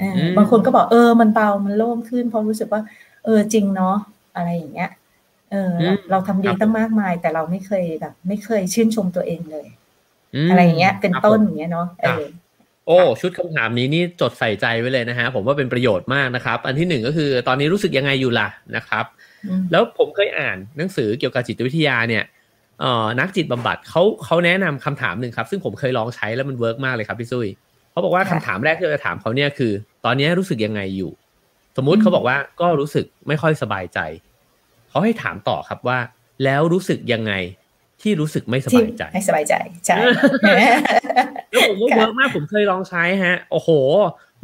[0.00, 2.82] อืมบางคนก็บอกเออ มันเบามันโล่งขึ้นเพราะรู้สึกว่า
[3.24, 3.96] เออจริงเนาะ
[4.36, 4.90] อะไรอย่างเงี้ย
[5.50, 5.74] เออ
[6.10, 9.66] เราทำดีตั้งมากมาย แต่เราไม่เคยแบบ ไม่เคยชื่นชมตัวเองเลย
[10.50, 12.22] อะไรอย่างเงี้ย เป็นต้นอย่างเงี้ยเนาะเออ
[12.86, 19.04] โอ้ชุดคำถามนี้นี่จดใส่ใจไว้เลยนะฮะผมว่าเป็นประโยชน์มากนะครับ อันที่หนึ่งก็คือตอนนี้รู้สึกยังไงอยู่ล่ะนะครับ
[19.72, 22.24] แล้วผมเคยอ่านหนังสือเกี่ยวกับจิตวิทยาเนี่ย
[22.80, 27.48] เอ่อนักจิตบำบัดเขาเขาแนะนำคำถามหนึ่งครับ ซึ่งผมเคยลองใช้แล้วมัน work มากเลยครับพี่ซุย
[27.90, 29.72] เขาบอกว่าคำถามแรกที่เราจะถามเขาเนี่ยคือ
[30.04, 31.10] ตอนนี้รู้สึกยังไงอยู่
[31.76, 33.98] สมมุติเขาบอกว่าก็รู้สึกไม่ค่อยสบายใจ
[34.88, 35.98] เขาให้ถามต่อครับว่า
[36.44, 37.32] แล้วรู้สึกยังไง
[38.02, 39.54] ที่รู้สึกไม่สบายใจ ไม่สบายใจ
[39.86, 39.96] ใช่
[41.56, 43.70] แล้วผมว่า work มากผมเคยลองใช้ฮะ โอ้โห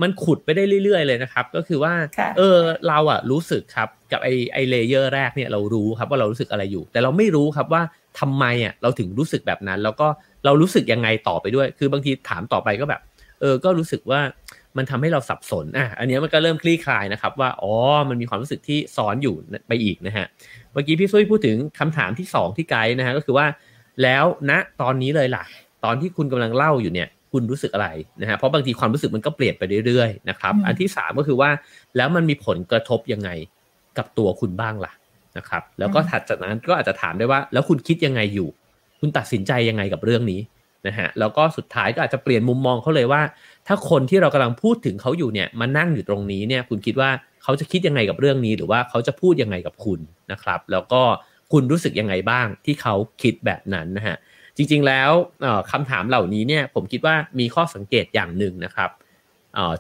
[0.03, 1.95] มันขุดไปได้เรื่อยๆเลยนะครับ ก็คือว่า
[2.39, 2.59] เออ
[2.89, 7.83] เราอะรู้สึกครับกับไอไอ layer แรกเนี่ยเรารู้ครับว่าเรารู้สึกอะไรอยู่ แต่เราไม่รู้ครับว่า
[8.21, 10.07] ทำไมอะเราถึงรู้สึกแบบนั้น แล้วก็
[10.45, 13.01] เรารู้สึกยังไงต่อไปด้วย คือบางทีถามต่อไปก็แบบ
[13.41, 14.21] เออก็รู้สึกว่า
[14.77, 17.73] มันทำให้เราสับสน อะ อันนี้มันก็เริ่มคลี่คลายนะครับว่า อ๋อ
[18.09, 19.35] มันมีความรู้สึกที่ซ้อนอยู่
[19.69, 20.27] ไปอีกนะฮะ
[20.73, 23.47] เมื่อกี้พี่ซุยพูดถึงคำถามที่ 2 ที่ไกด์นะฮะก็คือว่า
[24.03, 25.45] แล้วณนะตอนนี้เลยล่ะ
[25.85, 27.89] ตอนที่คุณกำลังเล่าอยู่เนี่ยคุณรู้สึกอะไร
[28.21, 31.51] นะฮะเพราะบางทีความรู้สึกมันก็เปลี่ยนไปเรื่อยๆนะครับอันที่ 3 ก็คือว่า
[31.97, 33.31] แล้วมันมีผลกระทบยังไง
[33.99, 34.93] กับตัวคุณบ้างล่ะ
[35.37, 38.49] นะครับ แล้วก็ถัดจากนั้นก็อาจจะถามได้ว่า แล้วคุณคิดยังไงอยู่
[39.01, 40.41] คุณตัดสินใจยังไงกับเรื่องนี้
[40.87, 43.23] นะฮะแล้วก็สุดท้ายก็อาจจะเปลี่ยนมุมมองเขาเลยว่า
[43.67, 47.11] ถ้าคนที่เรากำลังพูดถึงเขาอยู่เนี่ยมานั่งอยู่ตรงนี้เนี่ยคุณคิดว่า
[47.43, 50.01] เขาจะคิดยังไงกับเรื่องนี้ หรือว่าเขาจะพูดยังไงกับคุณ
[50.33, 51.03] นะครับ แล้วก็
[51.53, 54.17] คุณรู้สึกยังไงบ้างที่เขาคิดแบบนั้นนะฮะ
[54.57, 55.11] จริง ๆ แล้ว
[55.71, 58.91] คำถามเหล่านี้เนี่ยผมคิดว่ามีข้อสังเกตอย่างหนึ่งนะครับ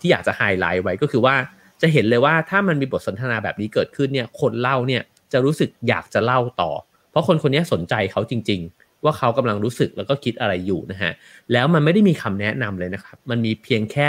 [0.01, 1.35] ที่อยากจะไฮไลท์ไว้ก็คือว่า
[1.83, 5.03] จะเห็นเลยว่าถ้ามันมีบทสนทนาแบบนี้เกิดขึ้นเนี่ยคนเล่าเนี่ย
[5.33, 6.71] จะรู้สึกอยากจะเล่าต่อ
[7.11, 11.13] เพราะคนคนนี้สนใจเขาจริง ๆ ว่าเขากำลังรู้สึกแล้วก็คิดอะไรอยู่นะฮะ
[11.53, 14.09] แล้วมันไม่ได้มีคำแนะนำเลยนะครับ มันมีเพียงแค่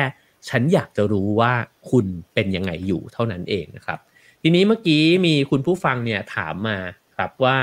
[0.49, 1.53] ฉันอยากจะรู้ว่า
[1.89, 3.99] คุณเป็นยังไงอยู่เท่านั้นเองนะครับ
[4.41, 6.77] ทีนี้เมื่อกี้มีคุณผู้ฟังเนี่ยถามมา
[7.15, 7.57] ครับว่า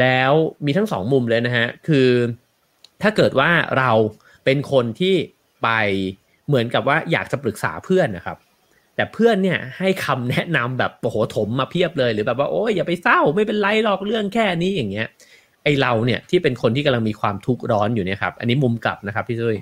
[0.00, 0.32] แล้ว
[0.66, 2.08] มีทั้งสองมุมเลยนะฮะ คือ
[3.02, 3.90] ถ้าเกิดว่าเรา
[4.44, 5.14] เป็นคนที่
[5.62, 5.68] ไป
[6.48, 8.38] เหมือนกับว่าอยากจะปรึกษาเพื่อนนะครับ
[8.96, 15.06] แต่เพื่อนเนี่ยให้คำแนะนำแบบโอ้โหถมมาเพียบเลย หรือแบบว่าโอ้ยอย่าไปเศร้าไม่เป็นไรหรอกเรื่องแค่นี้อย่างเงี้ย
[15.64, 19.56] ไอเราเนี่ยที่เป็นคนที่กำลังมีความทุกข์ร้อนอยู่เนี่ยครับ อันนี้มุมกลับนะครับพี่ซุย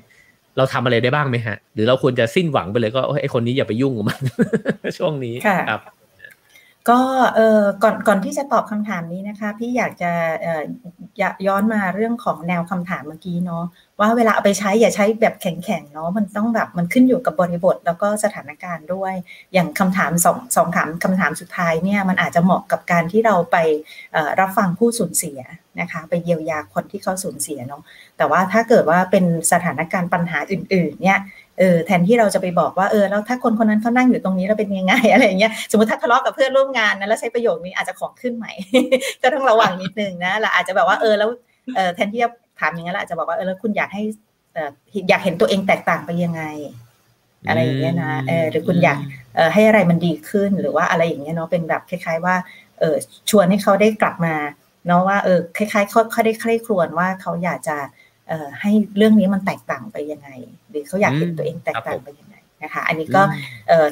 [0.56, 4.20] เราทำอะไรได้บ้างไหมฮะ หรือเราควรจะสิ้นหวังไปเลยก็ไอคนนี้อย่าไปยุ่งกับมัน
[4.98, 5.34] ช่วงนี้
[5.70, 5.80] ครับ
[6.90, 7.00] ก็
[7.36, 10.12] เออก่อนก่อนที่จะตอบคำถามนี้นะคะ พี่อยากจะ
[10.42, 10.62] เออ
[11.46, 13.64] ย้อนมาเรื่องของแนวคำถามเมื่อกี้เนาะ
[14.00, 19.14] ว่าเวลาเอาไปใช้อย่าใช้แบบแข็งๆเนาะมันต้องแบบมันขึ้นอยู่กับบริบทแล้วก็สถานการณ์ด้วย
[19.52, 23.56] อย่างคำถามสองสองถามคำถามสุดท้ายเนี่ยมันอาจจะเหมาะกับการที่เราไป
[24.40, 25.40] รับฟังผู้สูญเสีย
[25.80, 27.82] นะคะไปเยียวยาคนที่เขาสูญเสียเนาะ
[28.16, 31.18] แต่ว่าถ้าเกิดว่าเป็นสถานการณ์ปัญหาอื่นๆเนี่ย
[31.58, 38.52] เออแทนที่เราจะไปบอกว่าเออแล้วถ้าคนคนนั้นเขานั่งอยู่ตรงนี้แล้วเป็นยังไงอะไรอย่างเงี้ยสมมติถ้าทะเลาะกับเพื่อนร่วมงานนะแล้วใช้ประโยคนี้อาจจะของขึ้นใหม่
[39.22, 41.28] ก็ต้องระวังนิดนึงนะเราอาจจะแบบว่าเออแล้ว
[41.76, 42.28] เออแทนที่จะ
[42.60, 44.02] ถามอย่างนั้นอาจจะบอกว่าเออแล้วคุณอยากให้
[44.54, 44.70] เออ
[45.08, 46.42] อยากเห็นตัวเองแตกต่างไปยังไง
[47.48, 48.98] อะไรอย่างเงี้ยนะเออหรือคุณอยาก
[49.36, 52.34] เออให้อะไรมันดีขึ้นหรือว่าอะไรอย่างเงี้ยเนาะเป็นแบบคล้ายๆว่า
[52.80, 52.96] เออ
[53.30, 54.36] ชวนให้เขาได้กลับมา
[54.86, 57.76] เนาะว่าเออคล้ายๆเขาเขาได้ใคร่ครวญว่าเขาอยากจะ
[58.60, 60.28] ให้เรื่องนี้มันแตกต่างไปยังไง
[60.70, 63.22] หรือเขาอยากเห็นตัวเองแตกต่างไปยังไงนะคะ อันนี้ก็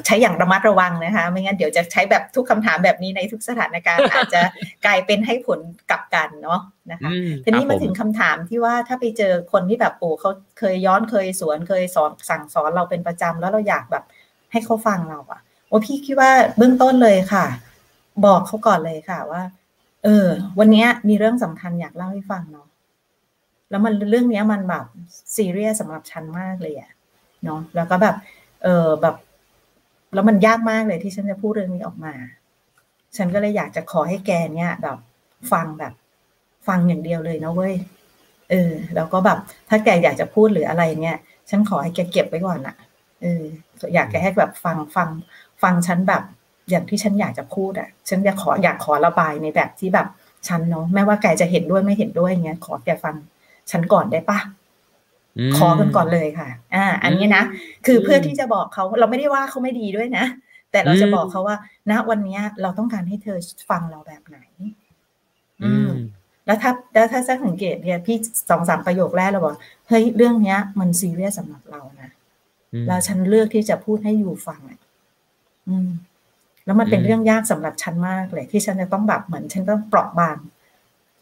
[0.05, 4.41] ใช้อย่างระมัดระวังนะคะ ไม่งั้นเดี๋ยวจะใช้แบบทุกคำถามแบบนี้ในทุกสถานการณ์ อาจจะ
[4.85, 5.59] กลายเป็นให้ผล
[5.89, 6.61] กลับกันเนาะ
[6.91, 7.09] นะคะ
[7.43, 14.03] ทีนี้มาถึงคำถามที่ว่าถ้าไปเจอคนที่แบบโอ้เขาเคยย้อนเคยสวนเคยสอนสั่งสอนเราเป็นประจำแล้วเราอยากแบบ
[14.51, 17.45] ให้เขาฟังเราอะโอ้พี่คิดว่าเบื้องต้นเลยค่ะ
[18.25, 19.43] บอกเขาก่อนเลยค่ะว่า
[20.03, 20.27] เออ
[20.59, 22.64] วันนี้มีเรื่องสำคัญอยากเล่าให้ฟังเนาะ
[23.69, 24.85] แล้วมันเรื่องนี้มันแบบ
[25.35, 26.91] ซีเรียสสำหรับฉันมากเลยอะ
[27.43, 28.15] เนาะแล้วก็แบบ
[28.63, 29.15] เออแบบ
[30.13, 32.13] แล้วมันยากมากเลยที่ฉันจะพูดเรื่องนี้ออกมา
[33.17, 34.97] ฉันก็เลยอยากจะขอให้แกเนี่ยแบบ
[35.51, 35.93] ฟังแบบ
[36.67, 37.75] ฟังอย่างเดียวเลยนะเว้ย
[38.51, 39.37] เออ แล้วก็แบบ
[39.69, 41.17] ถ้าแกอยากจะพูดหรืออะไรเนี่ย
[41.49, 42.75] ฉันขอให้แกเก็บไว้ก่อนอะ
[43.21, 43.43] เออ
[43.93, 45.09] อยากแกให้แบบฟังฟัง
[45.61, 46.23] ฟังฉันแบบ
[46.69, 50.07] อย่างที่ฉันอยากจะพูดอะฉันอยากขออยากขอระบายในแบบที่แบบ
[50.47, 53.15] ฉันเนาะแม้ว่าแกจะเห็นด้วยไม่เห็นด้วยเงี้ยขอแกฟัง
[53.71, 54.39] ฉันก่อนได้ปะ
[55.55, 57.43] ขอกันก่อนเลยค่ะ อ่า อันนี้นะ
[57.85, 60.25] คือเพื่อที่จะบอกเขาเราไม่ได้ว่าเขาไม่ดีด้วยนะ
[60.71, 61.57] แต่เราจะบอกเขาว่า
[61.91, 63.37] ณวันนี้เราต้องการให้เธอ
[63.69, 64.37] ฟังเราแบบไหน
[65.63, 65.89] อืม
[66.45, 68.17] แล้วถ้าแล้วถ้าสังเกตเนี่ยพี่
[68.49, 69.55] สองสามประโยคแรกเราบอก
[69.87, 72.09] เฮ้ยเรื่องเนี้ย มันซีเรียสสำหรับเรานะ
[72.87, 74.79] แล้วฉันเลือกที่จะพูดให้อยู่ฟังอะ
[75.69, 75.89] อืม
[76.65, 80.37] แล้วมันเป็นเรื่องยากสำหรับฉันมากเลย ที่ฉันจะต้องแบบเหมือน ฉันต้องเปราะบาง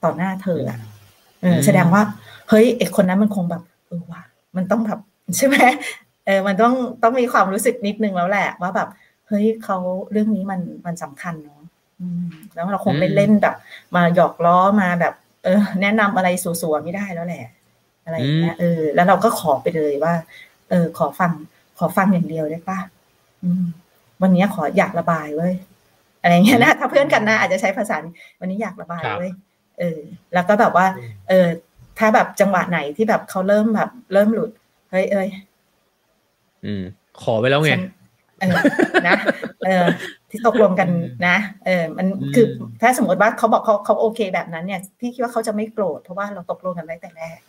[0.04, 0.80] ต่อหน้าเธออะ
[1.42, 2.02] เออแสดงว่า
[2.50, 4.22] เฮ้ยไอคนนั้นมันคงแบบเออว่ะ
[4.56, 5.00] มันต้องแบบ
[5.38, 5.58] ใช่ไหม
[6.26, 8.90] เออมันต้องต้องมีความรู้สึกนิดนึงแล้วแหละ ว่าแบบ
[9.28, 9.78] เฮ้ยเขา
[10.12, 11.62] เรื่องนี้มันมันสำคัญเนาะ
[12.54, 13.56] แล้วเราคงไม่เล่นแบบ
[13.96, 15.14] มาหยอกล้อมาแบบ
[15.44, 17.46] เออ แนะนำอะไรสัวๆไม่ได้แล้วแหละ
[18.06, 20.14] อะไรอย่างเงี้ยเออแล้วเราก็ขอไปเลยว่า
[20.70, 21.32] เออ ขอฟัง
[21.78, 22.80] ขอฟังอย่างเดียวได้ปะ
[23.44, 23.66] อืม
[24.22, 25.54] วันนี้ขออยากระบายเว้ย
[26.22, 27.98] อะไรเงี้ยนะถ้าเพื่อนกันนะอาจจะใช้ภาษา
[28.40, 29.32] วันนี้อยากระบายเว้ย
[29.80, 30.00] เออ
[30.34, 30.88] แล้วก็แบบว่า
[31.30, 31.48] เออ
[32.00, 34.52] ถ้าแบบจังหวะไหนที่แบบเขาเริ่มแบบ เริ่มหลุด
[34.92, 35.28] เฮ้ยเอ้ย
[36.66, 36.84] อืม
[37.22, 37.72] ขอไปแล้วไง
[38.40, 38.58] เออ
[39.08, 39.16] นะ
[39.66, 39.86] เออ
[40.30, 40.90] ที่ตกลงกัน
[41.28, 41.36] นะ
[41.66, 42.46] เออ มันคือ
[42.82, 47.40] ถ้าสมมติว่าเขาบอกเขาเขาโอเคแบบนั้นเนี่ยพี่คิดว่าเขาจะไม่โกรธเพราะว่าเราตกลงกันไว้แต่แรก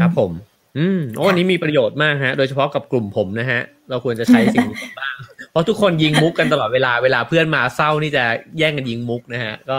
[0.00, 0.32] ครับผม
[0.78, 3.60] อืมโอ้อันนี้มีประโยชน์มากฮะ โดยเฉพาะกับกลุ่มผมนะฮะ
[3.90, 5.16] เราควรจะใช้สิ่งนี้บ้าง
[5.50, 8.24] เพราะทุกคนยิงมุกกันตลอดเวลาเวลาเพื่อนมาเศร้านี่จะ
[8.58, 9.78] แย่งกันยิงมุกนะฮะ ก็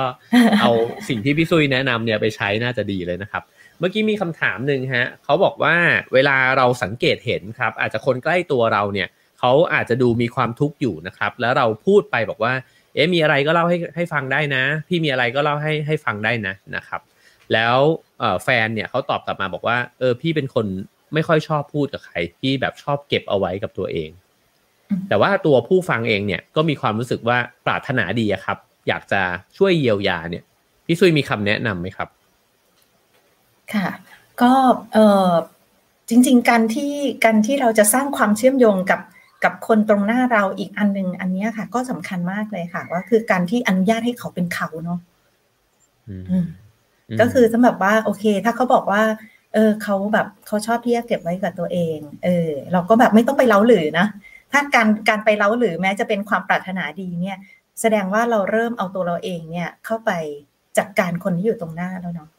[0.61, 0.71] เอา
[1.09, 3.43] สิ่งที่พี่ซุยแนะนำเนี่ยไปใช้น่าจะดีเลยนะครับ
[3.79, 5.75] เมื่อกี้มีคำถามหนึ่งฮะเขาบอกว่า
[6.13, 9.07] เวลาเราสังเกตเห็นครับ อาจจะคนใกล้ตัวเราเนี่ย
[9.39, 12.53] เขาอาจจะดูมีความทุกข์อยู่นะครับ แล้วเราพูดไปบอกว่า
[12.93, 17.01] เอ๊ะมีอะไรก็เล่าให้ให้ฟังได้นะ พี่มีอะไรก็เล่าให้ให้ฟังได้นะนะครับ
[17.53, 17.77] แล้ว
[18.43, 20.65] แฟนเนี่ยเขาตอบกลับมาบอกว่า เออพี่เป็นคน
[21.13, 24.09] ไม่ค่อยชอบพูดกับใครพี่แบบชอบเก็บเอาไว้กับตัวเอง
[25.09, 28.57] แต่ว่าตัวผู้ฟังเองเนี่ยก็มีความรู้สึกว่าปรารถนาดีครับ
[28.87, 29.21] อยากจะ
[29.57, 30.43] ช่วยเยียวยาเนี่ย
[30.85, 32.07] พี่ซุยมีคำแนะนํำไหมครับ
[33.73, 33.87] ค่ะ
[34.41, 34.53] ก็
[34.93, 34.97] เอ
[35.29, 35.31] อ
[36.09, 36.93] จริง ๆ การที่
[37.25, 39.01] การที่เราจะสร้างความเชื่อมโยงกับ
[39.43, 44.99] กับคนตรงหน้าเราอีกอันหนึ่งอันนี้ค่ะ ก็สำคัญมากเลยค่ะ ว่าคือการที่อนุญาตให้เขาเป็นเขาเนาะ
[47.19, 49.03] ก็คือสำหรับว่า โอเค ถ้าเขาบอกว่า
[49.53, 54.07] เออเขาแบบเขาชอบที่จะเก็บไว้กับตัวเอง เออ เราก็แบบไม่ต้องไปเล้าหรือนะ
[54.51, 57.37] ถ้าการการไปเล้าหรือแม้จะเป็นความปรารถนาดีเนี่ย
[57.81, 60.11] แสดงว่าเราเริ่มเอาตัวเราเองเนี่ย เข้าไป
[60.77, 62.29] จัดกการคนที่อยู่ตรงหน้าแล้วเนาะ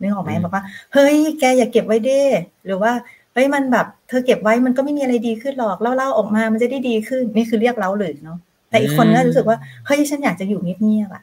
[0.00, 2.22] นึกออกไหมบอกว่า เฮ้ย แกอย่าเก็บไว้ด้
[2.66, 2.92] หรือว่า
[3.32, 8.38] เฮ้ยมันแบบเธอเก็บไว้มันก็ไม่มีอะไรดีขึ้นหรอกเล่าเล่าออกมามันจะได้ดีขึ้น นี่คือเรียกเล้าหรือเนาะ
[8.70, 11.22] แต่อีกคนก็รู้สึกว่าเฮ้ยฉันอยากจะอยู่เงียบๆอะ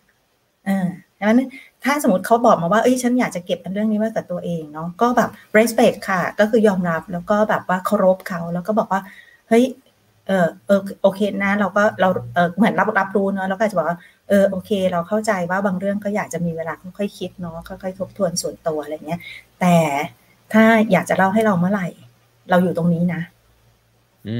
[0.65, 0.87] เออ
[1.19, 1.39] ดังนั้น
[1.83, 9.01] ถ้าสมมติเขาบอกมาว่าเอ้ยฉันอยากจะเก็บเรื่องนี้ไว้กับตัวเองเนาะก็แบบ respect ค่ะ ก็คือยอมรับแล้วก็แบบว่าเคารพเขาแล้วก็บอกว่า
[9.49, 9.63] เฮ้ย
[10.27, 13.97] เออเออโอเคนะ เราก็เราเออเหมือนรับรับรู้เนาะแล้วก็จะบอกว่า
[14.29, 19.19] เออโอเค เราเข้าใจว่าบางเรื่องก็อยากจะมีเวลาค่อยๆคิดเนาะค่อยๆทบทวนส่วนตัวอะไรเงี้ย
[19.59, 19.75] แต่
[20.53, 21.87] ถ้าอยากจะเล่าให้เราเมื่อไหร่
[22.49, 23.21] เราอยู่ตรงนี้นะ
[24.27, 24.39] อื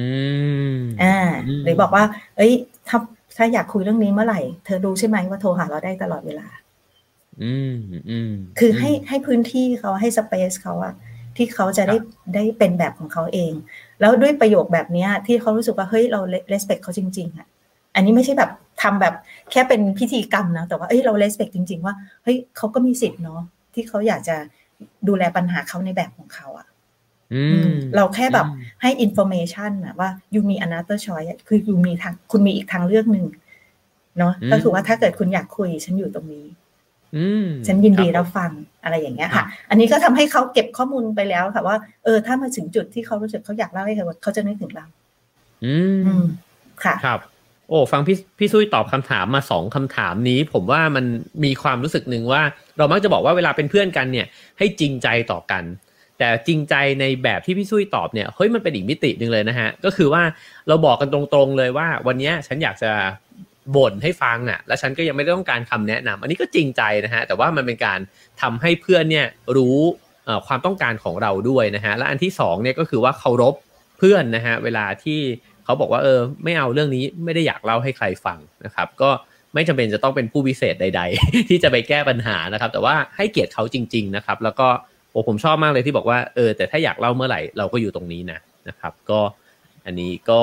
[0.73, 1.17] มอ่า
[1.63, 2.03] หรือบอกว่า
[2.37, 2.53] เอ้ย
[2.87, 2.97] ถ้า
[3.37, 6.47] ถ้าอยากคุยเรื่องนี้เมื่อไหร่ เธอรู้ใช่ไหมว่าโทรหาเราได้ตลอดเวลา
[7.43, 7.75] อืม
[8.09, 10.93] อืมคือให้ให้พื้นที่เขาให้สเปซเขาอะ
[11.35, 11.97] ที่เขาจะได้
[12.35, 13.53] ได้เป็นแบบของเขาเอง
[13.99, 16.19] แล้วด้วยประโยคแบบนี้ที่เขารู้สึกว่าเฮ้ยเรา
[16.49, 17.47] เลสเ c คเขาจริงๆอะ
[17.95, 19.13] อันนี้ไม่ใช่แบบทำแบบ
[19.51, 21.93] แค่เป็นพิธีกรรมนะแต่ว่าเอ้ยเราเลสเ c คจริง ๆ ว่า
[22.23, 23.41] เฮ้ยเขาก็มีสิทธิ์เนาะ
[23.73, 24.35] ที่เขาอยากจะ
[25.07, 26.67] ดูแลปัญหาเขาในแบบของเขาอะ
[27.95, 28.47] เราแค่แบบ
[28.81, 33.25] ให้อินโฟเมชันนะว่ายูมี another choice คือยูมีทางคุณมีอีกทางเลือกหนึ่ง
[34.17, 36.45] เนาะก็คือว่าถ้าเกิดคุณอยากคุยฉันอยู่ตรงนี้
[37.67, 38.51] ฉันยินดีรับฟัง
[38.83, 44.85] อะไรอย่างเงี้ยค่ะ อันนี้ก็ทำให้เขาเก็บข้อมูลไปแล้วค่ะว่าเออถ้ามาถึงจุดที่เขารู้สึกเขาอยากเล่าให้ใครเขาจะนึกถึงเรา
[45.65, 45.75] อื
[46.19, 46.21] ม
[46.83, 47.19] ค่ะครับ
[47.69, 51.05] โอ้ฟังพี่พี่ซุยตอบคำถามมาสองคำถามนี้ ผมว่ามัน
[51.43, 52.41] มีความรู้สึกหนึ่งว่า
[52.77, 55.63] เรามักจะบอกว่าเวลาเป็นเพื่อนกันเนี่ย ให้จริงใจต่อกัน
[56.19, 60.23] แต่จริงใจในแบบที่พี่ซุยตอบเนี่ยเฮ้ยมันเป็นอีกมิติหนึ่งเลยนะฮะ ก็คือว่า
[60.67, 62.91] เราบอกกันตรงๆเลยว่า วันนี้ฉันอยากจะ
[63.75, 67.99] บ่นให้ฟังน่ะ และฉันก็ยังไม่ต้องการคำแนะนำอันนี้ก็จริงใจนะฮะ แต่ว่ามันเป็นการ
[68.41, 69.25] ทำให้เพื่อนเนี่ย
[69.57, 69.77] รู้
[70.47, 73.55] ความต้องการของเราด้วยนะฮะ และอันที่สองเนี่ยก็คือว่าเคารพ
[73.97, 75.19] เพื่อนนะฮะ เวลาที่
[75.63, 79.09] เขาบอกว่าเออไม่เอาเรื่องนี้ไม่ได้อยากเล่าให้ใครฟังนะครับ ก็
[79.53, 84.67] ไม่จำเป็นจะต้องเป็นผู้พิเศษใด ๆ ที่จะไปแก้ปัญหานะครับ แต่ว่าให้เกียรติเขาจริง ๆนะครับ แล้วก็
[85.11, 89.19] โอ้ผมชอบมากเลยที่บอกว่าเออแต่ถ้าอยากเล่าเมื่อไหร่เราก็อยู่ตรงนี้นะนะครับ ก็
[89.85, 90.41] อันนี้ก็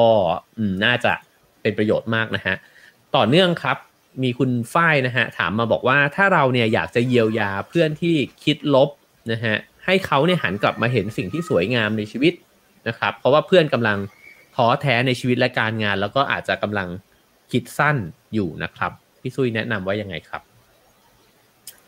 [0.85, 1.13] น่าจะ
[1.63, 2.57] เป็นประโยชน์มากนะฮะ
[3.17, 3.77] ต่อเนื่องครับ
[4.23, 8.89] มีคุณฝ้ายนะฮะถามมาบอกว่าถ้าเราเนี่ยอยากจะเยียวยาเพื่อนที่คิดลบ
[9.33, 12.35] นะฮะให้เขาเนี่ยหันกลับมาเห็นสิ่งที่สวยงามในชีวิต
[12.89, 13.99] นะครับ เพราะว่าเพื่อนกำลัง
[14.57, 16.89] ท้อแท้ในชีวิตและการงาน แล้วก็อาจจะกำลัง
[17.53, 17.97] คิดสั้น
[18.35, 20.43] อยู่นะครับ พี่ซุยแนะนำว่ายังไงครับ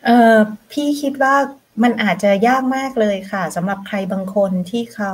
[0.05, 0.37] เออ
[0.73, 1.35] พี่คิดว่า
[1.83, 5.13] มันอาจจะยากมากเลยค่ะสำหรับใครบางคนที่เขา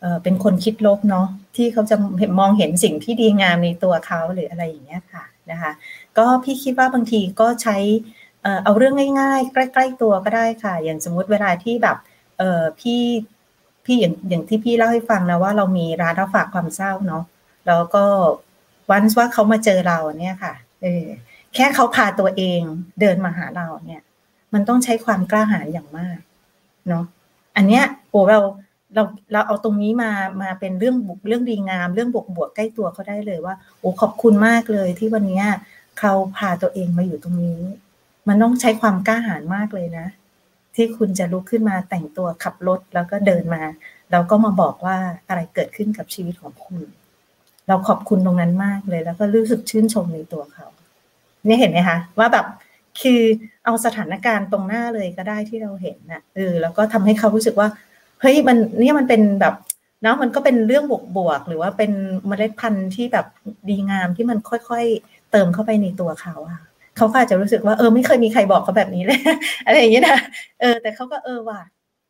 [0.00, 1.26] เเป็นคนคิดลบเนาะ
[1.56, 1.96] ที่เขาจะ
[2.40, 5.72] มองเห็นสิ่งที่ดีงามในตัวเขาหรืออะไรอย่างเงี้ยค่ะ นะคะ
[6.18, 7.76] ก็พี่คิดว่าบางทีก็ใช้
[8.64, 11.96] เอาเรื่องง่ายๆ ใกล้ ๆ ตัวก็ได้ค่ะ อย่างสมมุติเวลาที่แบบ
[12.38, 13.02] เออพี่
[13.84, 17.24] พี่อย่างอย่างที่พี่เล่าให้ฟังนะว่าเรามีร้านรับฝากความเศร้าเนาะ
[17.66, 18.04] แล้วก็
[18.90, 21.04] วันว่าเขามาเจอเราเนี่ยค่ะเออ
[21.54, 22.60] แค่เขาพาตัวเอง
[23.00, 24.02] เดินมาหาเราเนี่ย
[24.54, 26.18] มันต้องใช้ความกล้าหาญอย่างมาก
[26.88, 27.04] เนาะ
[27.56, 28.40] อันเนี้ยโอ้เรา
[28.94, 30.10] เราเราเอาตรงนี้มา
[30.42, 35.42] มาเป็นเรื่องบุกเรื่องดีงาม เรื่องบวกบวกใกล้ตัวเขาได้เลยว่าโอ้ขอบคุณมากเลยที่วันนี้
[35.98, 37.60] เขาพาตัวเองมาอยู่ตรงนี้
[38.28, 40.06] มันต้องใช้ความกล้าหาญมากเลยนะ
[40.74, 43.62] ที่คุณจะลุกขึ้นมาแต่งตัวขับรถแล้วก็เดินมา
[44.10, 44.96] แล้วก็มาบอกว่า
[45.28, 46.82] อะไรเกิดขึ้นกับชีวิตของคุณ
[47.68, 50.66] เราขอบคุณตรงนั้นมากเลย แล้วก็รู้สึกชื่นชมในตัวเขา
[51.46, 52.46] เนี่ยเห็นไหมคะว่าแบบ
[53.02, 53.22] คือ
[53.64, 57.68] เอาสถานการณ์ตรงหน้าเลยก็ได้ที่เราเห็นนะเออแล้วก็ทำให้เขารู้สึกว่า
[58.20, 59.54] เฮ้ยมันเนี่ยมันเป็นแบบ
[60.02, 61.92] เนาะมันก็เป็นเรื่องบวกบวกหรือว่าเป็น
[62.28, 63.26] เมล็ดพันธุ์ที่แบบ
[63.68, 66.60] ดีงามที่มันค่อยๆ เติมเข้าไปในตัวเขาอะ
[66.96, 69.20] เขาก็อาจจะรู้สึกว่าเออไม่เคยมีใครบอกเขาแบบนี้เลย
[69.66, 70.18] อะไรอย่างเงี้ยนะ
[70.60, 71.60] เออ แต่เขาก็เออว่ะ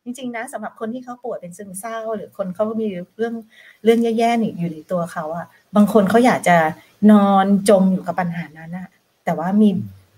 [0.03, 2.87] จริงๆนะสำหรับคนที่เขาป่วยเป็นซึมเศร้า หรือคนเขามี
[3.17, 3.33] เรื่อง
[3.83, 5.45] เรื่องแย่ๆอยู่ในตัวเขาอะ
[5.75, 6.57] บางคนเขาอยากจะ
[7.11, 8.87] นอนจมอยู่กับปัญหานั้นอะ
[9.25, 9.69] แต่ว่ามี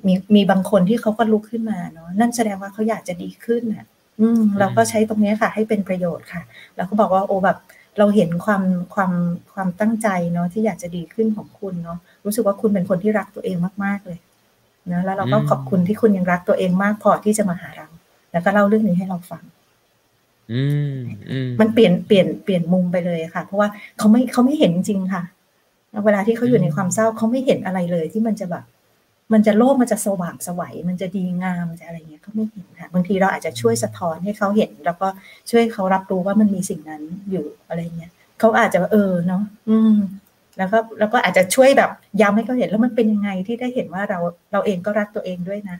[0.08, 3.86] มีมีบางคนที่เขาก็ลุกขึ้นมาเนาะนั่นแสดงว่าเขาอยากจะดีขึ้นอะ
[4.20, 6.42] อืมเราก็ใช้ตรงนี้ค่ะ ให้เป็นประโยชน์ค่ะ
[6.76, 7.58] แล้วก็บอกว่าโอ้แบบ
[7.98, 8.64] เราเห็นความ
[8.94, 9.12] ความ
[9.54, 14.18] ความตั้งใจเนาะที่อยากจะดีขึ้นของคุณเนาะรู้สึกว่าคุณเป็นคนที่รักตัวเองมาก ๆเลย
[14.92, 17.88] นะแล้วเราก็ขอบคุณที่คุณยังรักตัวเองมากพอที่จะมาหาเรา
[18.32, 19.44] แล้วก็เล่าเรื่องนี้ให้เราฟัง
[20.52, 20.94] อืม
[21.60, 23.68] มันเปลี่ยนเปลี่ยนเปลี่ยนมุมไปเลยค่ะ เพราะว่า
[23.98, 25.24] เขาไม่เขาไม่เห็นจริงค่ะ
[26.06, 28.64] เวลาที่เขาอยู่ในความเศร้าเขาไม่เห็นอะไรเลยที่มันจะแบบ
[29.34, 35.08] มันจะโลกมันจะสว่างสวัยมันจะดีงามจะอะไรเงี้ยเขาไม่เห็นค่ะบางทีเราอาจจะช่วยสะท้อนให้เขาเห็น แล้วก็
[35.52, 37.02] ช่วยเขารับรู้ว่ามันมีสิ่งนั้น
[37.32, 39.96] อยู่อะไรเงี้ยเขาอาจจะเออเนาะอืม
[40.58, 44.20] แล้วก็แล้วก็อาจจะช่วยแบบย้ำให้เขาเห็นแล้วมันเป็นยังไงที่ได้เห็นว่าเรา
[44.52, 45.78] เราเองก็รักตัวเองด้วยนะ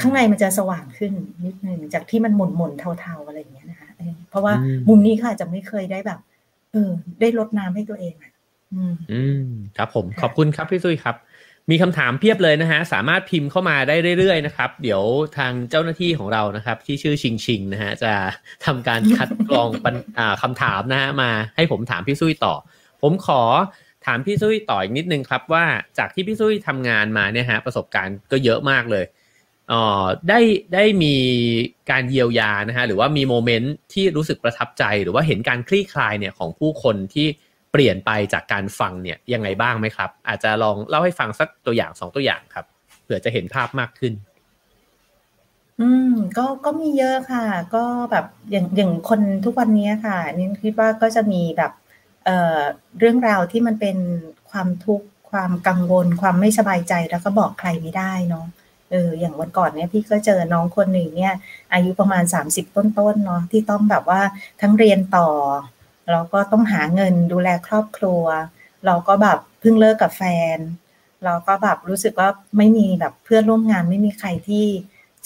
[0.00, 1.12] ข้างในมันจะสว่างขึ้น
[1.44, 3.88] นิดนึงจากที่มันหม่นหม่นเทาๆอะไรอย่างเงี้ยนะคะ
[4.30, 4.54] เพราะว่า
[4.88, 6.20] มุมนี้ค่ะจะไม่เคยได้แบบ
[6.72, 6.90] เออ
[7.20, 8.32] ได้ลดน้ำให้ตัวเองอะ
[9.12, 9.42] อืม
[9.76, 11.16] ครับผมขอบคุณครับพี่ซุยครับ
[11.70, 15.02] มีคำถามเพียบเลยนะฮะ สามารถพิมพ์เข้ามาได้เรื่อยๆนะครับ เดี๋ยว
[15.36, 18.12] ทางเจ้าหน้าที่ของเรานะครับ ที่ชื่อชิงชิงนะฮะจะ
[18.66, 19.68] ทำการคัดกรอง
[20.42, 22.54] คำถามนะฮะมาให้ผมถามพี่ซุยต่อ
[23.02, 23.42] ผมขอ
[24.06, 25.64] ถามพี่ซุยต่ออีกนิดนึงครับว่า
[25.98, 29.04] จากที่พี่ซุยทำงานมาเนี่ยฮะประสบการณ์ก็เยอะมากเลย
[29.72, 30.40] อ๋อได้
[30.74, 31.14] ได้มี
[31.90, 37.26] การเยียวยานะฮะหรือว่ามีโมเมนต์ที่รู้สึกประทับใจ หรือว่าเห็นการคลี่คลายเนี่ยของผู้คนที่
[37.72, 42.66] เปลี่ยนไปจากการฟังเนี่ยยังไงบ้างไหมครับ อาจจะลองเล่าให้ฟังสักตัวอย่างสองตัวอย่างครับ
[43.02, 44.12] เผื่อจะเห็นภาพมากขึ้น
[45.80, 47.44] อืม ก็ก็มีเยอะค่ะ
[47.74, 51.72] ก็แบบอย่างอย่างคนทุกวันนี้ค่ะนี่คิดว่าก็จะมีแบบ
[52.24, 52.60] เอ่อ
[52.98, 53.96] เรื่องราวที่มันเป็น
[54.50, 58.46] ความทุกข์ความกังวล ความไม่สบายใจแล้วก็บอกใครไม่ได้เนาะ
[58.90, 61.34] เอออย่างวันก่อนเนี่ยพี่ก็เจอน้องคนหนึ่งเนี่ย
[61.72, 64.20] อายุประมาณ 30 ต้นๆเนาะที่ต้องแบบว่า
[64.60, 65.28] ทั้งเรียนต่อ
[66.10, 68.24] เราก็ต้องหาเงินดูแลครอบครัว
[68.86, 70.22] เราก็แบบเพิ่งเลิกกับแฟ
[70.56, 70.58] น
[71.24, 72.28] เราก็แบบรู้สึกว่า
[72.58, 74.66] ไม่มีแบบเพื่อนร่วมงานไม่มีใครที่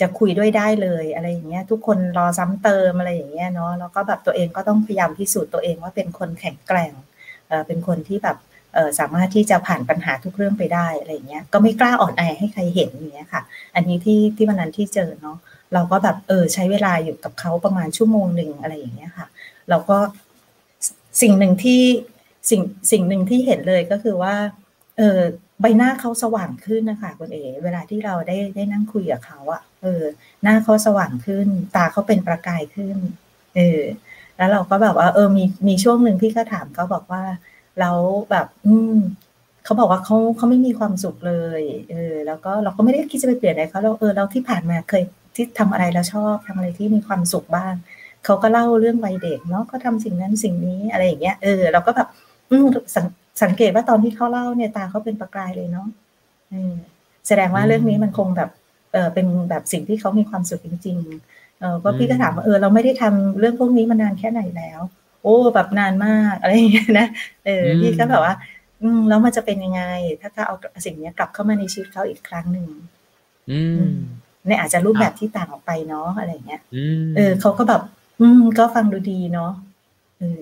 [0.00, 6.92] จะคุยด้วยได้เลยอะไรอย่างเงี้ย ทุกคนรอซ้ำเติมอะไรอย่างเงี้ยเนาะแล้วก็แบบตัวเองก็ต้องพยายามพิสูจน์ตัวเองว่าเป็นคนแข็งแกร่ง
[7.48, 8.36] เออเป็นคนที่แบบ
[8.74, 13.42] เออสามารถที่จะผ่านปัญหาทุกเรื่องไปได้อะไรเงี้ย ก็ไม่กล้าอ่อนแอให้ใครเห็นอย่างเงี้ยค่ะ
[13.74, 15.36] อันนี้ที่ที่วันนั้นที่เจอเนาะ
[15.74, 19.26] เราก็แบบเออใช้เวลาอยู่กับเขาประมาณชั่วโมงหนึ่งอะไรอย่างเงี้ยค่ะ
[19.68, 19.98] เราก็
[21.20, 21.82] สิ่งหนึ่งที่
[22.50, 22.62] สิ่ง
[22.92, 24.34] สิ่งหนึ่งที่เห็นเลยก็คือว่า
[24.98, 25.20] เออ
[25.60, 30.02] ใบหน้าเขาสว่างขึ้นนะคะคุณเอ๋เวลาที่เราได้ได้นั่งคุยกับเขาอะเออ
[30.42, 32.96] หน้าเขาสว่างขึ้น ตาเขาเป็นประกายขึ้น
[33.56, 33.80] เออ
[34.36, 37.22] แล้วเราก็แบบว่า เออ มีมีช่วงหนึ่งพี่ก็ถามเขาบอกว่า
[37.80, 37.96] แล้ว
[38.30, 38.96] แบบ อืม
[39.64, 45.02] เขาบอกว่าเขาเขาไม่มีความสุขเลย เออ แล้วก็เราก็ไม่ได้คิดจะไปเปลี่ยนอะไรเขาเราเออเราที่ผ่านมาเคย
[45.34, 47.74] ที่ทำอะไรแล้วชอบทำอะไรที่มีความสุขบ้าง
[48.24, 52.08] เขาก็เล่าเรื่องวัยเด็กเนาะก็ทำสิ่งนั้นสิ่งนี้อะไรอย่างเงี้ยเออเราก็แบบ
[52.50, 52.56] อื
[52.94, 53.06] สัง
[53.42, 55.86] สังเกตว่าตอนที่เขาเล่าเนี่ยตาเขาเป็นประกายเลยเนาะ
[57.28, 58.50] แสดงว่าเรื่องนี้มันคงแบบ
[58.92, 60.96] เออเป็นแบบสิ่งที่เขามีความสุขจริง
[61.28, 64.80] ๆ เออก็พี่ก็ถามว่าเออเราไม่ได้ทำเรื่องพวกนี้มานานแค่ไหนแล้ว
[65.22, 67.06] โอ้แบบนานมากอะไรอย่างเงี้ยนะ
[67.46, 68.34] เออพี่ก็แบบว่า
[68.82, 69.82] อืมแล้วมันจะเป็นยังไง
[70.20, 70.54] ถ้าถ้าเอา
[70.86, 72.66] สิ่งนี้กลับเข้ามาในชีวิตเขาอีกครั้งหนึ่ง
[73.50, 73.60] อื
[73.92, 73.94] ม
[74.46, 76.60] ในอาจจะรูปแบบที่ต่างออกไปเนาะอะไรเงี้ย
[77.16, 77.82] เออเขาก็แบบ
[78.20, 79.52] อืม ก็ฟังดูดีเนาะ
[80.18, 80.40] เออ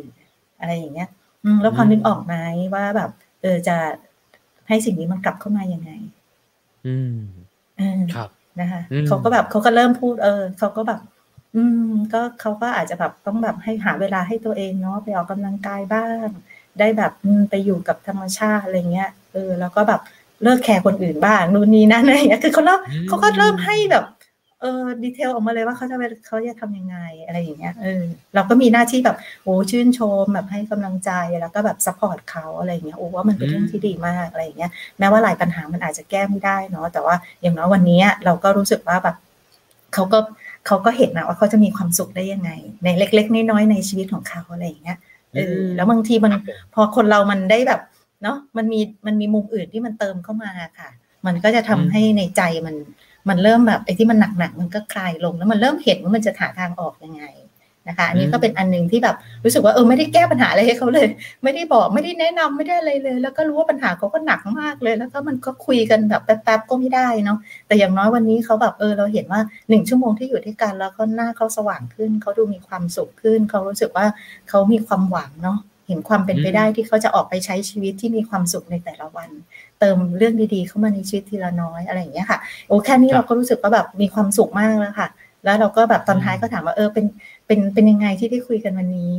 [0.61, 1.09] อะไรอย่างเงี้ย
[1.45, 2.35] อืม แล้วพอนึกออกไหม
[2.75, 3.11] ว่าแบบ
[3.43, 3.77] เออจะ
[4.69, 5.91] ให้สิ่งนี้มันกลับเข้ามายังไง
[6.87, 7.17] อืม
[7.79, 8.29] เออครับ
[8.61, 11.01] นะคะเขาก็แบบเขาก็เริ่มพูด เออเขาก็แบบ
[11.55, 16.27] อืม ก็เขาก็อาจจะแบบต้องแบบให้หาเวลาให้ตัวเองเนาะไปออกกำลังกายบ้าง
[16.79, 17.13] ได้แบบ
[17.51, 20.01] ไปอยู่กับธรรมชาติอะไรเงี้ยเออ แล้วก็แบบ
[20.43, 24.05] เลิกแคร์คนอื่นบ้างนู่นนี่นั่นอะไรอย่างเงี้ยคือเขาเริ่มเขาก็เริ่มให้แบบ
[24.61, 28.03] เออ detail ออกมาเลยว่าเขาจะเขาจะทำยังไงอะไรอย่างเงี้ยเออ
[28.35, 31.11] เราก็มีหน้าที่แบบโอ้ชื่นชมแบบให้กำลังใจ
[31.41, 39.17] แล้วก็แบบ support เขาอะไรอย่างเงี้ยโอ้ว่ามันเป็นเรื่องที่ดีมากอะไรอย่างเงี้ยแม้ว่าหลายปัญหามันอาจจะแก้ไม่ได้เนาะแต่ว่าอย่างน้อยวันนี้เราก็รู้สึกว่าแบบ
[39.95, 40.19] เขาก็
[40.67, 42.51] เขาก็เห็นนะว่าเขาจะมีความสุขได้ยังไง
[42.85, 44.99] ในเล็ก ๆ น้อยๆในชีวิตของเขาอะไรอย่างเงี้ย
[45.35, 46.33] เออแล้วบางทีมัน
[46.75, 47.81] พอคนเรามันได้แบบ
[48.23, 50.91] เนาะมันมีมันมีมุมอื่นที่มันเติมเข้ามาค่ะ
[51.27, 52.75] มันก็จะทำให้ในใจมัน
[53.28, 57.24] มันเริ่มแบบไอ้ที่มันหนักๆมันก็คลายลงแล้วมันเริ่มเห็นว่ามันจะหาทางออกยังไง
[57.89, 61.09] นะคะอันนี้ก็เป็นอันหนึ่งที่แบบรู้สึกว่าเออไม่ได้แก้ปัญหาอะไรให้เขาเลย
[61.43, 74.07] ไม่ได้บอกไม่ได้แนะนำไม่ได้อะไรเลย แล้วก็รู้ว่าปัญหาเขาก็หนักมากเลย แล้วก็มันก็คุยกันแบบแป๊บๆก็ไม่ได้เนาะแต่อย่างน้อยวันนี้เขาแบบเออเราเห็นว่าหนึ่งชั่วโมงที่อยู่ด้วยกันแล้วก็หน้าเขาสว่างขึ้นเขาดูมีความสุขขึ้นเขารู้สึกว่า
[74.49, 75.59] เขามีความหวังเนาะ
[75.89, 79.31] เห็นความเป็นไปได้ที่เขาจะออกไปใช้ชีวิตที่มีความสุขในแต่ละวัน
[79.81, 85.09] เติมเรื่องดีๆ เข้ามาในชีวิตทีละน้อยอะไรอย่างเงี้ยค่ะโอ้แค่นี้เราก็รู้สึกว่าแบบมีความสุขมากแล้วค่ะ
[85.45, 87.07] แล้วเราก็แบบตอนท้ายก็ถามว่าเออเป็น
[87.47, 89.15] เป็นเป็นยังไงที่ได้คุยกันวันนี้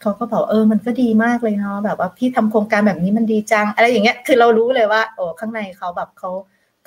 [0.00, 6.30] เขาก็บอกเออมันก็ดีมากเลยเนาะแบบว่าพี่ทำโครงการแบบนี้มันดีจัง อะไรอย่างเงี้ยคือเรารู้เลยว่า โอ้ข้างในเขาแบบเขา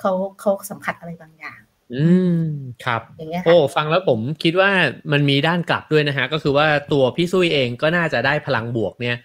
[0.00, 1.60] เขาเขาสัมผัสอะไรบางอย่าง
[1.94, 2.38] อืม
[2.84, 3.02] ครับ
[3.46, 4.70] โอ้ฟังแล้วผมคิดว่า
[5.12, 9.16] มันมีด้านกลับด้วยนะฮะ ก็คือว่าตัวพี่ซุยเองก็น่าจะได้พลังบวกเนี่ย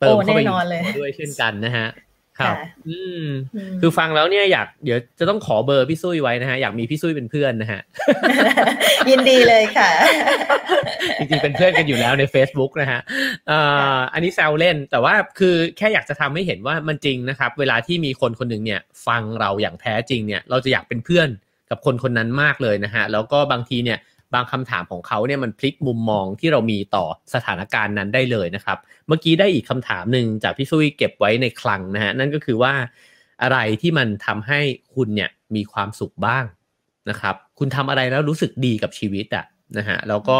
[0.00, 0.40] เติมเข้าไป
[0.98, 1.86] ด้วยเช่นกันนะฮะ
[2.38, 2.56] ครับ
[2.88, 3.26] อืม
[3.80, 7.80] คือฟังแล้วเนี่ยอยากเดี๋ยวจะต้องขอเบอร์พี่ซุยไว้นะฮะ อยากมีพี่ซุยเป็นเพื่อนนะฮะ
[9.10, 9.90] ยินดีเลยค่ะ
[11.18, 13.00] จริงๆ เป็นเพื่อนกันอยู่แล้วใน Facebook นะฮะ
[14.12, 21.28] อันนี้แซวเล่น แต่ว่าคือแค่อยากจะทำให้เห็นว่ามันจริงนะครับ เวลาที่มีคนคนหนึ่งเนี่ย ฟังเราอย่างแท้จริงเนี่ย เราจะอยากเป็นเพื่อน
[21.70, 23.98] กับคนคนนั้นมากเลยนะฮะ แล้วก็บางทีเนี่ย
[24.34, 27.04] บางคำถามของเขาเนี่ยมันพลิกมุมมองที่เรามีต่อ
[27.34, 28.78] สถานการณ์นั้นได้เลยนะครับ
[29.08, 32.74] เมื่อกี้ได้อีกคำถามหนึ่งจากพี่ซุยเก็บไว้ในคลังนะฮะนั่นก็คือว่า
[33.42, 34.60] อะไรที่มันทำให้
[34.94, 36.44] คุณเนี่ยมีความสุขบ้าง
[37.10, 39.44] นะครับ คุณทำอะไรแล้วรู้สึกดีกับชีวิตอะ
[39.78, 40.38] นะฮะแล้วก็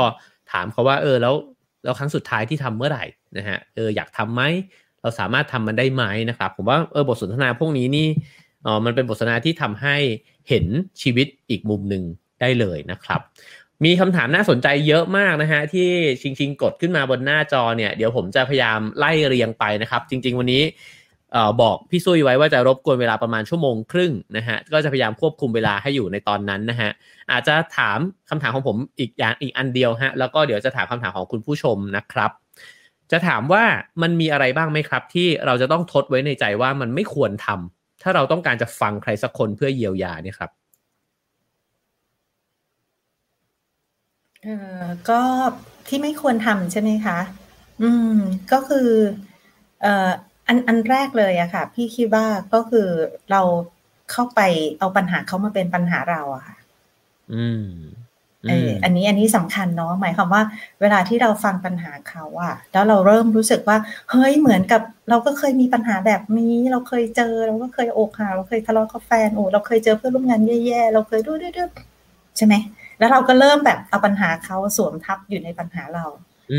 [0.52, 1.34] ถามเขาว่าเออแล้ว
[1.84, 3.04] แล้วครั้งสุดท้ายที่ทำเมื่อไหร่
[3.36, 4.42] นะฮะเอออยากทำไหม
[5.00, 8.08] เราสามารถทำมันได้ไหมนะครับ ผมว่าเออบทสนทนาพวกนี้นี่
[8.66, 9.96] อ๋อมันเป็นบทสนทนาที่ทำให้
[10.48, 10.66] เห็น
[11.02, 12.02] ชีวิตอีกมุมหนึ่ง
[12.40, 13.20] ได้เลยนะครับ
[13.84, 15.88] มีคำถามน่าสนใจเยอะมากนะฮะที่
[16.22, 20.62] ชิงชิงกดขึ้นมาบนหน้าจอเนี่ยเดี๋ยวผมจะพยายามไล่เรียงไปนะครับ จริง ๆ วันนี้
[21.62, 26.90] บอกพี่ซุยไว้ว่าจะรบกวนเวลาประมาณชั่วโมงครึ่งนะฮะก็จะพยายามควบคุมเวลาให้อยู่ในตอนนั้นนะฮะ
[27.32, 27.98] อาจจะถาม
[28.30, 32.30] คำถามของผมอีกอย่างอีกอันเดียวฮะแล้วก็เดี๋ยวจะถามคำถามของคุณผู้ชมนะครับ
[33.12, 33.64] จะถามว่า
[34.02, 40.50] มันมีอะไรบ้างไหมครับ ที่เราจะต้องทดไว้ในใจว่ามันไม่ควรทำถ้าเราต้องการจะฟังใครสักคนเพื่อเยียวยาเนี่ยครับ
[44.46, 45.20] เออก็
[45.88, 47.18] ที่ไม่ควรทำใช่ไหมคะ
[47.82, 48.14] อืม
[48.52, 48.88] ก็คือ
[49.82, 50.10] เอ่อ
[50.46, 52.88] อัน อันแรกเลยอะค่ะ พี่คิดว่าก็คือ
[53.30, 53.42] เรา
[54.12, 54.40] เข้าไป
[54.78, 56.56] เอาปัญหาเขามาเป็นปัญหาเราอะค่ะ
[57.34, 57.66] อืม
[58.48, 60.42] เอออันนี้อันนี้สำคัญเนาะหมายความว่า
[60.80, 63.76] เวลาที่เราฟังปัญหาเขาอะแล้วเราเริ่มรู้สึกว่า
[64.10, 71.68] เฮ้ยเหมือนกับ เราก็เคยมีปัญหาแบบนี้ เราเคยเจอ เราก็เคยอกหักเราเคยทะเลาะกับแฟนโอ้เราเคยเจอเพื่อนร่วมงานแย่ๆเราเคยดูดื้อ
[72.36, 72.54] ใช่ไหม
[72.98, 76.04] แล้วเราก็เริ่มแบบเอาปัญหาเขาสวมทับอยู่ในปัญหาเรา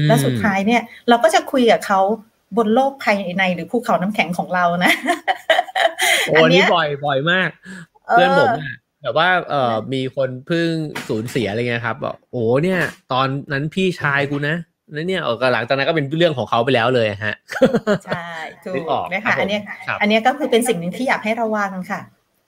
[0.08, 2.00] แล้วสุดท้ายเนี่ย เราก็จะคุยกับเขา
[2.58, 4.94] บนโลกภายในหรือภูเขาน้ำแข็งของเรานะ
[6.28, 7.50] โอ้นี่บ่อยบ่อยมาก
[8.10, 8.50] เพื่อนผม
[9.02, 10.70] แบบว่าเออมีคนเพิ่ง
[11.08, 12.80] สูญเสียอะไรเงี้ยครับบอกโอ้เนี่ย
[13.14, 14.56] ตอนนั้นพี่ชายกูนะ
[14.96, 17.36] นั่นเนี่ยเออหลังจากนั้นก็เป็นเรื่องของเขาไปแล้วเลยฮะ
[18.06, 18.28] ใช่
[18.66, 19.60] ถูกนะคะอันนี้
[20.02, 22.02] อันนี้ก็คือเป็นสิ่งหนึ่งที่อยากให้ระวังค่ะ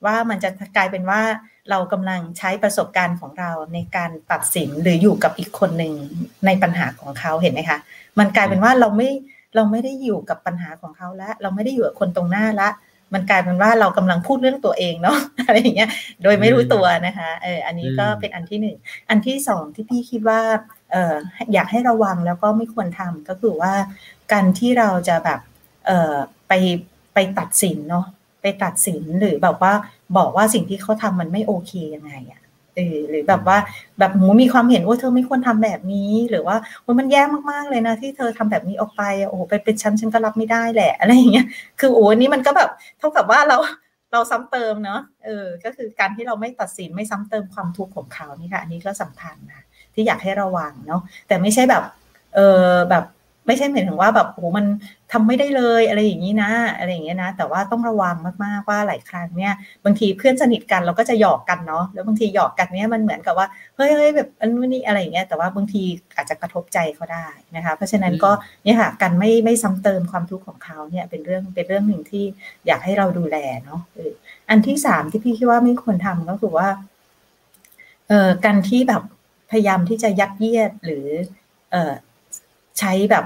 [0.04, 1.20] ว่ามันจะกลายเป็นว่า
[1.70, 5.92] เรากำลังใช้ประสบการณ์ของเราในการตัดสินหรืออยู่กับอีกคนหนึ่ง
[6.46, 7.78] ในปัญหาของเขาเห็นไหมคะ
[8.18, 9.10] มันกลายเป็นว่าเราไม่
[9.54, 12.68] เราไม่ได้อยู่กับปัญหาของเขาแล้วเราไม่ได้อยู่กับคนตรงหน้าละ
[13.14, 15.90] มันกลายเป็นว่าเรากำลังพูดเรื่องตัวเองเนาะอะไรอย่างเงี้ย
[16.22, 18.76] โดยไม่รู้ตัวนะคะเอออันนี้ก็เป็นอันที่หนึ่ง
[19.08, 20.40] อันที่สองที่พี่คิดว่า
[20.92, 21.14] เออ
[21.52, 23.72] อยากให้ระวังแล้วก็ไม่ควรทำก็คือว่า
[24.32, 25.40] การที่เราจะแบบ
[25.86, 26.14] เออ
[26.48, 26.52] ไป
[27.14, 28.06] ไปตัดสินเนาะ
[28.42, 29.72] ไปตัดสินหรือแบบว่า
[30.16, 32.40] บอกว่าสิ่งที่เขาทำมันไม่โอเคยังไงอะ
[32.76, 33.58] เออหรือแบบว่า
[33.98, 36.56] แบบหมูมีความเห็นว่าเธอไม่ควรทำแบบนี้ หรือว่า
[36.98, 41.46] มันแย่มากๆเลยนะ ที่เธอทำแบบนี้ออกไปโอ้โหไปเป็นฉันฉันก็รับไม่ได้แหละอะไรอย่างเงี้ย
[41.80, 43.56] คือโอ้นี่มันก็แบบเท่ากับว่าเรา
[44.12, 49.62] เราซ้ำเติมเนาะเออ ก็คือการที่เราไม่ตัดสินไม่ซ้ำเติมความทุกข์ของเขานี่ค่ะอันนี้ก็สำคัญนะ
[49.94, 51.82] ที่อยากให้ระวังเนาะแต่ไม่ใช่แบบ
[52.34, 53.04] เออแบบ
[53.50, 54.66] ไม่ใช่เหมือนถึงว่าแบบโอ้มัน
[55.12, 59.54] ทำไม่ได้เลยอะไรอย่างนี้นะ อะไรอย่างเงี้ยนะ แต่ว่าต้องระวังมากๆว่าหลายครั้งเนี่ย
[59.84, 63.46] บางทีเพื่อนสนิทกันเราก็จะหยอกกันเนาะแล้วบางทีหยอกกันเนี่ยมันเหมือนกับว่า
[63.76, 65.82] เฮ้ยเฮ้ยแบบอันนี้อะไรอย่างเงี้ยแต่ว่าบางที
[66.16, 68.30] อาจจะกระทบใจเขาได้นะคะเพราะฉะนั้นก็
[68.64, 72.24] เนี่ยค่ะกันไม่ไม่ซ้ำเติมความทุกข์ของเขาเนี่ยเป็นเรื่องเป็นเรื่องหนึ่งที่
[72.66, 73.80] อยากให้เราดูแลเนาะ
[74.50, 76.68] อันที่สามที่พี่คิดว่าไม่ควรทำก็คือว่า
[78.08, 79.02] เอ่อการที่แบบ
[79.50, 81.06] พยายามที่จะยัดเยียดหรือ
[81.70, 81.92] เอ่อ
[82.78, 83.24] ใช้แบบ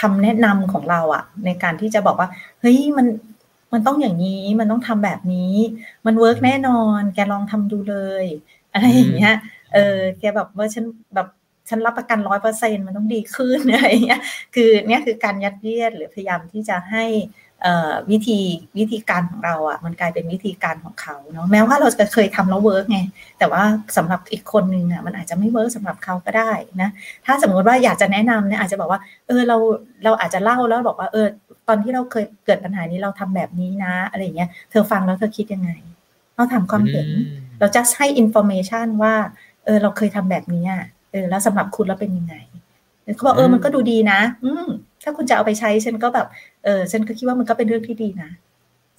[0.00, 2.28] คำแนะนำของเราอะในการที่จะบอกว่า
[2.60, 3.06] เฮ้ยมัน
[3.72, 5.54] มันต้องอย่างนี้มันต้องทำแบบนี้
[6.06, 8.24] มันเวิร์กแน่นอน แกลองทำดูเลย
[8.72, 9.34] อะไรอย่างเงี้ย
[9.74, 11.28] เออแกแบบว่าฉันแบบ
[11.68, 14.20] ฉันรับประกันร้อยเปอร์เซ็นมันต้องดีขึ้นอะไรอย่างเงี้ย
[14.54, 17.04] คือเนี่ยคือการยัดเยียดหรือพยายามที่จะให้
[18.10, 18.40] วิธี
[18.78, 23.00] วิธีการของเราอะ่ะ มันกลายเป็นวิธีการของเขาเนาะแม้ว่าเราจะเคยทำแล้ว work ไง
[23.38, 23.62] แต่ว่า
[23.96, 26.90] สำหรับอีกคนนึงอะมันอาจจะไม่ work สำหรับเขาก็ได้นะ
[27.26, 29.56] ถ้าสมมติว่าอยากจะแนะนำเนี่ยอาจจะบอกว่าเออเรา
[30.04, 31.26] เราอาจจะเล่าแล้วบอกว่าเออ
[31.68, 35.70] ตอนที่เราเคยเกิดปัญหานี้เราทำแบบนี้นะ อะไรเงี้ยเธอฟังแล้วเธอคิดยังไง
[36.34, 37.08] เราถามความเห็น
[37.58, 39.14] เราจะให้ information ว่า
[39.64, 40.82] เออเราเคยทำแบบนี้อะ
[41.12, 42.34] เออแล้วสำหรับคุณแล้วเป็นยังไง
[43.14, 44.68] เขาบอกเออมันก็ดูดีนะ อืม
[45.04, 46.26] ถ้าคุณจะเอาไปใช้ฉันก็แบบ
[46.64, 48.30] เออฉันก็คิดว่ามันก็เป็นเรื่องที่ดีนะ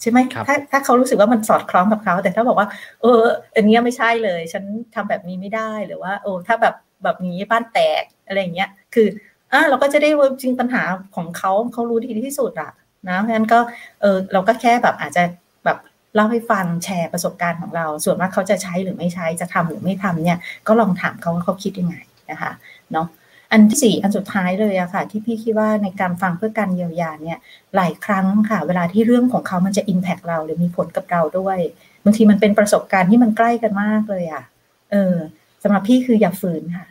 [0.02, 2.68] ใช่ไหมถ้าถ้าเขารู้สึกว่ามันสอดคล้องกับเขา แต่ถ้าบอกว่า
[3.02, 3.22] เออ
[3.56, 4.64] อันนี้ไม่ใช่เลย ฉัน
[4.96, 9.08] ทำแบบนี้ไม่ได้หรือว่า โอ้ถ้าแบบแบบนี้บ้านแตกอะไรเงี้ย คือ
[9.54, 10.10] อ่าเราก็จะได้
[10.42, 10.84] จริงปัญหา
[11.16, 12.72] ของเขาเขารู้ดีที่สุดอะ
[13.10, 13.60] นะเพราะฉะนั้นก็
[14.02, 15.24] เออเราก็แค่แบบอาจจะ
[15.66, 15.78] แบบ
[16.16, 21.96] เล่าให้ฟังแชร์ประสบการณ์ของเรา ส่วนว่าเขาจะใช้หรือไม่ใช้จะทำหรือไม่ทำเนี่ย ก็ลองถามเขาว่าเขาคิดยังไง
[22.32, 22.52] นะคะ
[22.92, 23.08] เนาะ
[23.52, 27.40] อันที่สี่อันสุดท้ายเลยอะค่ะ ที่พี่คิดว่าในการฟังเพื่อการเยียวยาเนี่ย
[27.76, 31.60] หลายครั้งค่ะ เวลาที่เรื่องของเขามันจะอิมแพกเราหรือมีผลกับเราด้วย
[32.04, 34.44] บางทีมันเป็นประสบการณ์ที่มันใกล้กันมากเลยอะ
[34.92, 35.16] เออ
[35.64, 36.88] สำหรับพี่คืออย่าฝืนค่ะ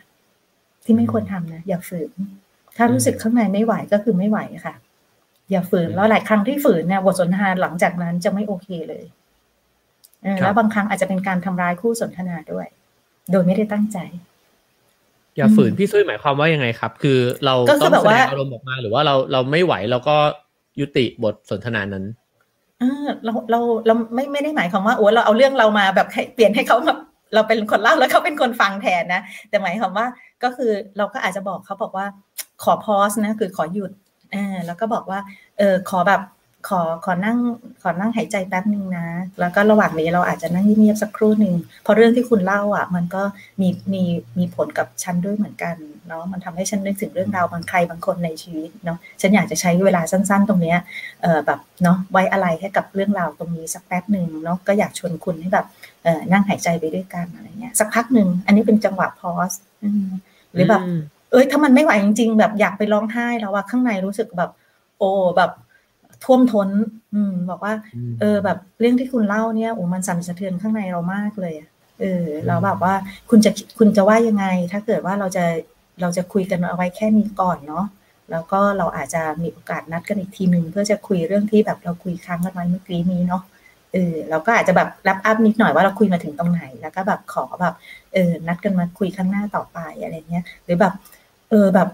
[0.83, 2.11] ที่ไม่ควรทำนะอย่าฝืน
[2.77, 4.75] ถ้ารู้สึกข้างในไม่ไหวก็คือไม่ไหวค่ะ
[5.51, 9.05] อย่าฝืนแล้วหลายครั้งที่ฝืนเนี่ยบทสนทนาหลังจากนั้นจะไม่โอเคเลย
[10.41, 12.67] แล้วบางครั้งอาจจะเป็นการทำร้ายคู่สนทนาด้วย
[13.31, 13.97] โดยไม่ได้ตั้งใจ
[15.37, 20.15] อย่าฝืนพี่ซุยหมายความว่ายังไงครับ คือเราต้องแสดงอารมณ์ออกมาหรือว่าเราเราไม่ไหวเราก็
[20.79, 22.05] ยุติบทสนทนานั้น
[22.79, 26.99] เออเราเราเราไม่ไม่ได้หมายความว่าโอ้เราเอาเรื่องเรามาแบบเปลี่ยนให้เขาแบบ
[27.33, 30.05] เราเป็นคนเล่าแล้วเขาเป็นคนฟังแทนนะ แต่หมายความว่า
[30.43, 32.05] ก็คือเราก็อาจจะบอกเขาบอกว่า
[32.63, 33.91] ขอพอสนะ คือขอหยุด
[34.33, 35.19] เออแล้วก็บอกว่า
[35.57, 36.21] เออขอแบบ
[36.67, 37.37] ขอขอนั่ง
[37.81, 39.07] ขอนั่งหายใจแป๊บหนึ่งนะ
[39.39, 43.23] แล้วก็ระหว่างนี้เราอาจจะนั่งเงียบสักครู่หนึ่งเพราะเรื่องที่คุณเล่าอะ มันก็
[43.61, 44.03] มีมี
[44.37, 45.75] มีผลกับฉันด้วยเหมือนกัน
[46.07, 50.77] เนาะมันทำให้ฉันนึกถึงเรื่องราวบางใครบางคนในชีวิตเนาะฉันอยากจะใช้เวลาสั้น ๆ ตรงเนี้ย
[51.21, 55.65] เออแบบเนาะไว้อะไรให้กับเรื่องราวตรงนี้สักแป๊บหนึ่งเนาะก็อยากชวนคุณให้แบบ
[56.03, 59.51] เออนั่งหายใจไปด้วยกันอะไรเงี้ยสักพักหนึ่งอันนี้เป็นจังหวะพอส
[60.53, 60.81] หรือแบบ
[61.31, 64.51] เอ้ยถ้ามันไม่ไหวจริง ๆ แบบอยากไปร้องไห้แล้วว่าข้างในรู้สึกแบบ
[64.99, 65.51] โอ้แบบ
[66.23, 66.69] ท่วมท้น
[67.13, 67.73] อืม บอกว่า
[68.19, 71.53] เออ แบบเรื่องที่คุณเล่าเนี่ยโอ้มันสั่นสะเทือนข้างในเรามากเลย
[71.99, 72.93] เออเราแบบว่า
[73.29, 75.43] คุณจะคุณจะว่ายังไง ถ้าเกิดว่าเราจะ
[76.01, 77.85] เราจะคุยกันเอาไว้แค่นี้ก่อนเนาะ
[78.31, 83.43] แล้วก็เราอาจจะมีโอกาสนัดกันอีกทีหนึ่งเพื่อจะคุยเรื่องที่แบบเราคุยค้างกันไว้เมื่อกี้นี้เนาะ
[83.93, 87.73] เออเราก็อาจจะแบบรับอัพนิดหน่อยว่าเราคุยมาถึงตรงไหน แล้วก็แบบขอแบบ
[88.13, 90.93] เออนัดกันมาคุยข้างหน้าต่อไปอะไรเงี้ยหรือแบบ
[91.49, 91.87] เออแบบ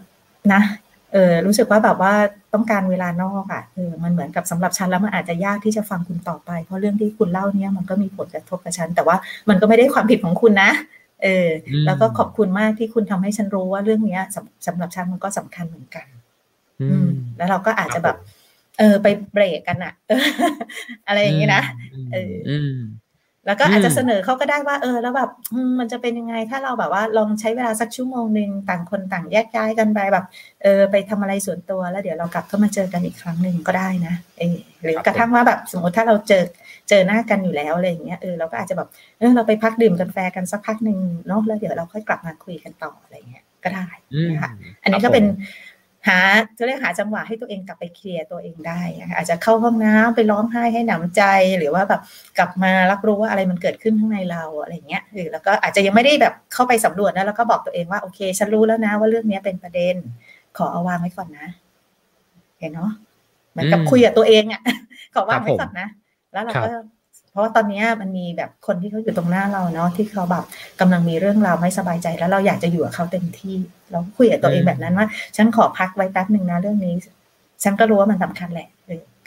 [0.53, 2.13] นะเออรู้สึกว่าแบบว่า
[2.53, 9.15] ต้องการเวลานอกอะเออมันเหมือนกับสำหรับฉันแล้วมันอาจจะยากที่จะฟังคุณต่อไป เพราะเรื่องที่คุณเล่าเนี้ยมันก็มีผลกระทบกับฉัน แต่ว่า
[9.49, 10.71] มันก็ไม่ได้ความผิดของคุณนะ
[11.23, 11.47] เออ
[11.85, 16.05] แล้วก็ขอบคุณมากที่คุณทำให้ฉันรู้ว่าเรื่องเนี้ยสำสำหรับฉันมันก็สำคัญเหมือนกัน
[16.89, 18.15] อืม แล้วเราก็อาจจะแบบ
[18.79, 19.93] เออไปเบรกกันอะ
[21.07, 21.63] อะไรอย่างนี้นะ
[22.11, 22.33] เออ
[23.47, 25.29] แล้วก็อาจจะเสนอเขาก็ได้ว่า เออ แล้วแบบ
[25.79, 30.25] มันจะเป็นยังไงถ้าเราแบบว่าลองใช้เวลาสักชั่วโมงหนึ่งต่างคนต่างแยกย้ายกันไปแบบ
[30.63, 36.43] เออ ไปทำอะไรส่วนตัวแล้วเดี๋ยวเรากลับเข้ามาเจอกันอีกครั้งหนึ่งก็ได้นะเออหรือกระทั่งว่าแบบสมมติถ้าเราเจอ
[36.89, 38.87] เจอหน้ากันอยู่แล้วอะไรอย่างเงี้ยเออเราก็อาจจะแบบ
[39.19, 43.87] เออเราไปพักดื่มกันแฟกันสักพักหนึ่งเนาะแล้วเดี๋ยวเราค่อยกลับมาคุยกันต่ออะไรเงี้ยก็ได้
[44.29, 44.51] นะคะ
[44.83, 45.25] อันนี้ก็เป็น
[46.07, 46.19] หา
[46.57, 48.79] จะเรียกหาจังหวะให้ตัวเองกลับไปเคลียร์ตัวเองได้
[49.15, 51.23] อาจจะเข้าห้องน้ำไปร้องไห้ให้หนำใจ
[51.57, 52.01] หรือว่าแบบ
[52.37, 59.95] กลับมารับรู้ว่าอะไรมันเกิดขึ้นข้างในเราอะไรเงี้ยหรือแล้วก็อาจจะยังไม่ได้แบบเข้าไปสำรวจนะแล้วก็บอกตัวเองว่าโอเคฉันรู้แล้วนะว่าเรื่องนี้เป็นประเด็น
[60.57, 61.47] ขอเอาวางไว้ก่อนนะ
[62.59, 62.91] เห็นเนาะ
[63.51, 64.61] เหมือนกับคุยกับตัวเองอะ
[65.13, 65.87] ขอวางไว้ก่อนนะ
[66.33, 66.69] แล้วเราก็
[67.37, 70.45] ราะว่าตอนนี้มันมีแบบคนที่เขาอยู่ตรงหน้าเราเนาะที่เขาแบบ
[70.79, 73.55] กำลังมีเรื่องราวไม่สบายใจแล้วเราอยากจะอยู่กับเขาเต็มที่
[73.91, 76.93] เราคุยกับตัวเองแบบนั้นว่า ฉันขอพักไว้แป๊บหนึ่งนะเรื่องนี้
[77.63, 78.67] ฉันก็รู้ว่ามันสำคัญแหละ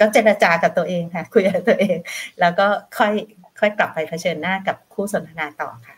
[0.01, 1.97] ก็เจรจากับตัวเองค่ะ คุยกับตัวเอง
[2.41, 2.66] แล้วก็
[2.99, 3.12] ค่อย
[3.61, 5.97] ค่อยกลับไปเผชิญหน้ากับคู่สนทนาต่อค่ะ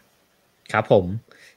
[0.72, 1.04] ครับผม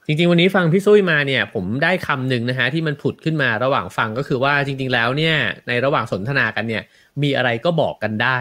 [0.06, 5.36] จริงๆ วันนี้ฟังพี่ซุยมาเนี่ยผมได้คำหนึ่งนะฮะที่มันผุดขึ้นมาระหว่างฟังก็คือว่าจริง ๆ แล้วเนี่ย
[5.68, 6.84] ในระหว่างสนทนากันเนี่ย
[7.24, 8.38] มีอะไรก็บอกกันได้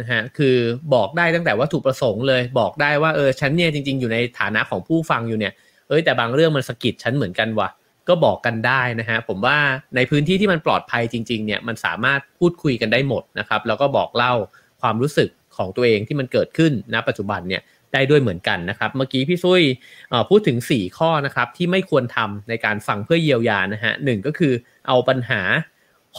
[0.00, 0.56] นะฮะคือ
[0.94, 5.52] บอกได้ตั้งแต่วัตถุประสงค์เลย บอกได้ว่าเออฉันเนี่ยจริง ๆอยู่ในฐานะของผู้ฟังอยู่เนี่ย
[5.88, 7.68] เอ้ยแต่บางเรื่องมันสะกิดฉันเหมือนกันว่ะ
[8.08, 9.58] ก็บอกกันได้นะฮะผมว่า
[9.96, 14.34] ในพื้นที่ที่มันปลอดภัยจริงๆเนี่ยมันสามารถพูดคุยกันได้หมดนะครับแล้วก็บอกเล่า
[14.80, 17.62] ความรู้สึกของตัวเองที่มันเกิดขึ้นณปัจจุบันเนี่ย
[17.92, 19.62] ได้ด้วยเหมือนกันนะครับ เมื่อกี้พี่ซุย
[20.30, 24.52] พูดถึง 4 ข้อนะครับที่ไม่ควรทำในการฟังเพื่อเยียวยานะฮะหนึ่งก็คือ
[24.86, 25.40] เอาปัญหา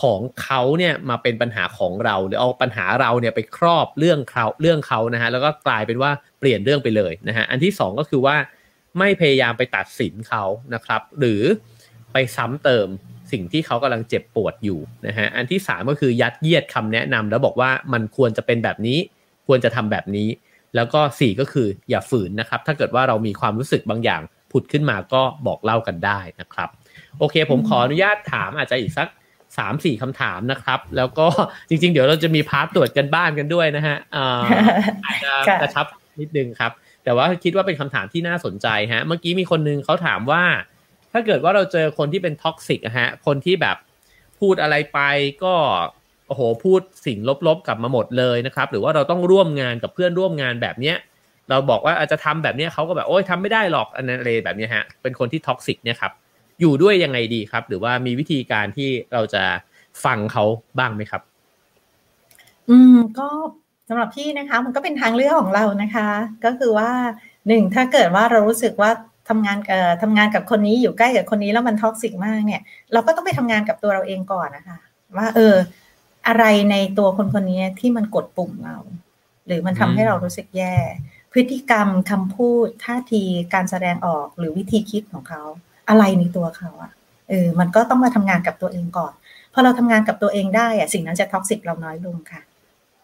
[0.01, 8.35] ของเขาเนี่ยมาเป็นปัญหาของเราหรือเอาปัญหาเราเนี่ยไปครอบเรื่องเขาเรื่องเขานะฮะแล้วก็กลายเป็นว่าเปลี่ยนเรื่องไปเลยนะฮะอันที่ 2 ก็คือว่า
[8.99, 10.43] ไม่พยายามไปตัดสินเขา
[10.73, 11.41] นะครับ หรือ
[12.13, 12.87] ไปซ้ำเติม
[13.31, 18.99] สิ่งที่เขากำลังเจ็บปวดอยู่นะฮะอันที่ 3 ก็คือยัดเยียดคำแนะนำแล้วบอกว่ามันควรจะเป็นแบบนี้
[19.47, 20.29] ควรจะทำแบบนี้
[20.75, 26.69] แล้วก็ 4 ก็คืออย่าฝืนนะครับ ถ้าเกิดว่าเรามีความรู้สึกบางอย่างผุดขึ้นมาก็บอกเล่ากันได้นะครับ
[27.19, 29.07] โอเค ผมขออนุญาตถามอาจจะอีกสัก
[29.57, 31.27] สามสี่คำถามนะครับ แล้วก็
[31.69, 33.97] จริง ๆ เดี๋ยวเราจะมี part ตรวจการบ้านกันด้วยนะฮะ
[35.05, 35.85] อาจจะกระชับ
[36.21, 36.71] นิดนึงครับ
[37.03, 40.43] แต่ว่าคิดว่าเป็นคำถามที่น่าสนใจฮะ เมื่อกี้มีคนนึงเขาถามว่า
[41.11, 43.77] ถ้าเกิดว่าเราเจอคนที่เป็น toxic ฮะ คนที่แบบ
[44.39, 44.99] พูดอะไรไป
[45.43, 45.53] ก็
[46.27, 47.17] โอ้โหพูดสิ่ง
[47.47, 50.95] ลบๆกลับมาหมดเลยนะครับ หรือว่าเราต้องร่วมงานกับเพื่อนร่วมงานแบบเนี้ย
[51.49, 56.11] เราบอกว่าอาจจะทำแบบนี้เขาก็แบบโอ้ยทำไม่ได้หรอกอันนั้นอะไรแบบนี้ฮะเป็นคนที่ toxic เนี่ยครับ
[56.61, 59.43] อยู่ด้วยยังไงดีครับ หรือว่ามีวิธีการที่เราจะ
[60.05, 60.43] ฟังเขา
[60.79, 61.21] บ้างไหมครับ
[62.69, 63.27] อืมก็
[63.89, 66.09] สำหรับพี่นะคะ มันก็เป็นทางเลือกของเรานะคะ
[66.45, 66.89] ก็คือว่า
[67.47, 68.91] หนึ่งถ้าเกิดว่าเรารู้สึกว่า
[69.29, 72.61] ทำงานเอ่อทำงานกับคนนี้อยู่ใกล้กับคนนี้แล้วมัน toxic มากเนี่ย
[72.93, 74.77] เราก็ต้องไปทำงานกับตัวเราเองก่อนนะคะ
[75.17, 75.55] ว่า เออ
[76.27, 78.77] อะไรในตัวคนคนนี้ที่มันกดปุ่มเรา
[79.47, 80.75] หรือมันทำให้เรารู้สึกแย่
[81.31, 83.23] พฤติกรรมคำพูดท่าที
[83.53, 85.43] การแสดงออกหรือวิธีคิดของเขา
[85.89, 86.91] อะไรในตัวเขาอะ
[87.29, 89.13] เออมันก็ต้องมาทำงานกับตัวเองก่อน
[89.53, 92.41] พอเราทำงานกับตัวเองได้อะสิ่งนั้นจะ toxic เราน้อยลงค่ะ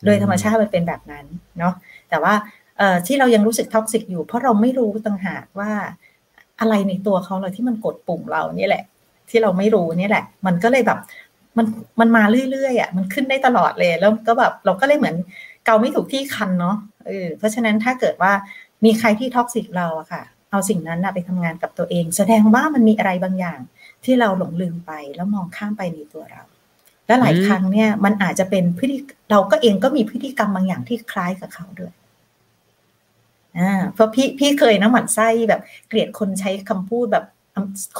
[0.06, 1.26] โดยธรรมชาติมันเป็นแบบนั้น
[1.60, 1.74] เนาะ
[2.10, 2.34] แต่ว่า
[2.78, 5.72] เอ่อที่เรายังรู้สึก toxic อยู่เพราะเราไม่รู้ต่างหากว่า
[6.60, 8.84] อะไรในตัวเขาเลยที่มันกดปุ่มเราเนี่ยแหละ
[9.30, 11.00] ที่เราไม่รู้เนี่ยแหละ มันก็เลยแบบ
[11.58, 11.66] มัน
[12.00, 15.16] มันมาเรื่อยๆอะมันขึ้นได้ตลอดเลยแล้วก็แบบเราก็เลยเหมือน
[15.66, 16.76] เกาไม่ถูกที่คันเนาะ
[17.08, 18.32] เออเพราะฉะนั้นถ้าเกิดว่า
[18.86, 23.60] มีใครที่ท็อกซิกเราอะค่ะ เอาสิ่งนั้นไปทำงานกับตัวเอง แสดงว่ามันมีอะไรบางอย่าง
[24.04, 26.44] ที่เราหลงลืมไปแล้วมองข้ามไปในตัวเรา
[27.08, 28.98] และหลายครั้งเนี่ยมันอาจจะเป็นพฤติ
[29.32, 31.94] เราก็เองก็มีพฤติกรรมบางอย่างที่คล้ายกับเขาด้วย
[33.60, 37.26] อ่าเพราะพี่พี่เคยนะหมั่นไส้แบบเกลียดคนใช้คำพูดแบบ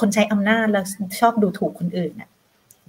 [0.00, 0.84] คนใช้อำนาจแล้ว
[1.20, 2.28] ชอบดูถูกคนอื่นอะ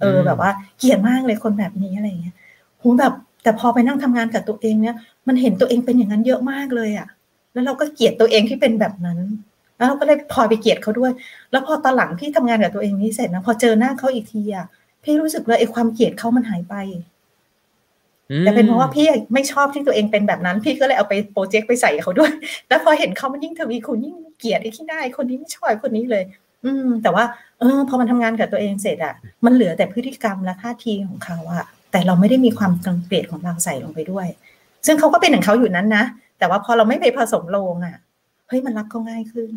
[0.00, 2.36] เออแบบว่าเกลียดมากเลยคนแบบนี้อะไรเงี้ย
[2.78, 3.12] โหแบบ
[3.42, 4.96] แต่พอไปนั่งทำงานกับตัวเองเนี่ย
[5.28, 7.08] มันเห็นตัวเองเป็นอย่างนั้นเยอะมากเลยอะ
[7.52, 9.18] แล้วเราก็เกลียดตัวเองที่เป็นแบบนั้น
[9.76, 11.12] แล้วเราก็เลยพอไปเกลียดเขาด้วย
[11.50, 14.66] แล้วพอตอนหลังพี่ทำงานกับตัวเองนี้เสร็จนะพอเจอหน้าเขาอีกทีอะ
[15.04, 16.74] พี่รู้สึกเลยไอ้ความเกลียดเขามันหายไป
[18.40, 22.32] แต่เป็นเพราะว่าพี่ไม่ชอบที่ตัวเองเป็นแบบนั้น พี่ก็เลยเอาไปโปรเจกต์ไปใส่เขาด้วย
[22.68, 26.24] แล้วพอเห็นเขามันยิ่งทวีคูณยิ่งเกลียดไอ้ที่ได้คนนี้ไม่ชอบคนนี้เลย
[26.64, 27.24] อืม แต่ว่า
[27.60, 29.14] เออ พอมันทำงานกับตัวเองเสร็จอะ
[29.44, 34.26] มันเหลือแต่พฤติกรรมและท่าทีของเขาอะแต่เราไม่ได้มีความกังเกลียดของเราใส่ลงไปด้วย
[34.86, 36.04] ซึ่งเขาก็เป็นของเขาอยู่นั้นนะ
[36.38, 37.96] แต่ว่าพอเราไม่ไปผสมโลงอะ
[38.48, 39.50] เฮ้ยมันรักเขาง่ายขึ้น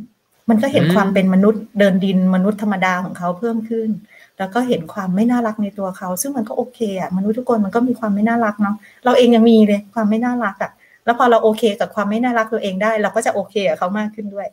[0.50, 3.90] มันก็เห็นความเป็นมนุษย์เดินดินมนุษย์ธรรมดาของเขาเพิ่มขึ้น
[4.38, 10.72] แล้วก็เห็นความไม่น่ารักในตัวเขา ซึ่งมันก็โอเคอะมนุษย์ทุกคนมันก็มีความไม่น่ารักเนาะเราเองยังมีเลยความไม่น่ารักอะ
[11.06, 14.48] แล้วพอเราโอเคกับความไม่น่ารักตัวเองได้ เราก็จะโอเคกับเขามากขึ้นด้วย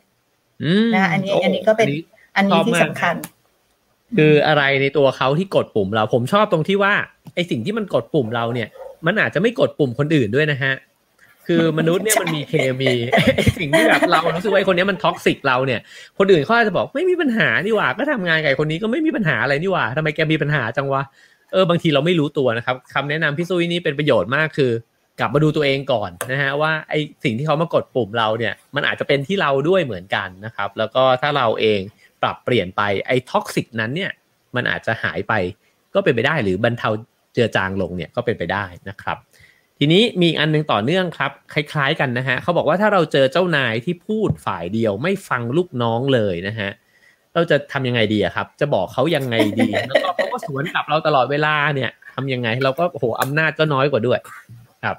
[0.95, 1.87] นะอันนี้อันนี้ก็เป็น
[2.35, 3.15] อันนี้ที่สำคัญ
[4.17, 6.93] คืออะไรในตัวเขาที่กดปุ่มเราผมชอบตรงที่ว่า
[7.35, 8.67] ไอสิ่งที่มันกดปุ่มเราเนี่ย
[9.05, 10.73] มันอาจจะไม่กดปุ่มคนอื่นด้วยนะฮะ
[11.47, 12.91] คือมนุษย์เนี่ยมันมีเคมี
[13.59, 15.79] สิ่งที่แบบเรารู้สึกว่าคนนี้มัน toxic เราเนี่ย
[16.17, 21.01] คนอื่นเขาอาจจะบอกไม่มีปัญหานี่หว่า ก็ทำงานกับคนนี้ก็ไม่มีปัญหาอะไรนี่หว่าทำไมแกมีปัญหาจังวะ
[21.51, 24.71] เออบางทีเราไม่รู้ตัวนะครับคำแนะนำพี่ซุยนี่เป็นประโยชน์มากคือ
[25.19, 26.93] กลับมาดูตัวเองก่อนนะฮะว่าไอ
[27.23, 31.79] สิ่งที่เขามากดปุ่มเราเนี่ย มันอาจจะเป็นที่เราด้วยเหมือนกันนะครับ แล้วก็ถ้าเราเอง
[32.21, 34.11] ปรับเปลี่ยนไปไอ toxic นั้นเนี่ย
[34.55, 35.33] มันอาจจะหายไป
[35.93, 36.89] ก็เป็นไปได้หรือบรรเทา
[37.33, 39.17] เจือจางลงเนี่ยก็เป็นไปได้นะครับ
[39.79, 46.69] ทีนี้มีอันนึงต่อเนื่องครับ คล้าย ๆ กันนะฮะเขาบอกว่าถ้าเราเจอเจ้านายที่พูดฝ่ายเดียวไม่ฟังลูกน้องเลยนะฮะ
[47.33, 54.19] เราจะทำยังไงดีครับ จะบอกเขายังไงดี แล้วก็เขาก็สวนกลับเราตลอดเวลาเนี่ยทำยังไง เราก็โหอำนาจก็น้อยกว่าด้วย
[54.83, 54.97] ครับ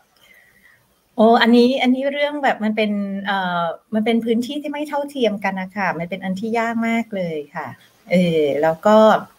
[1.17, 2.91] โอ้อันนี้อันนี้เรื่องแบบมันเป็น
[3.27, 3.63] เอ่อ
[3.95, 7.67] มันเป็นพื้นที่ที่ไม่เท่าเทียมกันนะคะมันเป็นอันที่ยากมากเลยค่ะ
[8.11, 8.97] เออแล้วก็
[9.35, 9.36] เ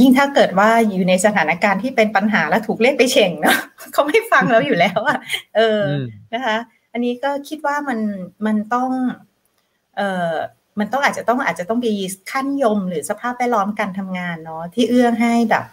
[0.00, 3.58] ยิ่งถ้าเกิดว่าอยู่ในสถานการณ์ที่เป็นปัญหาแล้วถูกเรียกไปเฉ่งเนาะ
[3.92, 5.18] เขาไม่ฟังเราอยู่แล้วอะ
[5.56, 5.82] เออ
[6.32, 6.56] นะคะ
[6.92, 7.98] อันนี้ก็คิดว่ามัน
[8.46, 8.90] มันต้อง
[9.96, 10.34] เอ่อ
[10.78, 11.92] มันต้องอาจจะต้องอาจจะต้องมี
[12.30, 15.64] ขั้นยมหรือสภาพแวดล้อมการทำงานเนาะที่เอื้อให้แบบ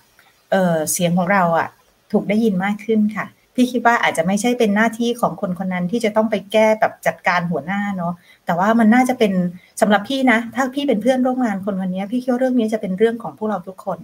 [0.52, 1.68] เออเสียงของเราอะ
[2.11, 3.26] ถูกได้ยินมากขึ้นค่ะ
[3.56, 8.14] พี่คิดว่าอาจจะไม่ใช่เป็นหน้าที่ของคนคนนั้นที่จะต้องไปแก้แบบจัดการหัวหน้าเนาะ
[8.45, 9.34] แต่ว่ามันน่าจะเป็น
[9.82, 13.99] สำหรับพี่นะ ถ้าพี่เป็นเพื่อนร่วมงานคนวันนี้พี่คิดว่าเรื่องนี้จะเป็นเรื่องของพวกเราทุกคน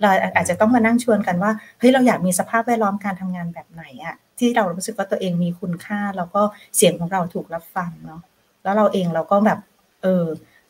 [0.00, 6.42] เราอาจจะต้องมานั่งชวนกันว่าเฮ้ยเราอยากมีสภาพแวดล้อมการทำงานแบบไหนอะที่เรารู้สึกว่าตัวเองมีคุณค่า แล้วก็
[6.76, 8.20] เสียงของเราถูกรับฟังเนาะ
[8.62, 9.58] แล้วเราเองเราก็แบบ
[10.02, 10.24] เออ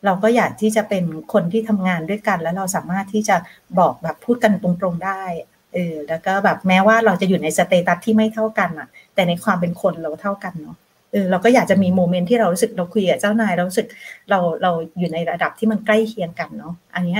[0.04, 3.36] เราก็อยากที่จะเป็นคนที่ทำงานด้วยกัน แล้วเราสามารถที่จะ
[3.78, 5.22] บอกแบบพูดกันตรงๆได้
[5.74, 10.76] เออแล้วก็แบบแม้ว่าเราจะอยู่ใน status ที่ไม่เท่ากันอะแต่ในความเป็นคนเราเท่ากันเนาะ
[11.14, 13.86] เออเราก็อยากจะมี moment ที่เรารู้สึกเราคุยกับเจ้านายเรารู้สึก
[14.30, 17.18] เราเราอยู่ในระดับที่มันใกล้เคียงกันเนาะอันนี้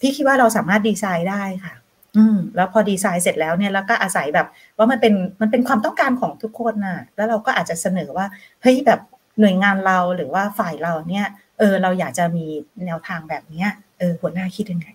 [0.00, 1.74] พี่คิดว่าเราสามารถดีไซน์ได้ค่ะ
[2.16, 4.46] อืม แล้วพอดีไซน์เสร็จแล้วเนี่ยแล้วก็อาศัยแบบ
[4.76, 8.26] ว่ามันเป็นมันเป็นความต้องการของทุกคนน่ะ แล้วเราก็อาจจะเสนอว่า
[8.62, 9.00] เฮ้ยแบบ
[9.40, 11.26] หน่วยงานเราหรือว่าฝ่ายเราเนี่ย
[11.58, 12.46] เออเราอยากจะมี
[12.86, 13.68] แนวทางแบบเนี้ย
[13.98, 14.88] เออหัวหน้าคิดยังไง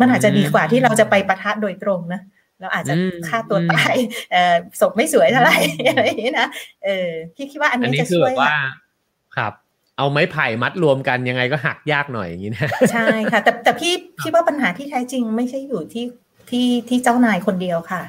[0.00, 2.20] มันอาจจะดีกว่าที่เราจะไปประทะโดยตรงนะ
[2.60, 2.94] เราอาจจะ
[3.28, 3.94] ฆ่าตัวตาย
[4.32, 5.56] เออศพไม่สวยเท่าไหร่
[5.88, 6.48] อะไรอย่างนี้นะ
[6.84, 8.56] เออพี่คิดว่าอันนี้จะช่วยว่า
[9.36, 9.52] ครับ
[9.96, 16.04] เอาไม้ไผ่มัดรวมกันยังไงก็หักยากหน่อยอย่างนี้นะใช่ค่ะ แต่แต่พี่คิดว่าปัญหาที่แท้จริงไม่ใช่อยู่ที่
[16.50, 18.02] ที่ที่เจ้านายคนเดียวค่ะ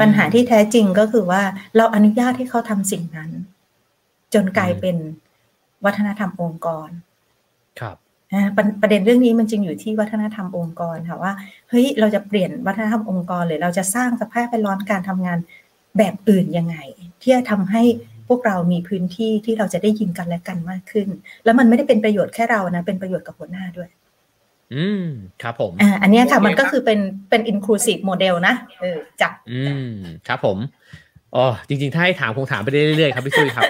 [0.00, 1.42] ปัญหาที่แท้จริงก็คือว่า
[1.76, 3.30] เราอนุญาตให้เขาทำสิ่งนั้น
[4.34, 4.96] จนกลายเป็น
[5.84, 6.88] วัฒนธรรมองค์กร
[7.80, 7.96] ครับ
[8.80, 11.32] ประเด็นเรื่องนี้มันจริงอยู่ที่วัฒนธรรมองค์กรค่ะว่า
[11.70, 15.38] เฮ้ยเราจะเปลี่ยนวัฒนธรรมองค์กรหรือเราจะสร้างสภาพแวดล้อมการทำงาน
[15.98, 16.76] แบบอื่นยังไง
[17.22, 17.82] ที่จะทำให้
[18.28, 21.08] พวกเรามีพื้นที่ที่เราจะได้ยินกันและกันมากขึ้น
[21.44, 23.88] แล้วมันไม่ได้เป็นประโยชน์แค่เรานะเป็นประโยชน์กับหัวหน้าด้วย
[24.74, 25.04] อืม
[25.42, 27.00] ครับผมอ่าอันนี้ค่ะมันก็คือเป็น
[27.30, 29.94] เป็น inclusive model นะเออจับอืม
[30.28, 30.58] ครับผม
[31.34, 33.64] อ๋อจริงๆ ถ้าให้ถามคงถามไปเรื่อยๆครับพี่ซุยครับ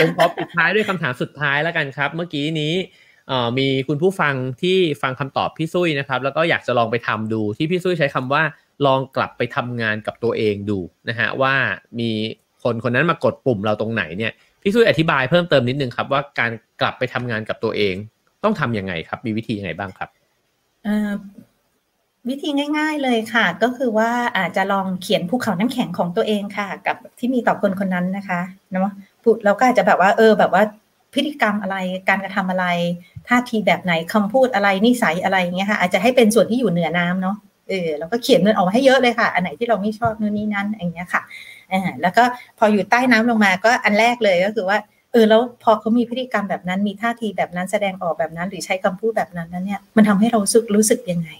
[0.00, 2.74] ผมขอปิดท้ายด้วยคำถามสุดท้ายแล้วกันครับ เมื่อกี้นี้
[3.58, 8.42] มีคุณผู้ฟังที่ฟังคำตอบพี่ซุยนะครับ แล้วก็อยากจะลองไปทำดูที่พี่ซุยใช้คำว่า
[8.86, 10.78] ลองกลับไปทำงานกับตัวเองดู
[11.08, 11.54] นะฮะว่า
[12.00, 12.10] มี
[12.62, 14.32] คนคนนั้นมากดปุ่มเราตรงไหนเนี่ย
[14.62, 16.50] พี่ซุยอธิบายเพิ่มเติมนิดนึงครับว่าการ
[16.80, 17.94] กลับไปทำงานกับตัวเอง
[18.44, 20.08] ต้องทํำยังไงครับ มีวิธียังไงบ้างครับ
[22.28, 28.40] วิธีง่าย ๆเลยค่ะ ก็คือว่าอาจจะลองเขียนภูเขาน้ำแข็งของตัวเองค่ะ กับที่มีต่อคนคนนั้นนะคะ
[28.72, 28.90] เนาะ
[29.44, 30.62] เราก็อาจจะแบบว่า เออ แบบว่า
[31.14, 31.76] พฤติกรรมอะไร
[32.08, 32.66] การกระทำอะไร
[33.28, 37.36] ท่าทีแบบไหนคำพูดอะไรนิสัยอะไรเงี้ยค่ะ อาจจะให้เป็นส่วนที่อยู่เหนือน้ำเนาะ
[37.68, 41.22] เออเราก็เขียนมันออกมาให้เยอะเลยค่ะ อันไหนที่เราไม่ชอบนู่นนี่นั่นอย่างเงี้ยค่ะ
[41.72, 42.24] อ่าแล้วก็
[42.58, 44.78] พออยู่ใต้น้ำลงมาก็อันแรกเลยก็คือว่า
[45.12, 51.30] เออแล้วพอเขามีพฤติกรรมแบบนั้นมีท่าทีแบบนั้นแสดงออกแบบนั้น หรือใช้คำพูดแบบนั้นนั้นเนี่ยมันทำให้เราสึกรู้สึกยังไง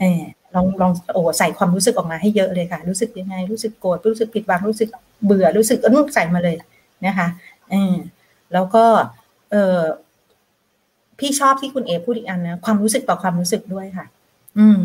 [0.00, 0.22] เออ
[0.54, 4.88] ลองลองโอ้ใส่ความรู้สึกออกมาให้เยอะเลยค่ะ รู้สึกยังไง รู้สึกโกรธรู้สึกผิดหวังรู้สึก
[5.24, 6.56] เบื่อรู้สึกนุ่ใส่มาเลย
[7.06, 7.28] นะคะ
[7.70, 7.94] เออ
[8.56, 8.84] แล้วก็
[9.50, 9.80] เออ
[11.18, 14.06] พี่ชอบที่คุณเอพูดอีกอันนะความรู้สึกต่อความรู้สึกด้วยค่ะ
[14.58, 14.78] อืม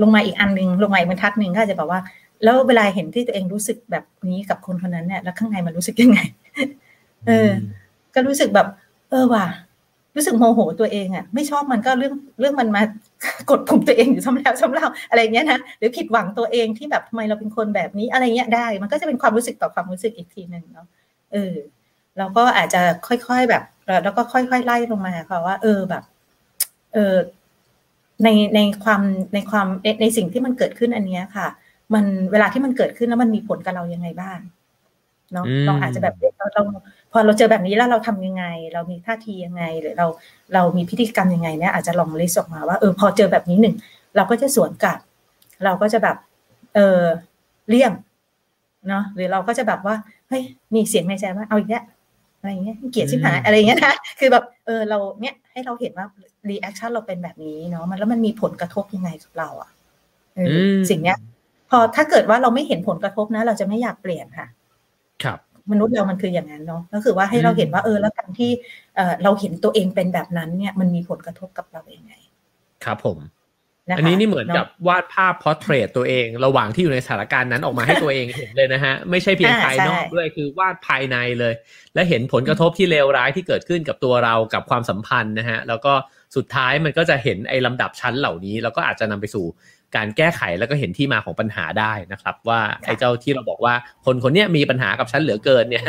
[0.00, 2.00] ลงมาอีกอันหนึ่งลงมาอีกบรรทัดหนึ่งก็จะบอกว่า
[2.44, 6.20] แล้วเวลาเห็นที่ตัวเองรู้สึกแบบนี้กับคนคนนั้นเนี่ยแล้วข้างในมันรู้สึกยังไง
[7.26, 7.50] เออ
[8.14, 8.66] ก็รู้สึกแบบ
[9.10, 9.46] เออว่ะ
[10.16, 12.82] รู้สึกโมโหตัวเองอะ่ะ ไม่ชอบมันก็เรื่องเรื่องมันมา
[13.50, 20.86] กดปุ่มตัวเองอยู่ซ้ำแล้วซ้ำเล่าอะไรเงี้ยนะหรือผิดหวังตัวเองที่แบบทำไมเราเป็นคนแบบนี้อะไรเงี้ยได้ มันก็จะเป็นความรู้สึกต่อความรู้สึกอีกทีหนึ่งเนาะ
[21.32, 21.54] เออ
[22.18, 23.62] เราก็อาจจะค่อยๆแบบ
[24.04, 26.02] แล้วก็ค่อยๆไล่ลงมาค่ะว่า เออแบบ
[26.94, 27.16] เออ
[28.24, 29.02] ในในความ
[29.34, 31.46] ในความในในสิ่งที่มันเกิดขึ้นอันนี้ค่ะ
[31.94, 34.38] มันเวลาที่มันเกิดขึ้นแล้วมันมีผลกับเรายังไงบ้าง
[35.32, 36.62] เนาะเราอาจจะแบบเราเรา
[37.12, 38.44] พอเราเจอแบบนี้แล้วเราทำยังไง
[38.74, 40.06] เรามีท่าทียังไง หรือเรา
[40.54, 43.74] เรามีพิธีกรรมยังไงเนี่ยอาจจะลองลิสต์ออกมาว่าเออพอเจอแบบนี้หนึ่ง
[44.16, 44.98] เราก็จะสวนกลับ
[45.64, 46.16] เราก็จะแบบ
[46.74, 47.00] เออ
[47.68, 47.92] เลี่ยง
[48.88, 49.94] เนาะหรือเราก็จะแบบว่า
[50.28, 50.42] เฮ้ย
[50.74, 51.84] มีเสียงในใจว่าเอาอีกแล้ว
[52.42, 56.06] อะไรเงี้ยเกลียดชิบหายอะไรเงี้ยนะคือแบบเออเราเนี้ยให้เราเห็นว่า
[56.48, 59.70] reaction เราเป็นแบบนี้เนาะมันแล้วมันมีผลกระทบยังไงกับเราอะ
[60.90, 61.18] สิ่งเนี้ย
[61.70, 64.48] พอถ้าเกิดว่าเราไม่เห็นผลกระทบนะ เราจะไม่อยากเปลี่ยนค่ะ
[65.24, 65.38] ครับ
[65.70, 68.50] มนุษย์เรามันคืออย่างนั้นเนาะก็คือว่าให้เราเห็นว่าเออแล้วการที่
[68.96, 72.14] เออเราเห็นตัวเองเป็นแบบนั้นเนี่ย มันมีผลกระทบกับเราเองไง
[72.84, 73.18] ครับผม
[73.96, 81.54] อันนี้นี่เหมือนกับวาดภาพ portrait ตัวเอง ระหว่างที่อยู่ในสถานการณ์นั้นออกมาให้ตัวเองเห็นเลยนะฮะ ไม่ใช่เพียงภายนอกด้วยคือวาดภายในเลย
[81.94, 85.92] และเห็นผลกระทบที่เลวร้ายที่เกิดขึ้นกับตัวเรากับความสัมพันธ์นะฮะ แล้วก็
[86.36, 89.44] สุดท้ายมันก็จะเห็นไอ้ลำดับชั้นเหล่านี้ แล้วก็อาจจะนำไปสู่
[89.96, 95.86] การแก้ไขแล้วก็เห็นที่มาของปัญหาได้นะครับ ว่าไอ้เจ้าที่เราบอกว่าคนคนนี้มีปัญหากับชั้นเหลือเกินเนี่ย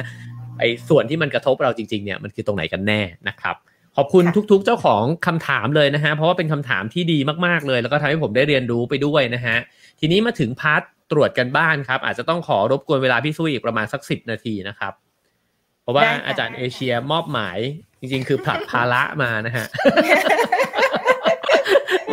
[0.59, 3.55] ไอ้ส่วนที่มันกระทบเราจริงๆเนี่ยมันคือตรงไหนกันแน่นะครับ
[3.97, 9.57] ขอบคุณทุก ๆ เจ้าของคำถามเลยนะฮะ เพราะว่าเป็นคำถามที่ดีมากๆเลย แล้วก็ทำให้ผมได้เรียนรู้ไปด้วยนะฮะ
[9.99, 14.93] ทีนี้มาถึงพาร์ทตรวจกันบ้านครับ อาจจะต้องขอรบกวนเวลาพี่ซุยอีกประมาณสักสิบนาทีนะครับ
[15.81, 17.57] เพราะว่าอาจารย์เอเชียมอบหมาย
[17.99, 19.65] จริง ๆ คือผลักภาระมานะฮะ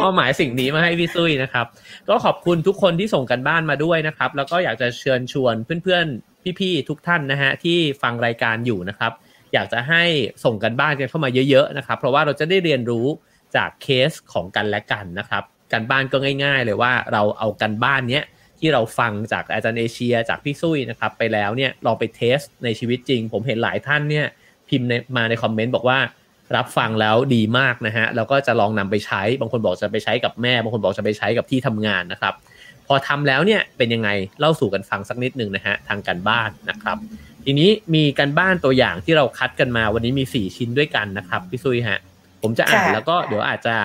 [0.01, 1.67] มอบหมายสิ่งนี้มาให้พี่ซุยนะครับ
[2.09, 9.13] ก็ขอบคุณทุกคนที่ส่งกันบ้านมาด้วยนะครับ แล้วก็อยากจะเชิญชวนเพื่อนๆพี่ๆทุกท่านนะฮะที่ฟังรายการอยู่นะครับ
[9.55, 10.05] อยากจะให้
[10.45, 13.07] ส่งกันบ้านกันเข้ามาเยอะๆนะครับ เพราะว่าเราจะได้เรียนรู้
[13.57, 18.25] จากเคสของกันและกันนะครับกันบ้านก็ง่าย ๆ เลยว่าเราเอากันบ้านเนี้ย
[18.59, 24.27] ที่เราฟังจากอาจารย์เอเชียจากพี่ซุยนะครับไปแล้วเนี่ยลองไปเทสในชีวิตจริง ผมเห็นหลายท่านเนี่ย
[24.69, 25.99] พิมพ์มาในคอมเมนต์บอกว่า
[26.57, 32.35] รับฟังแล้วดีมากนะฮะแล้วก็จะลองนำไปใช้ บางคนบอกจะไปใช้กับแม่ บางคนบอกจะไปใช้กับที่ทำงานนะครับ
[32.87, 34.09] พอทำแล้วเนี่ยเป็นยังไง
[34.41, 36.97] เล่าสู่กันฟังสักนิดหนึ่งนะฮะทางการบ้านนะครับ
[37.45, 42.01] ทีนี้มีการบ้านตัวอย่างที่เราคัดกันมาวันนี้มี4ชิ้นด้วยกันนะครับพี่ซุยฮะ
[42.43, 43.77] ผมจะอ่านแล้วก็เดี๋ยวอาจจะ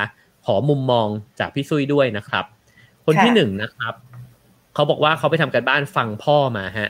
[0.46, 1.08] ขอมุมมอง
[1.40, 2.46] จากพี่ซุยด้วยนะครับ
[3.06, 3.94] คนที่หนึ่งนะครับ
[4.74, 6.90] เขาบอกว่าเขาไปทำการบ้านฟังพ่อมาฮะ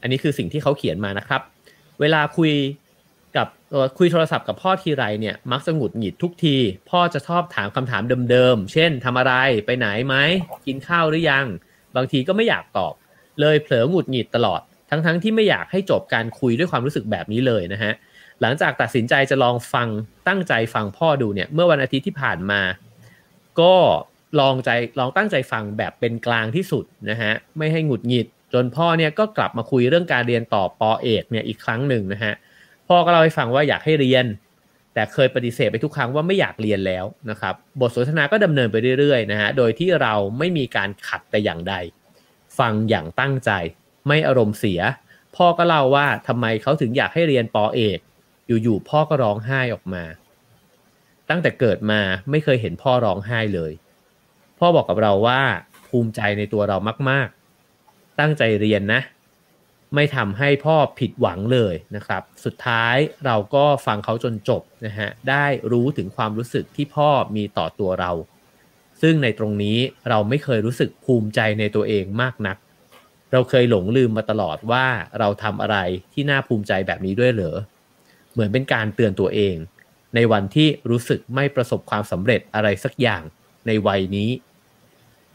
[0.00, 1.40] อันนี้คือสิ่งที่เขาเขียนมานะครับ
[2.00, 2.52] เวลาคุย
[3.36, 3.46] กับ
[3.98, 6.56] คุยโทรศัพท์กับพ่อทีไรเนี่ย มักจะหงุดหงิดทุกที
[6.90, 9.34] พ่อจะชอบถามคำถามเดิมๆ เช่นทำอะไร
[9.66, 10.14] ไปไหนไหม
[10.66, 11.46] กินข้าวหรือยัง
[11.96, 12.94] บางทีก็ไม่อยากตอบ
[13.40, 14.60] เลยเผลอหงุดหงิดตลอด
[14.90, 17.92] ทั้งๆที่ไม่อยากให้จบการคุยด้วยความรู้สึกแบบนี้เลยนะฮะ
[18.40, 19.88] หลังจากตัดสินใจจะลองฟัง
[20.28, 22.60] ตั้งใจฟังพ่อดูเนี่ยเมื่อวันอาทิตย์ที่ผ่านมา
[23.60, 23.74] ก็
[24.40, 32.32] ลองใจลองตั้งใจฟังแบบเป็นกลางที่สุดนะฮะไม่ให้หงุดหงิด จนพ่อเนี่ยก็กลับมาคุยเรื่องการเรียนต่อปอเอกเนี่ยอีกครั้งหนึ่งนะฮะ
[32.88, 34.24] พ่อก็เล่าให้ฟังว่าอยากให้เรียน
[34.94, 41.74] แต่เคยปฏิเสธไปทุกครั้งว่าไม่อยากเรียนแล้วนะครับบทสนทนาก็ดำเนินไปเรื่อยๆนะฮะโดยที่เราไม่มีการขัดแต่อย่างใด
[42.58, 43.50] ฟังอย่างตั้งใจ
[44.06, 44.80] ไม่อารมณ์เสีย
[45.36, 47.98] พ่อก็เล่าว่าทำไมเขาถึงอยากให้เรียนปอเอก
[48.62, 50.04] อยู่ๆพ่อก็ร้องไห้ออกมา
[51.28, 52.00] ตั้งแต่เกิดมา
[52.30, 53.72] ไม่เคยเห็นพ่อร้องไห้เลย
[54.58, 55.42] พ่อบอกกับเราว่า
[55.88, 56.76] ภูมิใจในตัวเรา
[57.10, 59.00] มากๆ ตั้งใจเรียนนะ
[59.94, 62.96] ไม่ทำให้พ่อผิดหวังเลยนะครับ สุดท้าย
[63.26, 68.12] เราก็ฟังเขาจนจบนะฮะ ได้รู้ถึงความรู้สึกที่พ่อมีต่อตัวเรา
[69.02, 69.78] ซึ่งในตรงนี้
[70.08, 72.56] เราไม่เคยรู้สึกภูมิใจในตัวเองมากนัก
[73.36, 74.86] เราเคยหลงลืมมาตลอดว่า
[75.18, 75.76] เราทำอะไร
[76.12, 77.56] ที่น่าภูมิใจแบบนี้ด้วยเหรอ
[78.32, 79.56] เหมือนเป็นการเตือนตัวเอง
[80.14, 83.22] ในวันที่รู้สึกไม่ประสบความสำเร็จอะไรสักอย่าง
[83.66, 84.30] ในวัยนี้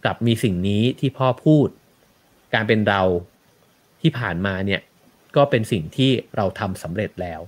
[0.03, 1.68] กลับมีสิ่งนี้ที่พ่อพูด
[2.53, 3.02] การเป็นเรา
[4.02, 4.82] ที่ผ่านมาเนี่ย
[5.36, 7.41] ก็เป็นสิ่งที่เราทำสำเร็จแล้ว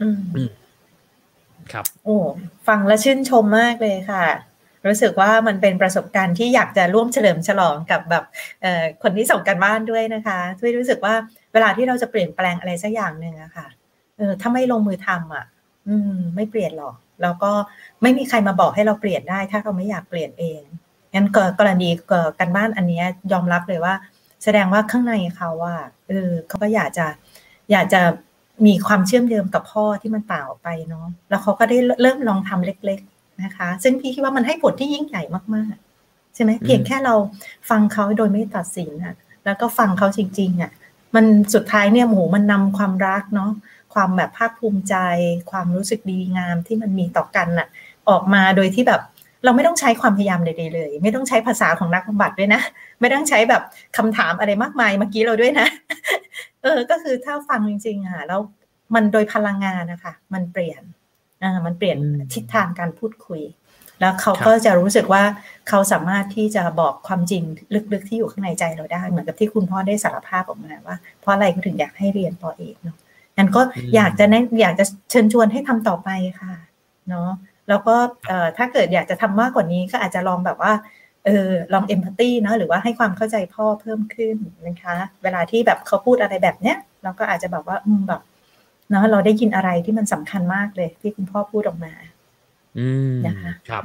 [0.00, 0.20] อืม
[1.72, 2.18] ครับ โอ้
[2.68, 4.24] ฟังแล้วชื่นชมมากเลยค่ะ
[4.86, 8.24] รู้สึกว่ามันเป็นประสบการณ์ที่อยากจะร่วมเฉลิมฉลองกับแบบ
[9.02, 11.14] คนที่ส่งกันบ้านด้วยนะคะช่วยรู้สึกว่า
[11.52, 13.66] เวลาที่เราจะเปลี่ยนแปลงอะไรสักอย่างหนึ่งอะค่ะ
[14.16, 15.44] เออถ้าไม่ลงมือทำอะ
[15.88, 17.52] อืม ไม่เปลี่ยนหรอก แล้วก็
[18.02, 20.62] ไม่มีใครมาบอกให้เราเปลี่ยนได้ ถ้าเราไม่อยากเปลี่ยนเอง
[21.14, 21.26] งั้น
[21.58, 21.90] กรณี
[22.40, 23.02] กันบ้านอันนี้
[23.32, 23.94] ยอมรับเลยว่า
[24.44, 25.76] แสดงว่าข้างในเขาว่า
[26.08, 27.06] เออเขาก็อยากจะ
[27.72, 28.00] อยากจะ
[28.66, 33.00] มีความเชื่อมเดิมกับพ่อที่มันต่างออกไปเนาะแล้วเขาก็ได้เริ่มลองทำเล็ก
[33.44, 35.22] นะคะ ซึ่งพี่คิดว่ามันให้ผลที่ยิ่งใหญ่
[35.54, 37.14] มากๆ ใช่ไหมเพียงแค่เรา
[37.70, 39.14] ฟังเขาโดยไม่ตัดสินอะ
[39.44, 40.70] แล้วก็ฟังเขาจริง ๆอะ
[41.14, 43.50] มันสุดท้ายเนี่ยโหมันนำความรักเนาะ
[43.94, 44.94] ความแบบภาคภูมิใจ
[45.50, 47.68] ความรู้สึกดีงามที่มันมีต่อกันอะ
[48.08, 49.00] ออกมาโดยที่แบบ
[49.44, 52.60] เราไม่ต้องใช้ความพยายามใดๆเลย ไม่ต้องใช้ภาษาของนักบำบัดด้วยนะ
[53.00, 53.62] ไม่ต้องใช้แบบ
[53.96, 55.66] คำถามอะไรมากมายเมื่อกี้เราด้วยนะ
[56.62, 58.40] เออ ก็คือถ้าฟังจริงๆอะแล้ว
[58.94, 60.99] มันโดยพลังงานนะคะ มันเปลี่ยนอ่า
[61.66, 61.98] มันเปลี่ยน
[62.34, 63.42] ทิศทางการพูดคุย
[64.00, 65.22] แล้วเขาก็จะรู้สึกว่า
[65.68, 67.42] เขาสามารถที่จะบอกความจริง
[67.92, 72.96] ลึกๆที่อยู่ข้างในใจเราได้ เหมือนกับที่คุณพ่อได้สารภาพออกมาว่า เพราะอะไรเขาถึงอยากให้เรียนปอเอกเนาะ
[73.36, 73.62] งั้นก็
[73.94, 76.08] อยากจะแนะอยากจะเชิญชวนให้ทำต่อไป
[76.40, 76.52] ค่ะ
[77.08, 77.30] เนาะ
[77.68, 77.96] แล้วก็
[78.56, 80.72] ถ้าเกิดอยากจะทำมากกว่านี้ก็อาจจะลองแบบว่า
[81.26, 84.36] เออลองเอมพัตตีเนาะหรือว่าให้ความเข้าใจพ่อเพิ่มขึ้น
[84.66, 88.20] นะคะ เวลาที่แบบเขาพูดอะไรแบบเนี้ยเราก็อาจจะแบบว่าอืมแบบ
[88.90, 91.92] เนาะเราได้ยินอะไรที่มันสำคัญมากเลย ที่คุณพ่อพูดออกมา
[92.78, 93.82] อืมนะคะครับ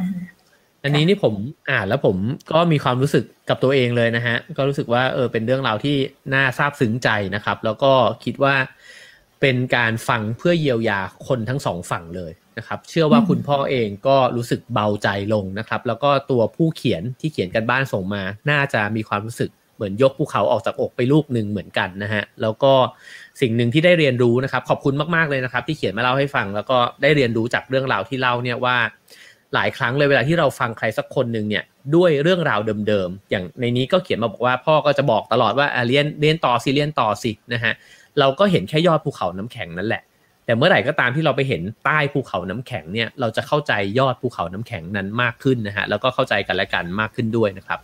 [0.83, 1.33] อันนี้นี่ผม
[1.71, 2.17] อ่านแล้วผม
[2.51, 5.97] ก็มีความรู้สึกกับตัวเองเลยนะฮะ ก็รู้สึกว่าเออเป็นเรื่องราวที่
[6.33, 8.55] น่าซาบซึ้งใจนะครับ แล้วก็คิดว่า
[9.41, 22.73] เป็นการฟังเพื่อเยียวยาคนทั้งสองฝั่งเลยนะครับ เชื่อว่าคุณพ่อเองก็รู้สึกเบาใจลงนะครับ แล้วก็ตัวผู้เขียนที่เขียนกันบ้านส่งมา น่าจะมีความรู้สึก เหมือนยกภูเขาออกจากอกไปลูกหนึ่งเหมือนกันนะฮะแล้วก็
[23.41, 28.77] สิ่งหนึ่งที่ได้เรียนรู้นะครับ ขอบคุณมากๆเลยนะครับ ที่เขียนมาเล่าให้ฟัง แล้วก็ได้เรียนรู้จากเรื่องราวที่เล่าเนี่ยว่า
[29.53, 31.63] หลายครั้งเลยเวลาที่เราฟังใครสักคนหนึ่งเนี่ย
[31.95, 37.73] ด้วยเรื่องราวเดิมๆอย่างในนี้ก็เขียนมาบอกว่าพ่อก็จะบอกตลอดว่าเรียนเรียนต่อสิเรียนต่อสินะฮะ
[38.19, 40.03] เราก็เห็นแค่ยอดภูเขาน้ำแข็งนั่นแหละ
[40.45, 47.79] แต่เมื่อไหร่ก็ตามที่เราไปเห็นใต้ภูเขาน้ำแข็งเนี่ยเราจะเข้าใจยอดภูเขาน้ำแข็งนั้นมากขึ้นนะฮะแล้วก็เข้าใจกันและกันมากขึ้นด้วยนะครับ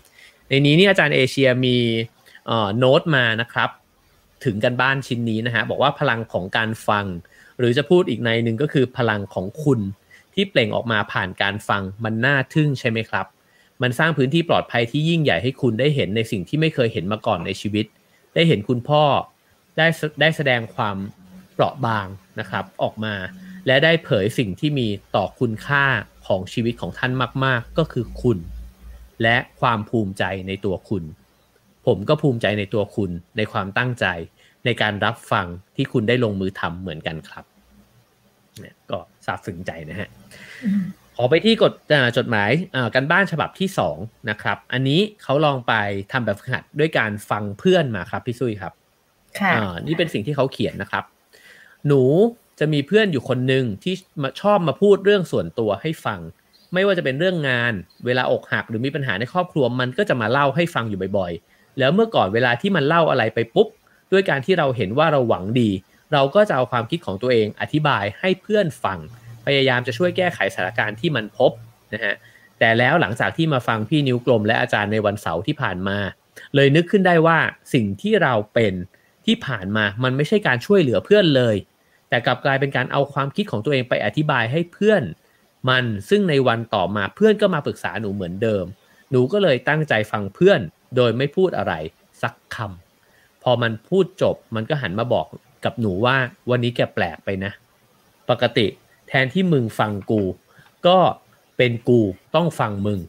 [0.52, 1.78] ในนี้นี่อาจารย์เอเชียมี
[2.78, 3.70] โน้ตมานะครับ
[4.46, 7.06] ถึงกันบ้านชิ้นนี้นะฮะบอกว่าพลังของการฟัง
[7.58, 9.80] หรือจะพูดอีกในหนึ่งก็คือพลังของคุณ
[10.34, 13.26] ที่เปล่งออกมาผ่านการฟังมันน่าทึ่งใช่ไหมครับ
[13.82, 17.86] มันสร้างพื้นที่ปลอดภัยที่ยิ่งใหญ่ให้คุณได้เห็นในสิ่งที่ไม่เคยเห็นมาก่อนในชีวิต
[18.36, 19.04] ได้เห็นคุณพ่อ
[19.78, 19.88] ได้
[20.22, 20.98] ได้แสดงความ
[21.54, 22.08] เปราะบาง
[22.40, 23.16] นะครับออกมา
[23.68, 25.86] และได้เผยสิ่งที่มีต่อคุณค่า
[26.28, 27.12] ของชีวิตของท่าน
[27.46, 28.38] มาก ๆ ก็คือคุณ
[29.22, 31.04] และความภูมิใจในตัวคุณ
[31.88, 34.06] ผมก็ภูมิใจในตัวคุณในความตั้งใจ
[34.66, 35.46] ในการรับฟัง
[35.76, 37.46] ที่คุณได้ลงมือทำเหมือนกันครับ
[38.60, 40.10] เนี่ยก็ซาบซึ้งใจนะฮะ
[41.16, 41.74] ขอไปที่กฎ
[42.18, 42.52] จดหมาย
[42.96, 43.98] กันบ้านฉบับที่สอง
[44.30, 45.74] นะครับ อันนี้เขาลองไป
[46.12, 48.74] ทำแบบฝึกหัดด้วยการฟังเพื่อนมาครับพี่ซุยครับ
[49.40, 49.54] ค่ะ
[49.88, 51.04] นี่เป็นสิ่งที่เขาเขียนนะครับ
[51.88, 52.04] หนู
[52.60, 56.20] จะมีเพื่อนอยู่คนหนึ่งที่มาชอบมาพูดเรื่องส่วนตัวให้ฟัง
[56.74, 57.74] ไม่ว่าจะเป็นเรื่องงาน
[58.06, 63.68] เวลาอกหักหรือมีปัญหาในครอบครัวมันก็จะมาเล่าให้ฟังอยู่บ่อยๆ แล้วเมื่อก่อนเวลาที่มันเล่าอะไรไปปุ๊บ
[64.12, 65.70] ด้วยการที่เราเห็นว่าเราหวังดี
[66.14, 69.00] เราก็จะเอาความคิดของตัวเองอธิบายให้เพื่อนฟัง
[69.46, 71.52] พยายามจะช่วยแก้ไขสถานการณ์ที่มันพบ
[71.94, 72.16] นะฮะ
[72.60, 75.98] แต่แล้วหลังจากที่มาฟังพี่นิ้วกลมและอาจารย์ในวันเสาร์ที่ผ่านมา
[76.56, 77.38] เลยนึกขึ้นได้ว่า
[77.74, 78.74] สิ่งที่เราเป็น
[79.26, 81.56] ที่ผ่านมามันไม่ใช่การช่วยเหลือเพื่อนเลย
[82.10, 85.04] แต่กลับกลายเป็นการเอาความคิดของตัวเองไปอธิบายให้เพื่อน
[85.70, 88.66] มันซึ่งในวันต่อมาเพื่อนก็มาปรึกษาหนูเหมือนเดิม
[89.12, 90.60] หนูก็เลยตั้งใจฟังเพื่อน
[90.96, 91.74] โดยไม่พูดอะไร
[92.22, 95.28] สักคำพอมันพูดจบมันก็หันมาบอก
[95.66, 96.16] กับหนูว่า
[96.50, 97.52] วันนี้แกแปลกไปนะ
[98.30, 98.68] ปกติ
[99.08, 100.22] แทนที่มึงฟังกู
[100.88, 100.98] ก็
[101.58, 102.02] เป็นกู
[102.36, 103.00] ต้องฟังมึง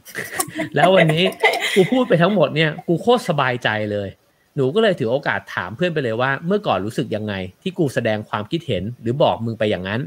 [0.75, 1.25] แล้ววันนี้
[1.75, 4.09] กูพูดไปทั้งหมดเนี่ยกูโคตรสบายใจเลย
[4.55, 10.01] หนูก็เลยถือโอกาสถามเพื่อนไปเลยว่า เมื่อก่อนรู้สึกยังไง ที่กูแสดงความคิดเห็นหรือบอกมึงไปอย่างนั้น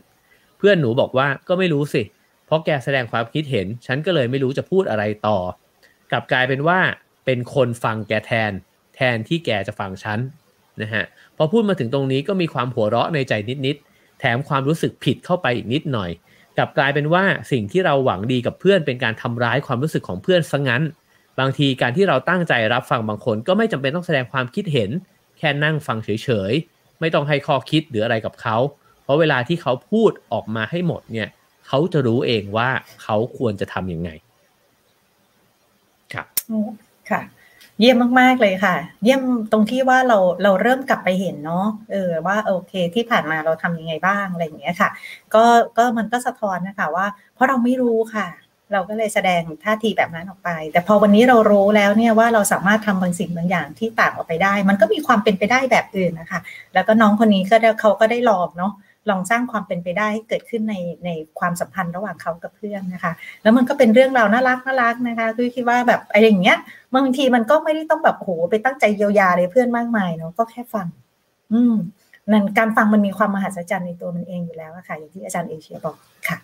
[0.58, 2.02] เพื่อนหนูบอกว่าก็ไม่รู้สิ
[2.46, 5.38] เพราะแกแสดงความคิดเห็น ฉันก็เลยไม่รู้จะพูดอะไรต่อ
[6.10, 6.78] กลับกลายเป็นว่า
[7.24, 8.52] เป็นคนฟังแกแทน
[8.94, 10.18] แทนที่แกจะฟังฉัน
[10.82, 11.04] นะฮะ
[11.36, 13.32] พอพูดมาถึงตรงนี้ก็มีความหัวเราะในใจ
[13.66, 16.10] นิดๆแถมความรู้สึกผิดเข้าไปอีกนิดหน่อย
[16.56, 20.82] กลับกลายเป็นว่าสิ่งที่เราหวังดีกับเพื่อนเป็นการทำร้ายความรู้สึกของเพื่อนซะงั้น
[21.40, 24.90] บางทีการที่เราตั้งใจรับฟังบางคน ก็ไม่จำเป็นต้องแสดงความคิดเห็น
[25.38, 28.56] แค่นั่งฟังเฉยๆไม่ต้องให้ข้อคิดหรืออะไรกับเขา
[29.02, 31.28] เพราะเวลาที่เขาพูดออกมาให้หมดเนี่ย
[31.68, 32.68] เขาจะรู้เองว่า
[33.02, 34.10] เขาควรจะทำยังไง
[36.14, 36.26] ครับ
[37.10, 37.22] ค่ะ
[37.80, 39.22] เยี่ยมมาก ๆ เลยค่ะ เยี่ยม
[39.52, 44.90] ตรงที่ว่าเราเราเริ่มกลับไปเห็นเนาะเออว่าโอเคที่ผ่านมาเราทำยังไงบ้างอะไรอย่างเงี้ยค่ะ
[45.34, 45.44] ก็
[45.78, 48.26] ก็มันก็สะท้อนนะคะว่า เพราะเราไม่รู้ค่ะ
[48.72, 56.40] เราก็เลยแสดงท่าทีแบบนั้นออกไป แต่พอวันนี้เรารู้แล้วเนี่ยว่าเราสามารถทำบางสิ่งบางอย่างที่ต่างออกไปได้ มันก็มีความเป็นไปได้แบบอื่นนะคะ
[56.74, 58.72] แล้วก็น้องคนนี้ก็เขาก็ได้ลองเนาะ
[59.10, 60.74] ลองสร้างความเป็นไปได้ให้เกิดขึ้นใน
[61.04, 63.12] ในความสัมพันธ์ระหว่างเขากับเพื่อนนะคะ
[63.42, 66.58] แล้วมันก็เป็นเรื่องราวน่ารักน่ารักนะคะคือคิดว่าแบบอะไรอย่างเงี้ย
[66.96, 70.86] บางทีมันก็ไม่ได้ต้องแบบโหไปตั้งใจเยียวยาเลยเพื่อนมากมายเนาะก็แค่ฟัง
[71.52, 71.74] อืม
[72.32, 75.96] นั่นการฟังมันมีความมหัศจรรย์ในตัวมันเองอยู่แล้วะค่ะ อย่างที่อาจารย์เอเชียบอก
[76.28, 76.36] ค่ะ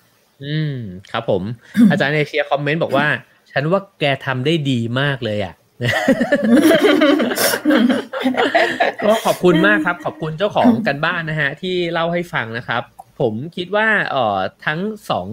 [0.44, 0.76] อืม
[1.10, 1.43] ครับผม
[1.90, 3.06] อาจารย์เอเชียคอมเมนต์บอกว่า
[3.51, 5.55] ฉันว่าแกทำได้ดีมากเลยอะ
[9.04, 12.82] ก็ขอบคุณมากครับ ขอบคุณเจ้าของกันบ้านนะฮะ ที่เล่าให้ฟังนะครับ
[13.20, 14.80] ผมคิดว่าเอ่อทั้ง
[15.10, 15.28] สอง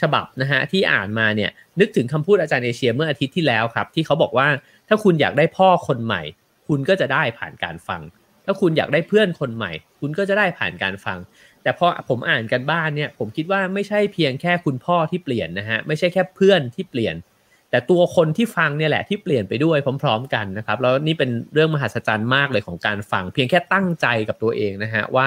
[0.00, 1.50] ฉบับนะฮะที่อ่านมาเนี่ย
[1.80, 4.48] นึกถึงคำพูดอาจารย์เอเชียเมื่ออาทิตย์ที่แล้วครับ ที่เขาบอกว่า
[4.88, 6.22] ถ้าคุณอยากได้พ่อคนใหม่
[6.68, 8.02] คุณก็จะได้ผ่านการฟัง
[8.44, 11.18] ถ้าคุณอยากได้เพื่อนคนใหม่ คุณก็จะได้ผ่านการฟัง
[11.62, 17.14] แต่พอผมอ่านกันบ้านเนี่ย ผมคิดว่าไม่ใช่เพียงแค่คุณพ่อที่เปลี่ยนนะฮะไม่ใช่แค่เพื่อนที่เปลี่ยน
[17.76, 25.26] แต่ตัวคนที่ฟังเนี่ยแหละที่เปลี่ยนไปด้วยพร้อม ๆ กันนะครับ แล้วนี่เป็นเรื่องมหัศจรรย์มากเลยของการฟัง เพียงแค่ตั้งใจกับตัวเองนะฮะว่า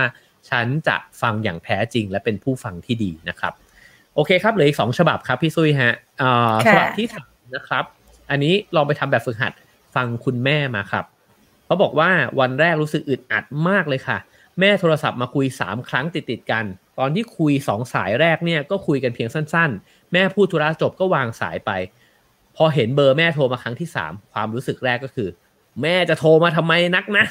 [0.49, 3.53] ฉันจะฟังอย่างแท้จริง และเป็นผู้ฟังที่ดีนะครับ
[4.15, 5.93] โอเคครับเหลืออีกสองฉบับครับพี่ซุยฮะ
[6.65, 7.85] ฉบับที่สามนะครับ
[8.31, 9.53] อันนี้ลองไปทำแบบฝึกหัด
[9.95, 11.05] ฟังคุณแม่มาครับ
[11.65, 12.09] เขาบอกว่า
[12.39, 14.17] วันแรกรู้สึกอึดอัดมากเลยค่ะ
[14.59, 16.65] แม่โทรศัพท์มาคุยสามครั้งติดๆกัน
[16.99, 21.71] ตอนที่คุยสองสายแรกเนี่ยก็คุยกันเพียงสั้น ๆ แม่พูดธุระจบก็วางสายไป
[22.61, 25.29] พอเห็นเบอร์แม่โทรมาครั้งที่สามความรู้สึกแรกก็คือ
[25.81, 27.25] แม่จะโทรมาทำไมนักนะ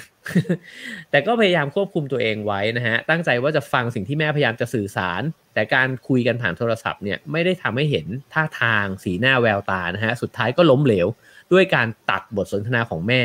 [1.10, 5.22] แต่ก็พยายามควบคุมตัวเองไว้นะฮะ ตั้งใจว่าจะฟังสิ่งที่แม่พยายามจะสื่อสาร
[5.54, 11.06] แต่การคุยกันผ่านโทรศัพท์เนี่ยไม่ได้ทำให้เห็นท่าทางสีหน้าแววตานะฮะ สุดท้ายก็ล้มเหลว
[11.52, 13.22] ด้วยการตัดบทสนทนาของแม่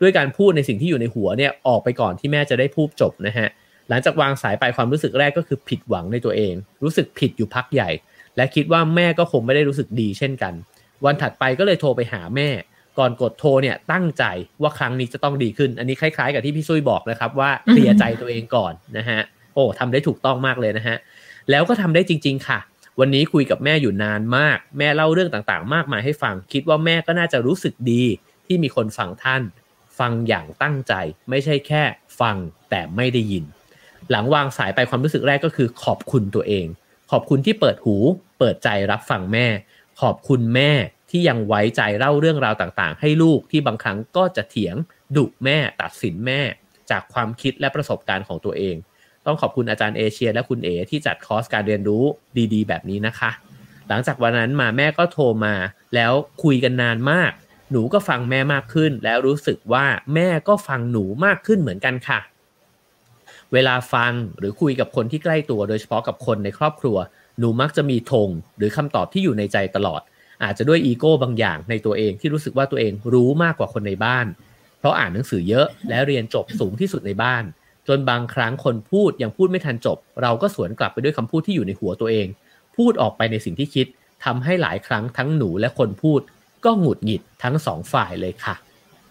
[0.00, 3.48] ด้วยการพูดในสิ่งที่อยู่ในหัวเนี่ยออกไปก่อนที่แม่จะได้พูดจบนะฮะ
[3.88, 7.90] หลังจากวางสายไปความรู้สึกแรกก็คือผิดหวังในตัวเอง รู้สึกผิดอยู่พักใหญ่
[8.36, 10.54] และคิดว่าแม่ก็คงไม่ได้รู้สึกดีเช่นกัน
[11.04, 12.48] วันถัดไปก็เลยโทรไปหาแม่
[12.98, 14.24] ก่อนกดโทรเนี่ยตั้งใจ
[14.62, 19.20] ว่าครั้งนี้จะต้องดีขึ้น อันนี้คล้ายๆ กับที่พี่ซุยบอกนะครับว่าเคลียร์ใจตัวเองก่อนนะฮะ
[19.54, 20.96] โอ้ทำได้ถูกต้องมากเลยนะฮะ
[21.50, 22.58] แล้วก็ทำได้จริง ๆ ค่ะ
[23.00, 28.04] วันนี้คุยกับแม่อยู่นานมาก แม่เล่าเรื่องต่างๆ มากมายให้ฟัง คิดว่าแม่ก็น่าจะรู้สึกดี
[28.46, 29.42] ที่มีคนฟังท่าน
[29.98, 30.94] ฟังอย่างตั้งใจ
[31.30, 31.82] ไม่ใช่แค่
[32.20, 32.36] ฟัง
[32.70, 33.44] แต่ไม่ได้ยิน
[34.10, 36.66] หลังวางสายไปความรู้สึกแรกก็คือขอบคุณตัวเอง
[37.10, 37.96] ขอบคุณที่เปิดหู
[38.38, 39.46] เปิดใจรับฟังแม่
[40.02, 40.70] ขอบคุณแม่
[41.10, 44.76] ที่ยังไว้ใจเล่าเรื่องราวต่างๆ ให้ลูกที่บางครั้งก็จะเถียง
[45.16, 46.40] ดุแม่ตัดสินแม่
[46.90, 48.76] จากความคิดและประสบการณ์ของตัวเอง
[49.26, 52.04] ต้องขอบคุณอาจารย์เอเชีย และคุณเอที่จัดคอร์สการเรียนรู้
[52.54, 53.30] ดีๆ แบบนี้นะคะ
[53.88, 55.54] หลังจากวันนั้นมาแม่ก็โทรมา
[55.94, 56.12] แล้ว
[56.42, 57.32] คุยกันนานมาก
[57.70, 62.20] หนูก็ฟังแม่มากขึ้น แล้วรู้สึกว่าแม่ก็ฟังหนูมากขึ้นเหมือนกันค่ะ
[63.52, 66.96] เวลาฟังหรือคุยกับคนที่ใกล้ตัวโดยเฉพาะกับคนในครอบครัว
[67.38, 70.00] หนูมักจะมีธงหรือคำตอบที่อยู่ในใจตลอด
[70.44, 74.26] อาจจะด้วยอีโก้บางอย่างในตัวเองที่รู้สึกว่าตัวเองรู้มากกว่าคนในบ้าน
[74.78, 77.44] เพราะอ่านหนังสือเยอะและเรียนจบสูงที่สุดในบ้าน
[77.88, 82.26] จนบางครั้งคนพูดยังพูดไม่ทันจบ เราก็สวนกลับไปด้วยคำพูดที่อยู่ในหัวตัวเอง
[82.76, 83.86] พูดออกไปในสิ่งที่คิด
[84.24, 86.20] ทำให้หลายครั้งทั้งหนูและคนพูด
[86.64, 88.54] ก็หงุดหงิดทั้งสองฝ่ายเลยค่ะ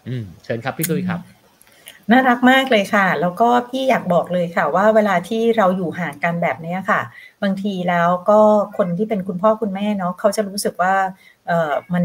[0.08, 1.20] อืมเชิญครับพี่ตุ้ยครับ
[2.10, 7.00] น่ารักมากเลยค่ะ แล้วก็พี่อยากบอกเลยค่ะ ว่าเวลาที่เราอยู่ห่างกันแบบนี้ค่ะ
[7.42, 8.40] บางทีแล้วก็
[8.76, 10.94] คนที่เป็นคุณพ่อคุณแม่เนาะเขาจะรู้สึกว่า
[11.46, 12.04] เออมัน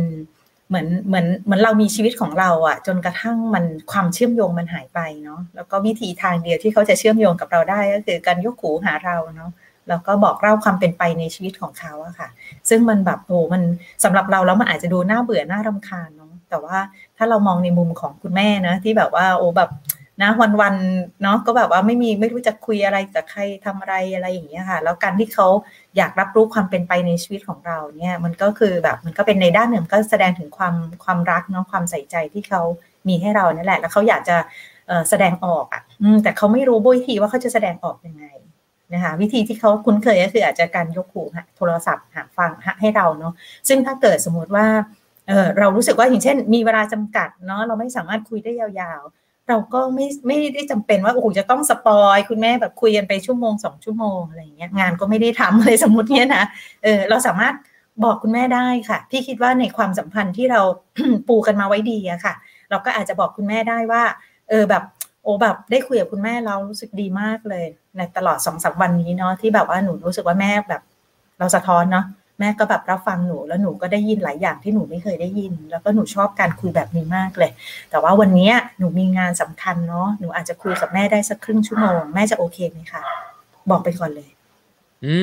[0.69, 9.51] เหมือนเหมือนเหมือนเรามีชีวิตของเราอะ่ะจนกระทั่งมันความเชื่อมโยงมันหายไปเนาะแล้วก็วิธีทางเดียวที่เขาจะเชื่อมโยงกับเราได้ก็คือการยกหูหาเราเนาะ
[9.89, 12.30] แล้วก็บอกเล่าความเป็นไปในชีวิตของเขาอะค่ะ
[12.69, 13.61] ซึ่งมันแบบโอ้มัน
[14.03, 16.77] สำหรับเราแล้วมันอาจจะดูน่าเบื่อน่ารำคาญเนาะแต่ว่า
[17.18, 19.69] ถ้าเรามองในมุมของคุณแม่นะที่แบบว่าโอ้แบบ
[20.22, 20.30] นะ
[20.61, 25.48] วันๆเนาะก็แบบว่าไม่มีไม่รู้จะคุยอะไรกับใครทำอะไรอะไรอย่างเงี้ยค่ะ แล้วการที่เขา
[25.98, 32.61] อยากรับรู้ความเป็นไปในชีวิตของเราเนี่ย มันก็คือแบบมันก็เป็นในด้านหนึ่งก็แสดงถึงความความรักเนาะความใส่ใจที่เขา
[33.07, 34.38] มีให้เรานั่นแหละ แล้วเขาอยากจะ
[35.10, 35.81] แสดงออกอะ
[36.23, 38.26] แต่เขาไม่รู้วิธีว่าเขาจะแสดงออกยังไง
[38.94, 41.23] นะคะวิธีที่เขาคุ้นเคยก็คืออาจจะการยกหู
[41.57, 43.34] โทรศัพท์หาฟังให้เราเนาะ
[43.68, 44.65] ซึ่งถ้าเกิดสมมติว่า
[45.27, 56.44] เเรารู้สึกว่าอย่างเช่น มีเวลาจำกัดเนาะเราไม่สามารถคุยได้ยาวๆ เราก็ไม่ไม่ได้จำเป็นว่าโอ้โหจะต้องสปอยคุณแม่แบบคุยกันไปชั่วโมงสองชั่วโมงอะไรอย่างเงี้ยงานก็ไม่ได้ทำอะไรสมมติเนี้ยนะ
[56.84, 57.53] เออเราสามารถ
[58.03, 60.61] บอกคุณแม่ได้ค่ะ พี่คิดว่าในความสัมพันธ์ที่เรา
[61.28, 62.34] ปูกันมาไว้ดีอะค่ะ
[62.69, 64.03] เราก็อาจจะบอกคุณแม่ได้ว่า
[64.49, 64.84] เออแบบ
[65.24, 67.65] โอ้แบบได้คุยกับคุณแม่เรารู้สึกดีมากเลย
[67.98, 70.82] ในตลอดสองสามวันนี้เนาะที่แบบว่าหนูรู้สึกว่าแม่แบบ
[71.40, 72.06] เราสะท้อนเนาะ
[72.39, 77.51] แม่ก็แบบรับฟังหนูแล้วหนูก็ได้ยินหลายอย่างที่หนูไม่เคยได้ยิน แล้วก็หนูชอบการคุยแบบนี้มากเลย
[77.91, 83.01] แต่ว่าวันนี้หนูมีงานสำคัญเนาะหนูอาจจะคุยกับแม่ได้สักครึ่งชั่วโมงแม่จะโอเคไหมคะ
[83.69, 84.30] บอกไปก่อนเลย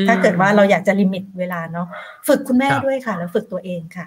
[0.08, 1.86] ถ้าเกิดว่าเราอยากจะลิมิตเวลาเนาะ
[2.28, 4.06] ฝึกคุณแม่ด้วยค่ะ แล้วฝึกตัวเองค่ะ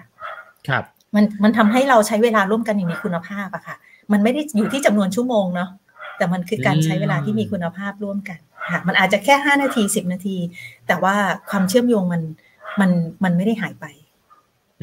[0.68, 3.76] ครับ มันมันทำให้เราใช้เวลาร่วมกันอย่างมีคุณภาพอะค่ะ
[4.12, 5.70] มันไม่ได้อยู่ที่จำนวนชั่วโมงเนาะ
[6.18, 8.38] แต่มันคือการใช้เวลาที่มีคุณภาพร่วมกัน
[8.70, 10.36] ค่ะ มันอาจจะแค่ห้านาทีสิบนาที
[10.86, 11.14] แต่ว่า
[11.50, 12.22] ความเชื่อมโยงมัน
[12.80, 12.90] มัน
[13.24, 13.86] มันไม่ได้หายไป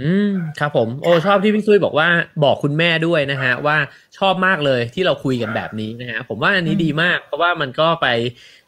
[0.01, 2.07] อืมครับผม โอ้ชอบที่พี่ซุยบอกว่า
[2.43, 3.77] บอกคุณแม่ด้วยนะฮะ ว่า
[4.17, 8.07] ชอบมากเลยที่เราคุยกันแบบนี้นะฮะ ผมว่าอันนี้ดีมาก เพราะว่ามันก็ไป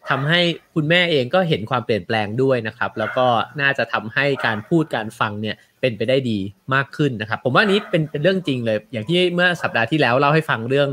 [0.10, 0.42] ทำให้
[0.76, 3.28] คุณแม่เองก็เห็นความเปลี่ยนแปลงด้วยนะครับ แล้วก็
[3.62, 6.40] น่าจะทำให้การพูดการฟังเนี่ยเป็นไปได้ดี
[6.74, 10.90] มากขึ้นนะครับ ผมว่านี้เป็นเป็นเรื่องจริงเลย อย่างที่เมื่อสัปดาห์ที่แล้วเล่าให้ฟังเรื่อง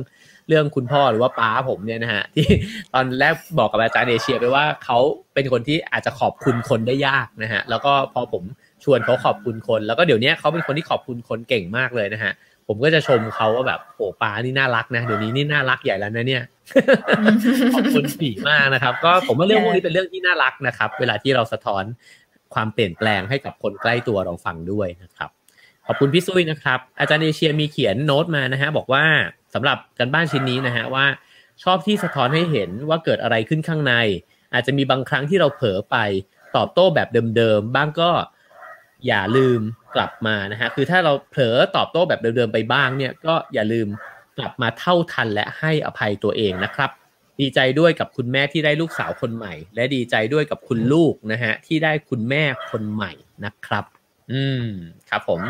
[0.49, 2.47] เรื่องคุณพ่อหรือว่าป้าผมเนี่ยนะฮะที่
[2.95, 4.99] ตอนแรกบอกกับอาจารย์เอเชียไปว่าเขา
[5.35, 8.43] เป็นคนที่อาจจะขอบคุณคนได้ยากนะฮะแล้วก็พอผม
[8.85, 12.33] ชวนเขาขอบคุณคน แล้วก็เดี๋ยวนี้เขาเป็นคนที่ขอบคุณคนเก่งมากเลยนะฮะ
[12.69, 16.43] ผมก็จะชมเขาว่าแบบโอ้ป้านี่น่ารักนะเดี๋ยวนี้นี่น่ารักใหญ่แล้วนะเนี่ย
[17.75, 21.85] ขอบคุณผีมากนะครับ ก็ผมว่าเรื่องพวกนี้เป็นเรื่องที่น่ารักนะครับ เวลาที่เราสะท้อน
[22.55, 25.31] ความเปลี่ยนแปลงให้กับคนใกล้ตัวเราฟังด้วยนะครับ
[25.87, 29.05] ขอบคุณพี่ซุยนะครับ อาจารย์เอเชียมีเขียนโน้ตมานะฮะบอกว่า
[29.55, 31.07] สำหรับกันบ้านชิ้นนี้นะฮะว่า
[31.63, 33.95] ชอบที่สะท้อนให้เห็นว่าเกิดอะไรขึ้นข้างใน
[34.53, 35.97] อาจจะมีบางครั้งที่เราเผลอไป
[36.57, 38.11] ตอบโต้แบบเดิมๆบ้างก็
[39.07, 39.61] อย่าลืม
[39.95, 43.89] กลับมานะฮะคือถ้าเราเผลอตอบโต้แบบเดิมๆไปบ้างเนี่ยก็อย่าลืม
[44.39, 46.91] กลับมาเท่าทันและให้อภัยตัวเองนะครับ
[47.41, 53.13] ดีใจด้วยกับคุณแม่ที่ได้ลูกสาวคนใหม่ และดีใจด้วยกับคุณลูกนะฮะที่ได้คุณแม่คนใหม่
[53.45, 53.85] นะครับ
[54.33, 54.67] อืม
[55.11, 55.41] ครับผม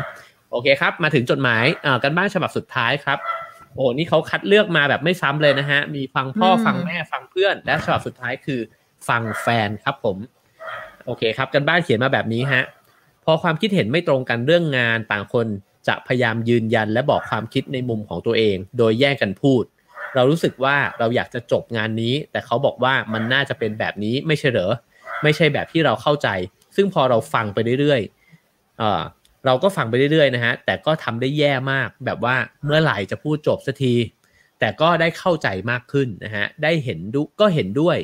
[0.51, 3.19] โอเคครับ มาถึงจดหมายอ่ากันบ้านฉบับสุดท้ายครับ
[3.75, 8.59] โอ้นี่เขาคัดเลือกมาแบบไม่ซ้ำเลยนะฮะ มีฟังพ่อฟังแม่ฟังเพื่อน และฉบับสุดท้ายคือ
[9.09, 10.17] ฟังแฟนครับผม
[11.05, 12.63] โอเคครับ กันบ้านเขียนมาแบบนี้ฮะ
[13.25, 15.47] พอความคิดเห็นไม่ตรงกันเรื่องงานต่างคน
[15.87, 19.63] จะพยายามยืนยันและบอกความคิดในมุมของตัวเอง โดยแยกกันพูด
[20.15, 24.73] เรารู้สึกว่าเราอยากจะจบงานนี้ แต่เขาบอกว่ามันน่าจะเป็นแบบนี้ไม่ใช่เหรอ
[25.23, 26.29] ไม่ใช่แบบที่เราเข้าใจ
[26.75, 28.14] ซึ่งพอเราฟังไปเรื่อยๆ
[28.79, 29.01] เออ
[29.45, 33.93] เราก็ฟังไปเรื่อยๆนะฮะแต่ก็ทำได้แย่มากแบบว่าเมื่อไหร่จะพูดจบสักที
[34.59, 37.97] แต่ก็ได้เข้าใจมากขึ้นนะฮะได้เห็นดูก็เห็นด้วย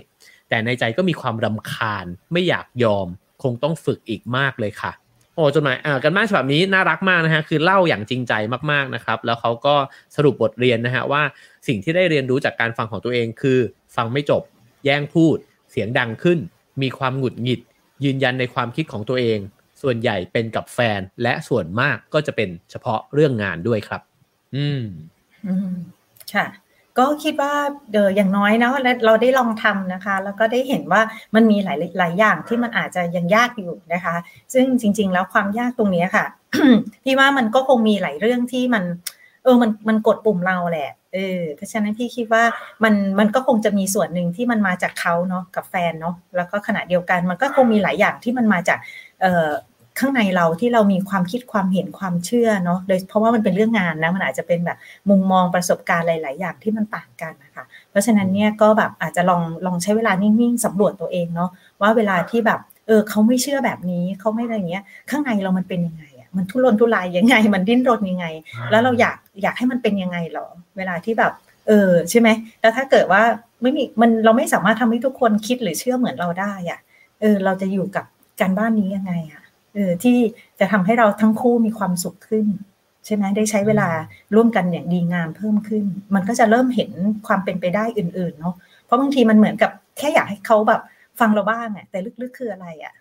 [0.49, 3.07] แต่ในใจก็มีความรำคาญไม่อยากยอม
[3.43, 4.91] คงต้องฝึกอีกมากเลยค่ะ
[5.35, 8.34] โอ้จดหมายอ่ากันบ้านฉบับนี้น่ารักมากนะฮะคือเล่าอย่างจริงใจ
[8.72, 9.76] มากๆนะครับ แล้วเขาก็
[10.15, 11.23] สรุปบทเรียนนะฮะว่า
[11.68, 13.60] สิ่งที่ได้เรียนรู้จากการฟังของตัวเองคือ
[13.95, 14.43] ฟังไม่จบ
[14.85, 15.38] แย่งพูด
[15.72, 16.39] เสียงดังขึ้น
[16.81, 17.61] มีความหงุดหงิด
[18.03, 19.39] ยืนยันในความคิดของตัวเอง
[19.82, 24.02] ส่วนใหญ่เป็นกับแฟนและส่วนมากก็จะเป็นเฉพาะเรื่องงานด้วยครับ
[24.56, 24.84] อืม
[25.48, 25.74] อืม
[26.34, 26.45] ค่ะ
[26.99, 27.53] ก็คิดว่า
[27.91, 28.72] เดออย่างน้อยนะ
[29.06, 31.02] เราได้ลองทำนะคะ แล้วก็ได้เห็นว่า
[31.36, 34.16] มันมีหลายหลายอย่างที่มันอาจจะยังยากอยู่นะคะ
[34.53, 36.26] ซึ่งจริง ๆ แล้วความยากตรงนี้ค่ะ
[37.03, 38.84] พี่ว่ามันก็คงมีหลายเรื่องที่มัน
[39.44, 42.44] เออมันมันกดปุ่มเราแหละเออเพราะฉะนั้นพี่คิดว่า
[42.84, 48.80] มันมันก็คงจะมีส่วนหนึ่งที่มันมาจากเขาเนาะกับแฟนเนาะแล้วก็ขณะเดียวกันมันก็คงมีหลายอย่างที่มันมาจาก
[49.22, 49.49] เอ่อ
[50.02, 54.78] ข้างในเราที่เรามีความคิดความเห็นความเชื่อเนาะโดยเพราะว่ามันเป็นเรื่องงานนะมันอาจจะเป็นแบบ
[55.10, 61.49] มุมมองประสบการณ์หลาย ๆ อย่างที่มันต่างกันนะคะเพราะฉะนั้นเนี่ยก็แบบอาจจะลองลองใช้เวลานิ่ง ๆสำรวจตัวเองเนาะ
[61.82, 68.26] ว่าเวลาที่แบบเออเขาไม่เชื่อแบบนี้เขาไม่อะไรเงี้ย ข้างในเรามันเป็นยังไงอะมันทุรนทุรายยังไง มันดิ้นรนยังไง
[68.72, 70.48] แล้วเราอยากอยากให้มันเป็นยังไงหรอ
[70.78, 71.32] เวลาที่แบบ
[71.68, 72.30] เออใช่ไหม
[72.61, 73.22] แล้วถ้าเกิดว่า
[73.61, 76.80] ไม่มีมันเราไม่สามารถทำให้ทุกคนคิดหรือเชื่อเหมือนเราได้อะ
[77.22, 78.06] เออเราจะอยู่กับ
[78.41, 79.40] การบ้านนี้ยังไงอะเออ
[80.03, 80.18] ที่
[80.60, 82.45] จะทำให้เราทั้งคู่มีความสุขขึ้น
[83.06, 83.89] ใช่ไหมได้ใช้เวลา
[84.35, 85.85] ร่วมกันอย่างดีงามเพิ่มขึ้น
[86.15, 86.91] มันก็จะเริ่มเห็น
[87.27, 90.81] ความเป็นไปได้อื่น ๆ เนาะเพราะบางทีมันเหมือนกับแค่อยากให้เขาแบบ
[91.19, 92.93] ฟังเราบ้างอะแต่ลึกๆคืออะไรอะ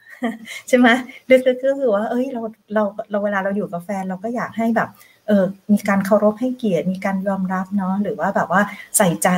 [0.69, 0.89] ใช่ไหม
[1.31, 2.43] ลึกๆก็คือว่า เอ้ยเรา
[2.75, 4.89] เราเราเวลาเราอยู่กับแฟนเราก็อยากให้แบบ
[5.31, 8.63] เออมีการเคารพให้เกียรติมีการยอมรับเนาะหรือว่าแบบว่า
[8.99, 9.29] ใส่ใจ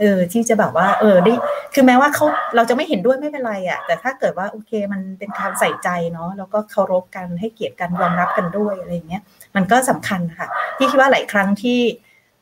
[0.00, 1.34] เออที่จะแบบว่า เออได้
[1.74, 2.26] คือแม้ว่าเขา
[2.56, 9.22] เราจะไม่เห็นด้วยไม่เป็นไรอะ่ะแต่ถ้าเกิดว่าโอเคมันเป็นการใส่ใจเนาะแล้วก็เคารพกันให้เกียรติกันยอมรับกันด้วยอะไรเงี้ย
[9.56, 10.48] มันก็สำคัญค่ะ
[10.78, 11.80] ที่คิดว่าหลายครั้งที่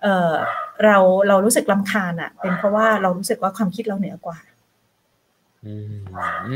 [0.03, 0.33] เออ
[0.85, 0.97] เรา
[1.29, 4.39] เรารู้สึกลำคาญอะ่ะ เป็นเพราะว่าเรารู้สึกว่าความคิดเราเหนือกว่า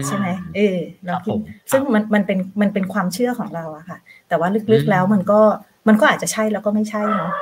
[0.06, 1.38] ใช่ไหมเออเราคิด
[1.70, 3.98] ซึ่งมันมันเป็นมันเป็นความเชื่อของเราอะค่ะ
[4.28, 5.40] แต่ว่าลึกๆแล้วมันก็
[5.88, 7.32] มันก็อาจจะใช่แล้วก็ไม่ใช่เนาะ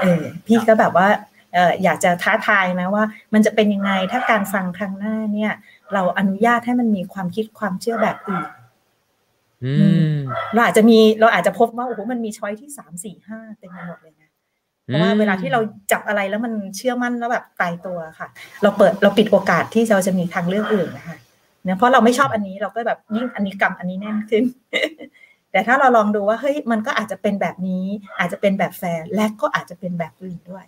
[0.00, 1.08] เออ พี่ก็แบบว่า
[1.54, 3.04] เอออยากจะท้าทายนะว่า
[3.34, 5.52] มันจะเป็นยังไงถ้าการฟังครั้งหน้าเนี่ย
[5.94, 8.46] เราอนุญาตให้มันมีความคิดความเชื่อแบบอื่น
[10.52, 14.30] เราอาจจะมีเราอาจจะพบว่าโอ้โหมันมีช้อยที่สามสี่ห้าเต็มไปหมดเลยนะ
[14.84, 15.60] เพราะว่าเวลาที่เรา
[15.92, 18.28] จับอะไรแล้วมันเชื่อมั่นแล้วแบบตายตัวค่ะ
[18.62, 21.16] เราเปิดเราปิดโอกาสที่เราจะมีทางเลือกอื่นนะคะ
[21.64, 24.44] เนี่ยเพราะเราไม่ชอบอันนี้เราก็แบบยิ่งอันนี้กรรมอันนี้แน่นขึ้น
[25.56, 27.86] แต่ถ้าเราลองดูว่าเฮ้ยมันก็อาจจะเป็นแบบนี้
[28.18, 30.64] อาจจะเป็นแบบแฟร์และก็อาจจะเป็นแบบอื่นด้วย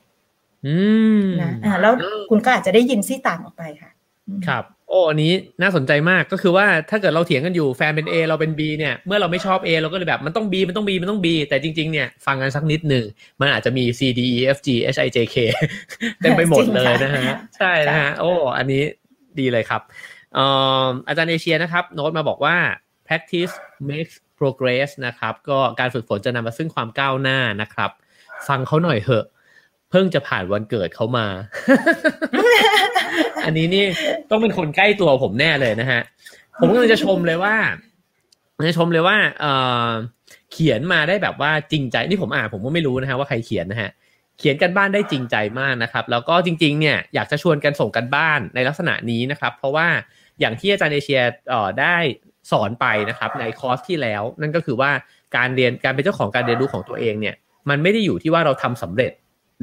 [0.67, 0.77] อื
[1.23, 1.93] มนะอ่าแล้ว
[2.31, 3.91] คุณก็อาจจะได้ยินซี่ต่างออกไปค่ะ
[4.47, 5.33] ครับ โอ้อันนี้
[5.63, 13.05] น่าสนใจมากก็คือว่าถ้าเกิดเราเถียงกันอยู่แฟนเป็น A เราเป็น B เนี่ยเมื่อเราไม่ชอบ A เราก็เลยแบบมันต้อง B มันต้อง B มันต้อง B แต่จริงๆเนี่ยฟังกันสักนิดหนึ่ง
[13.41, 15.37] มันอาจจะมี C D E F G H I J K
[16.21, 18.83] เต็มไปหมดเลยนะฮะใช่นะฮะโอ้อันนี้
[19.39, 19.83] ดีเลยครับ
[21.09, 22.57] อาจารย์เอเชียนะครับ โน้ตมาบอกว่า
[23.07, 23.55] practice
[23.89, 27.91] makes progress นะครับ ก็การฝึกฝนจะนำมาซึ่งความก้าวหน้านะครับ
[28.49, 29.27] ฟังเขาหน่อยเหอะ
[29.91, 31.27] เพิ่งจะผ่านวันเกิดเขามา
[33.45, 33.85] อันนี้นี่
[34.31, 36.01] ต้องเป็นคนใกล้ตัวผมแน่เลยนะฮะ
[36.61, 37.57] ผมก็เลยจะชมเลยว่า
[38.69, 39.45] จะชมเลยว่าเอ
[39.87, 39.89] อ
[40.53, 43.91] เขียนมาได้แบบว่าจริงใจ นี่ผมอ่านผมก็ไม่รู้นะฮะว่าใครเขียนนะฮะ
[44.39, 49.89] เขียนกันบ้านได้จริงใจมากนะครับ แล้วก็จริง ๆ เนี่ยอยากจะชวนกันส่งกันบ้านในลักษณะนี้นะครับ เพราะว่า
[50.41, 51.21] อย่างที่อาจารย์เอเชีย
[51.81, 51.97] ได้
[52.51, 54.91] สอนไปนะครับในคอร์สที่แล้ว นั่นก็คือว่า
[55.37, 57.35] การเรียนการเป็นเจ้าของการเรียนรู้ของตัวเองเนี่ย
[57.69, 59.13] มันไม่ได้อยู่ที่ว่าเราทำสำเร็จ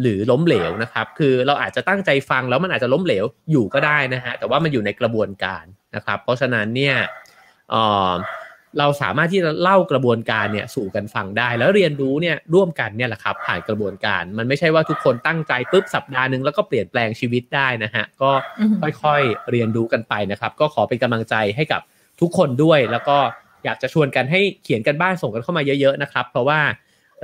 [0.02, 5.64] หรือล้มเหลวนะครับ คือเราอาจจะตั้งใจฟังแล้วมันอาจจะล้มเหลวอยู่ก็ได้นะฮะแต่ว่ามันอยู่ในกระบวนการ
[5.96, 6.96] นะครับ เพราะฉะนั้นเนี่ย
[8.80, 18.32] เราสามารถที่จะเล่ากระบวนการเนี่ยสู่กันฟังได้ แล้วเรียนรู้เนี่ยร่วมกันเนี่ยแหละครับ ผ่านกระบวนการ มันไม่ใช่ว่าทุกคนตั้งใจปุ๊บสัปดาห์หนึ่งแล้วก็เปลี่ยนแปลงชีวิตได้นะฮะก็
[19.04, 21.82] ค่อยๆเรียนรู้กันไปนะครับ ก็ขอเป็นกำลังใจให้กับ
[22.22, 23.18] ทุกคนด้วย แล้วก็
[23.66, 26.60] อยากจะชวนกันให้เขียนกันบ้านส่งกันเข้ามาเยอะ ๆนะครับ เพราะว่า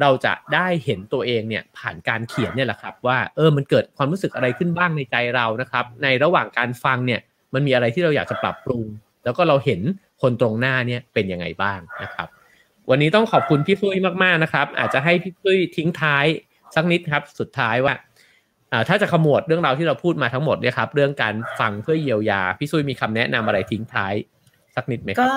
[0.01, 7.19] เราจะได้เห็นตัวเองเนี่ยผ่านการเขียนเนี่ยแหละครับ ว่าเออมันเกิดความรู้สึกอะไรขึ้นบ้างในใจเรานะครับ ในระหว่างการฟังเนี่ย
[7.53, 8.83] มันมีอะไรที่เราอยากจะปรับปรุง
[9.23, 9.81] แล้วก็เราเห็น
[10.21, 12.27] คนตรงหน้าเนี่ยเป็นยังไงบ้างนะครับ
[12.89, 16.25] วันนี้ต้องขอบคุณพี่ฟุ้ยมากๆนะครับ อาจจะให้พี่ฟุ้ยทิ้งท้าย
[16.75, 17.95] สักนิดครับ สุดท้ายว่า
[18.87, 24.13] ถ้าจะขมวดเรื่องราวที่เราพูดมาทั้งหมดเนี่ยครับ เรื่องการฟังเพื่อเยียวยาพี่ซุยมีคำแนะนำอะไรทิ้งท้าย
[24.75, 25.31] สักนิดไหมครับก็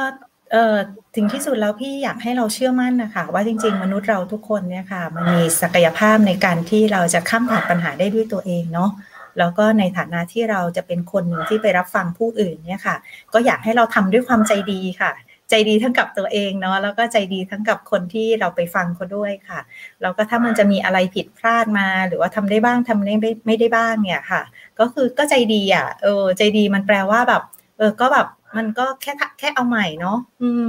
[0.52, 0.76] เออ
[1.14, 8.90] ถึงที่สุดแล้วพี่อยากให้เราเชื่อมั่นนะคะว่าจริง ๆ มนุษย์เราทุกคนเนี่ยค่ะ มันมีศักยภาพในการที่เราจะข้ามผ่านปัญหาได้ด้วยตัวเองเนาะ
[9.38, 12.96] แล้วก็ในฐานะที่เราจะเป็นคนหนึ่งที่ไปรับฟังผู้อื่นเนี่ยค่ะ
[13.32, 15.12] ก็อยากให้เราทำด้วยความใจดีค่ะ
[15.50, 19.60] ใจดีทั้งกับตัวเองเนาะแล้วก็ใจดีทั้งกับคนที่เราไปฟังเขาด้วยค่ะ
[20.02, 23.14] แล้วก็ถ้ามันจะมีอะไรผิดพลาดมา หรือว่าทำได้บ้างทำได้
[23.46, 24.42] ไม่ได้บ้างเนี่ยค่ะ
[24.78, 27.42] ก็คือก็ใจดีอะเออใจดีมันแปลว่าแบบ
[27.78, 30.18] เออก็แบบ มันก็แค่แค่เอาใหม่เนาะ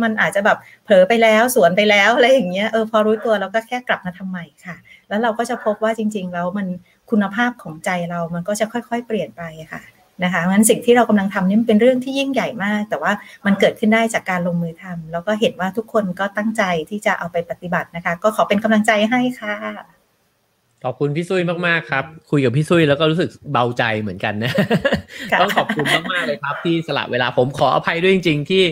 [0.04, 4.76] มันอาจจะแบบเผลอไปแล้วสวนไปแล้วอะไรอย่างเงี้ยเออพอรู้ตัวเราก็แค่กลับมาทำใหม่ค่ะ
[5.10, 6.68] แล้วเราก็จะพบว่าจริง ๆ แล้วมัน
[7.10, 9.44] คุณภาพของใจเรามันก็จะค่อย ๆ เปลี่ยนไป
[9.74, 9.82] ค่ะ
[10.24, 13.12] นะคะงั้นสิ่งที่เรากำลังทำนี่เป็นเรื่องที่ยิ่งใหญ่มาก แต่ว่า
[13.46, 19.56] มันเกิดขึ้นได้จากการลงมือทำแล้วก็เห็นว่าทุกคนก็ตั้งใจที่จะเอาไปปฏิบัตินะคะ ก็ขอเป็นกำลังใจให้ค่ะ
[20.86, 24.52] ขอบคุณพี่ซุยมากๆครับ คุยกับพี่ซุยแล้วก็รู้สึกเบาใจเหมือนกันนะ
[25.42, 28.64] ต้องขอบคุณมากๆเลยครับที่สละเวลาผมขออภัยด้วยจริง ๆ ที่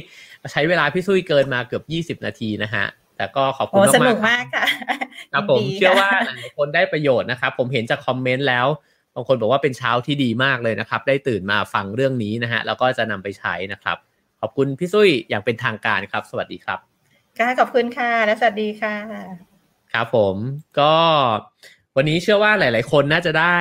[0.52, 2.86] ใช้เวลาพี่ซุยเกินมาเกือบยี่สิบนาทีนะฮะ
[3.18, 4.66] แต่ก็ขอบคุณมากสนุกมากค่ะ
[5.34, 8.68] ครับผมเชื่อว่าหลายคนได้ประโยชน์นะครับ ผมเห็นจากคอมเมนต์แล้ว
[9.16, 13.98] บางคนบอกว่าเป็นเช้าที่ดีมากเลยนะครับ ได้ตื่นมาฟังเรื่องนี้นะฮะแล้วก็จะนำไปใช้นะครับ
[14.42, 16.80] ขอบคุณพี่ซุยอย่างเป็นทางการครับ สวัสดีครับ
[17.40, 18.96] ค่ะขอบคุณค่ะและสวัสดีค่ะ
[19.94, 20.36] ครับผม
[20.80, 20.94] ก็
[21.98, 23.58] วันนี้เชื่อว่าหลาย ๆ คนน่าจะได้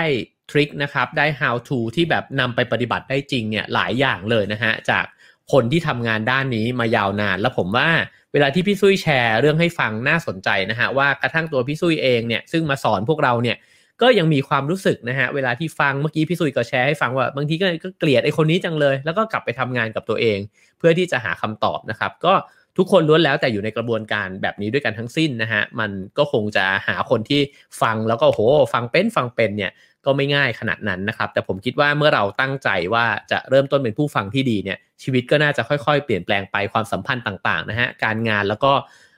[0.51, 5.05] ทริคนะครับ ได้ how to ที่แบบนำไปปฏิบัติได้จริงเนี่ยหลายอย่างเลยนะฮะ จาก
[5.53, 7.89] คนที่ทำงานด้านนี้มายาวนาน แล้วผมว่า
[8.33, 13.57] เวลาที่พี่ซุยแชร์เรื่องให้ฟังน่าสนใจนะฮะ ว่ากระทั่งตัวพี่ซุยเองเนี่ยซึ่งมาสอนพวกเราเนี่ย
[14.03, 17.67] ก็ยังมีความรู้สึกนะฮะเวลาที่ฟังเมื่อกี้พี่ซุยก็แชร์ให้ฟังว่าบางทีก็
[17.99, 20.39] เกลียดไอ้คนนี้จังเลย แล้วก็กลับไปทำงานกับตัวเอง
[20.79, 22.35] เพื่อที่จะหาคำตอบนะครับ ก็
[22.77, 27.41] ทุกคนล้วนแล้วแต่อยู่ในกระบวนการแบบนี้ด้วยกันทั้งสิ้นนะฮะ มันก็คงจะหาคนที่
[27.83, 28.41] ฟังแล้วก็โห
[28.75, 29.73] ฟังเป็นฟังเป็นเนี่ย
[30.07, 38.73] ก็ไม่ง่ายขนาดนั้นนะครับ แต่ผมคิดว่าเมื่อเราตั้งใจว่าจะเริ่มต้นเป็นผู้ฟังที่ดีเนี่ยชีวิตก็น่าจะค่อยๆ เปลี่ยนแปลงไปความสัมพันธ์ต่างๆนะฮะการงานแล้วก็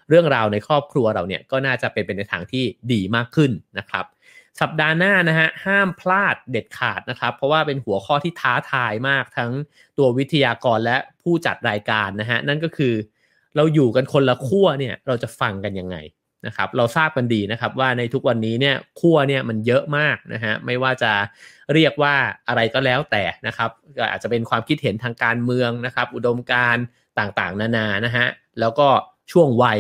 [0.09, 4.05] เรื่องราวในครอบครัวเราเนี่ยก็น่าจะเป็นไปในทางที่ดีมากขึ้นนะครับ
[4.61, 9.53] สัปดาห์หน้านะฮะห้ามพลาดเด็ดขาดนะครับ เพราะว่าเป็นหัวข้อที่ท้าทายมากทั้ง
[9.99, 12.95] ตัววิทยากรและผู้จัดรายการนะฮะนั่นก็คือ
[13.57, 15.97] เราอยู่กันคนละขั้วเนี่ยเราจะฟังกันยังไง
[16.47, 21.13] นะครับเราทราบกันดีนะครับว่าในทุกวันนี้เนี่ยขั้วเนี่ยมันเยอะมากนะฮะไม่ว่าจะ
[21.75, 22.15] เรียกว่า
[22.49, 26.77] อะไรก็แล้วแต่นะครับก็อาจจะเป็นความคิดเห็นทางการเมืองนะครับ อุดมการ
[27.19, 28.27] ต่างๆ นานานะฮะ
[28.61, 28.89] แล้วก็
[29.33, 29.79] ช่วงวัย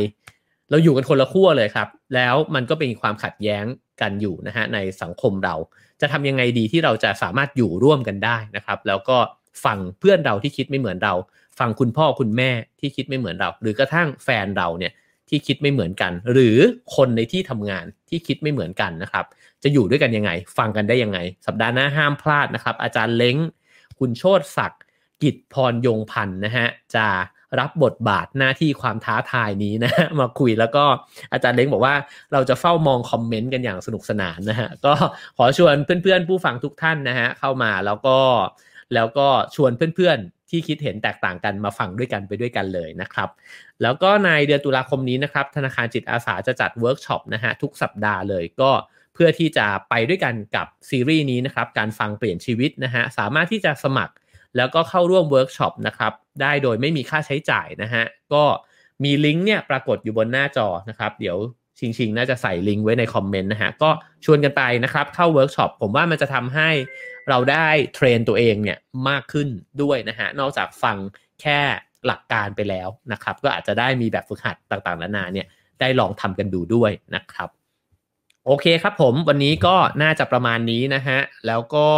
[0.70, 3.64] เราอยู่กันคนละขั้วเลยครับ แล้วมันก็เป็นความขัดแย้ง
[4.00, 5.54] กันอยู่นะฮะในสังคมเรา
[6.00, 9.18] จะทำยังไงดีที่เราจะสามารถอยู่ร่วมกันได้นะครับ แล้วก็
[9.64, 11.14] ฟังเพื่อนเราที่คิดไม่เหมือนเรา
[11.58, 12.50] ฟังคุณพ่อคุณแม่
[12.80, 14.92] ที่คิดไม่เหมือนเรา หรือกระทั่งแฟนเราเนี่ย
[15.28, 16.58] ที่คิดไม่เหมือนกัน หรือ
[16.96, 19.24] คนในที่ทำงานที่คิดไม่เหมือนกันนะครับ
[19.62, 23.36] จะอยู่ด้วยกันยังไง ฟังกันได้ยังไง สัปดาห์หน้าห้ามพลาดนะครับ อาจารย์เล้ง
[23.98, 24.82] คุณโชติศักดิ์
[25.22, 27.06] กิจพรยงพันธ์นะฮะจะ
[27.58, 30.84] รับบทบาทหน้าที่ความท้าทายนี้นะมาคุยแล้วก็
[31.32, 31.94] อาจารย์เล้งบอกว่า
[32.32, 34.92] เราจะเฝ้ามองคอมเมนต์กันอย่างสนุกสนานนะฮะก็
[35.36, 38.18] ขอชวนเพื่อนๆ ผู้ฟังทุกท่านนะฮะเข้ามาแล้วก็
[38.94, 43.28] แล้วก็ชวนเพื่อนๆ ที่คิดเห็นแตกต่างกันมาฟังด้วยกันไปด้วยกันเลยนะครับ
[43.82, 48.70] แล้วก็ในเดือนตุลาคมนี้นะครับ ธนาคารจิตอาสาจะจัดเวิร์กช็อปนะฮะทุกสัปดาห์เลยก็
[49.14, 54.14] เพื่อที่จะไปด้วยกันกับซีรีส์นี้นะครับการฟังเปลี่ยนชีวิตนะฮะสามารถที่จะสมัคร
[54.56, 58.44] แล้วก็เข้าร่วมเวิร์กช็อปนะครับได้โดยไม่มีค่าใช้จ่ายนะฮะก็
[59.04, 61.36] มีลิงก์เนี่ยปรากฏอยู่บนหน้าจอนะครับ เดี๋ยว
[61.78, 63.90] ชิงชิงน่าจะใส่ลิงก์ไว้ในคอมเมนต์นะฮะก็
[64.24, 66.70] ชวนกันไปนะครับเข้าเวิร์กช็อปผมว่ามันจะทำให้
[67.28, 68.78] เราได้ train ตัวเองเนี่ย
[69.08, 69.48] มากขึ้น
[69.82, 70.96] ด้วยนะฮะนอกจากฟัง
[71.40, 71.60] แค่
[72.06, 75.46] หลักการไปแล้วนะครับ ก็อาจจะได้มีแบบฝึกหัดต่างๆนานาเนี่ย
[75.80, 77.48] ได้ลองทำกันดูด้วยนะครับ
[78.46, 81.88] โอเคครับผมวันนี้ก็น่าจะประมาณนี้นะฮะแล้วก็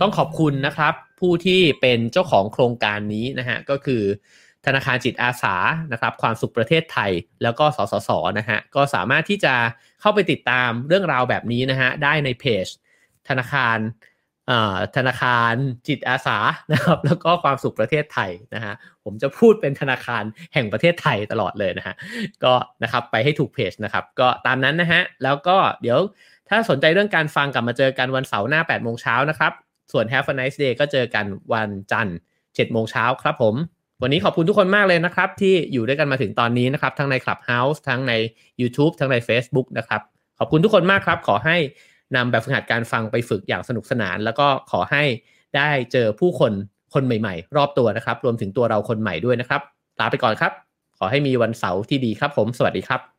[0.00, 4.02] ต้องขอบคุณนะครับ ผู้ที่เป็นเจ้าของโครงการนี้นะฮะก็คือ
[4.66, 5.56] ธนาคารจิตอาสา
[5.92, 7.12] นะครับความสุขประเทศไทย
[7.42, 9.54] แล้วก็สสสนะฮะก็สามารถที่จะ
[10.00, 12.66] เข้าไปติดตามเรื่องราวแบบนี้นะฮะได้ในเพจ
[13.28, 13.78] ธนาคาร
[14.96, 15.54] ธนาคาร
[15.88, 16.38] จิตอาสา
[16.72, 18.74] นะครับ แล้วก็ความสุขประเทศไทยนะฮะ
[19.04, 20.22] ผมจะพูดเป็นธนาคาร
[20.54, 21.94] แห่งประเทศไทยตลอดเลยนะฮะ
[22.44, 25.98] ก็นะครับไปให้ถูกเพจนะครับ ก็ตามนั้นนะฮะแล้วก็เดี๋ยว
[26.48, 29.52] ถ้าสนใจเรื่องการฟังกลับมาเจอกันวันเสาร์หน้า8โมงเช้านะครับ
[29.92, 33.54] ส่วน Have a nice day ก็เจอกันวันจันทร์7โมงเช้าครับผม
[34.02, 38.12] วันนี้ขอบคุณทุกคนมากเลยนะครับ ที่อยู่ด้วยกันมาถึงตอนนี้นะครับ ทั้งใน Clubhouse ทั้งใน
[38.60, 40.00] YouTube ทั้งใน Facebook นะครับ
[40.38, 41.56] ขอบคุณทุกคนมากครับ ขอให้
[42.16, 45.02] นำแบบฝึกหัดการฟังไปฝึกอย่างสนุกสนาน แล้วก็ขอให้
[45.56, 46.52] ได้เจอผู้คน
[46.94, 49.60] คนใหม่ๆ รอบตัวนะครับ รวมถึงตัวเราคนใหม่ด้วยนะครับ
[50.00, 50.52] ลาไปก่อนครับ
[50.98, 53.11] ขอให้มีวันเสาร์ที่ดีครับผม สวัสดีครับ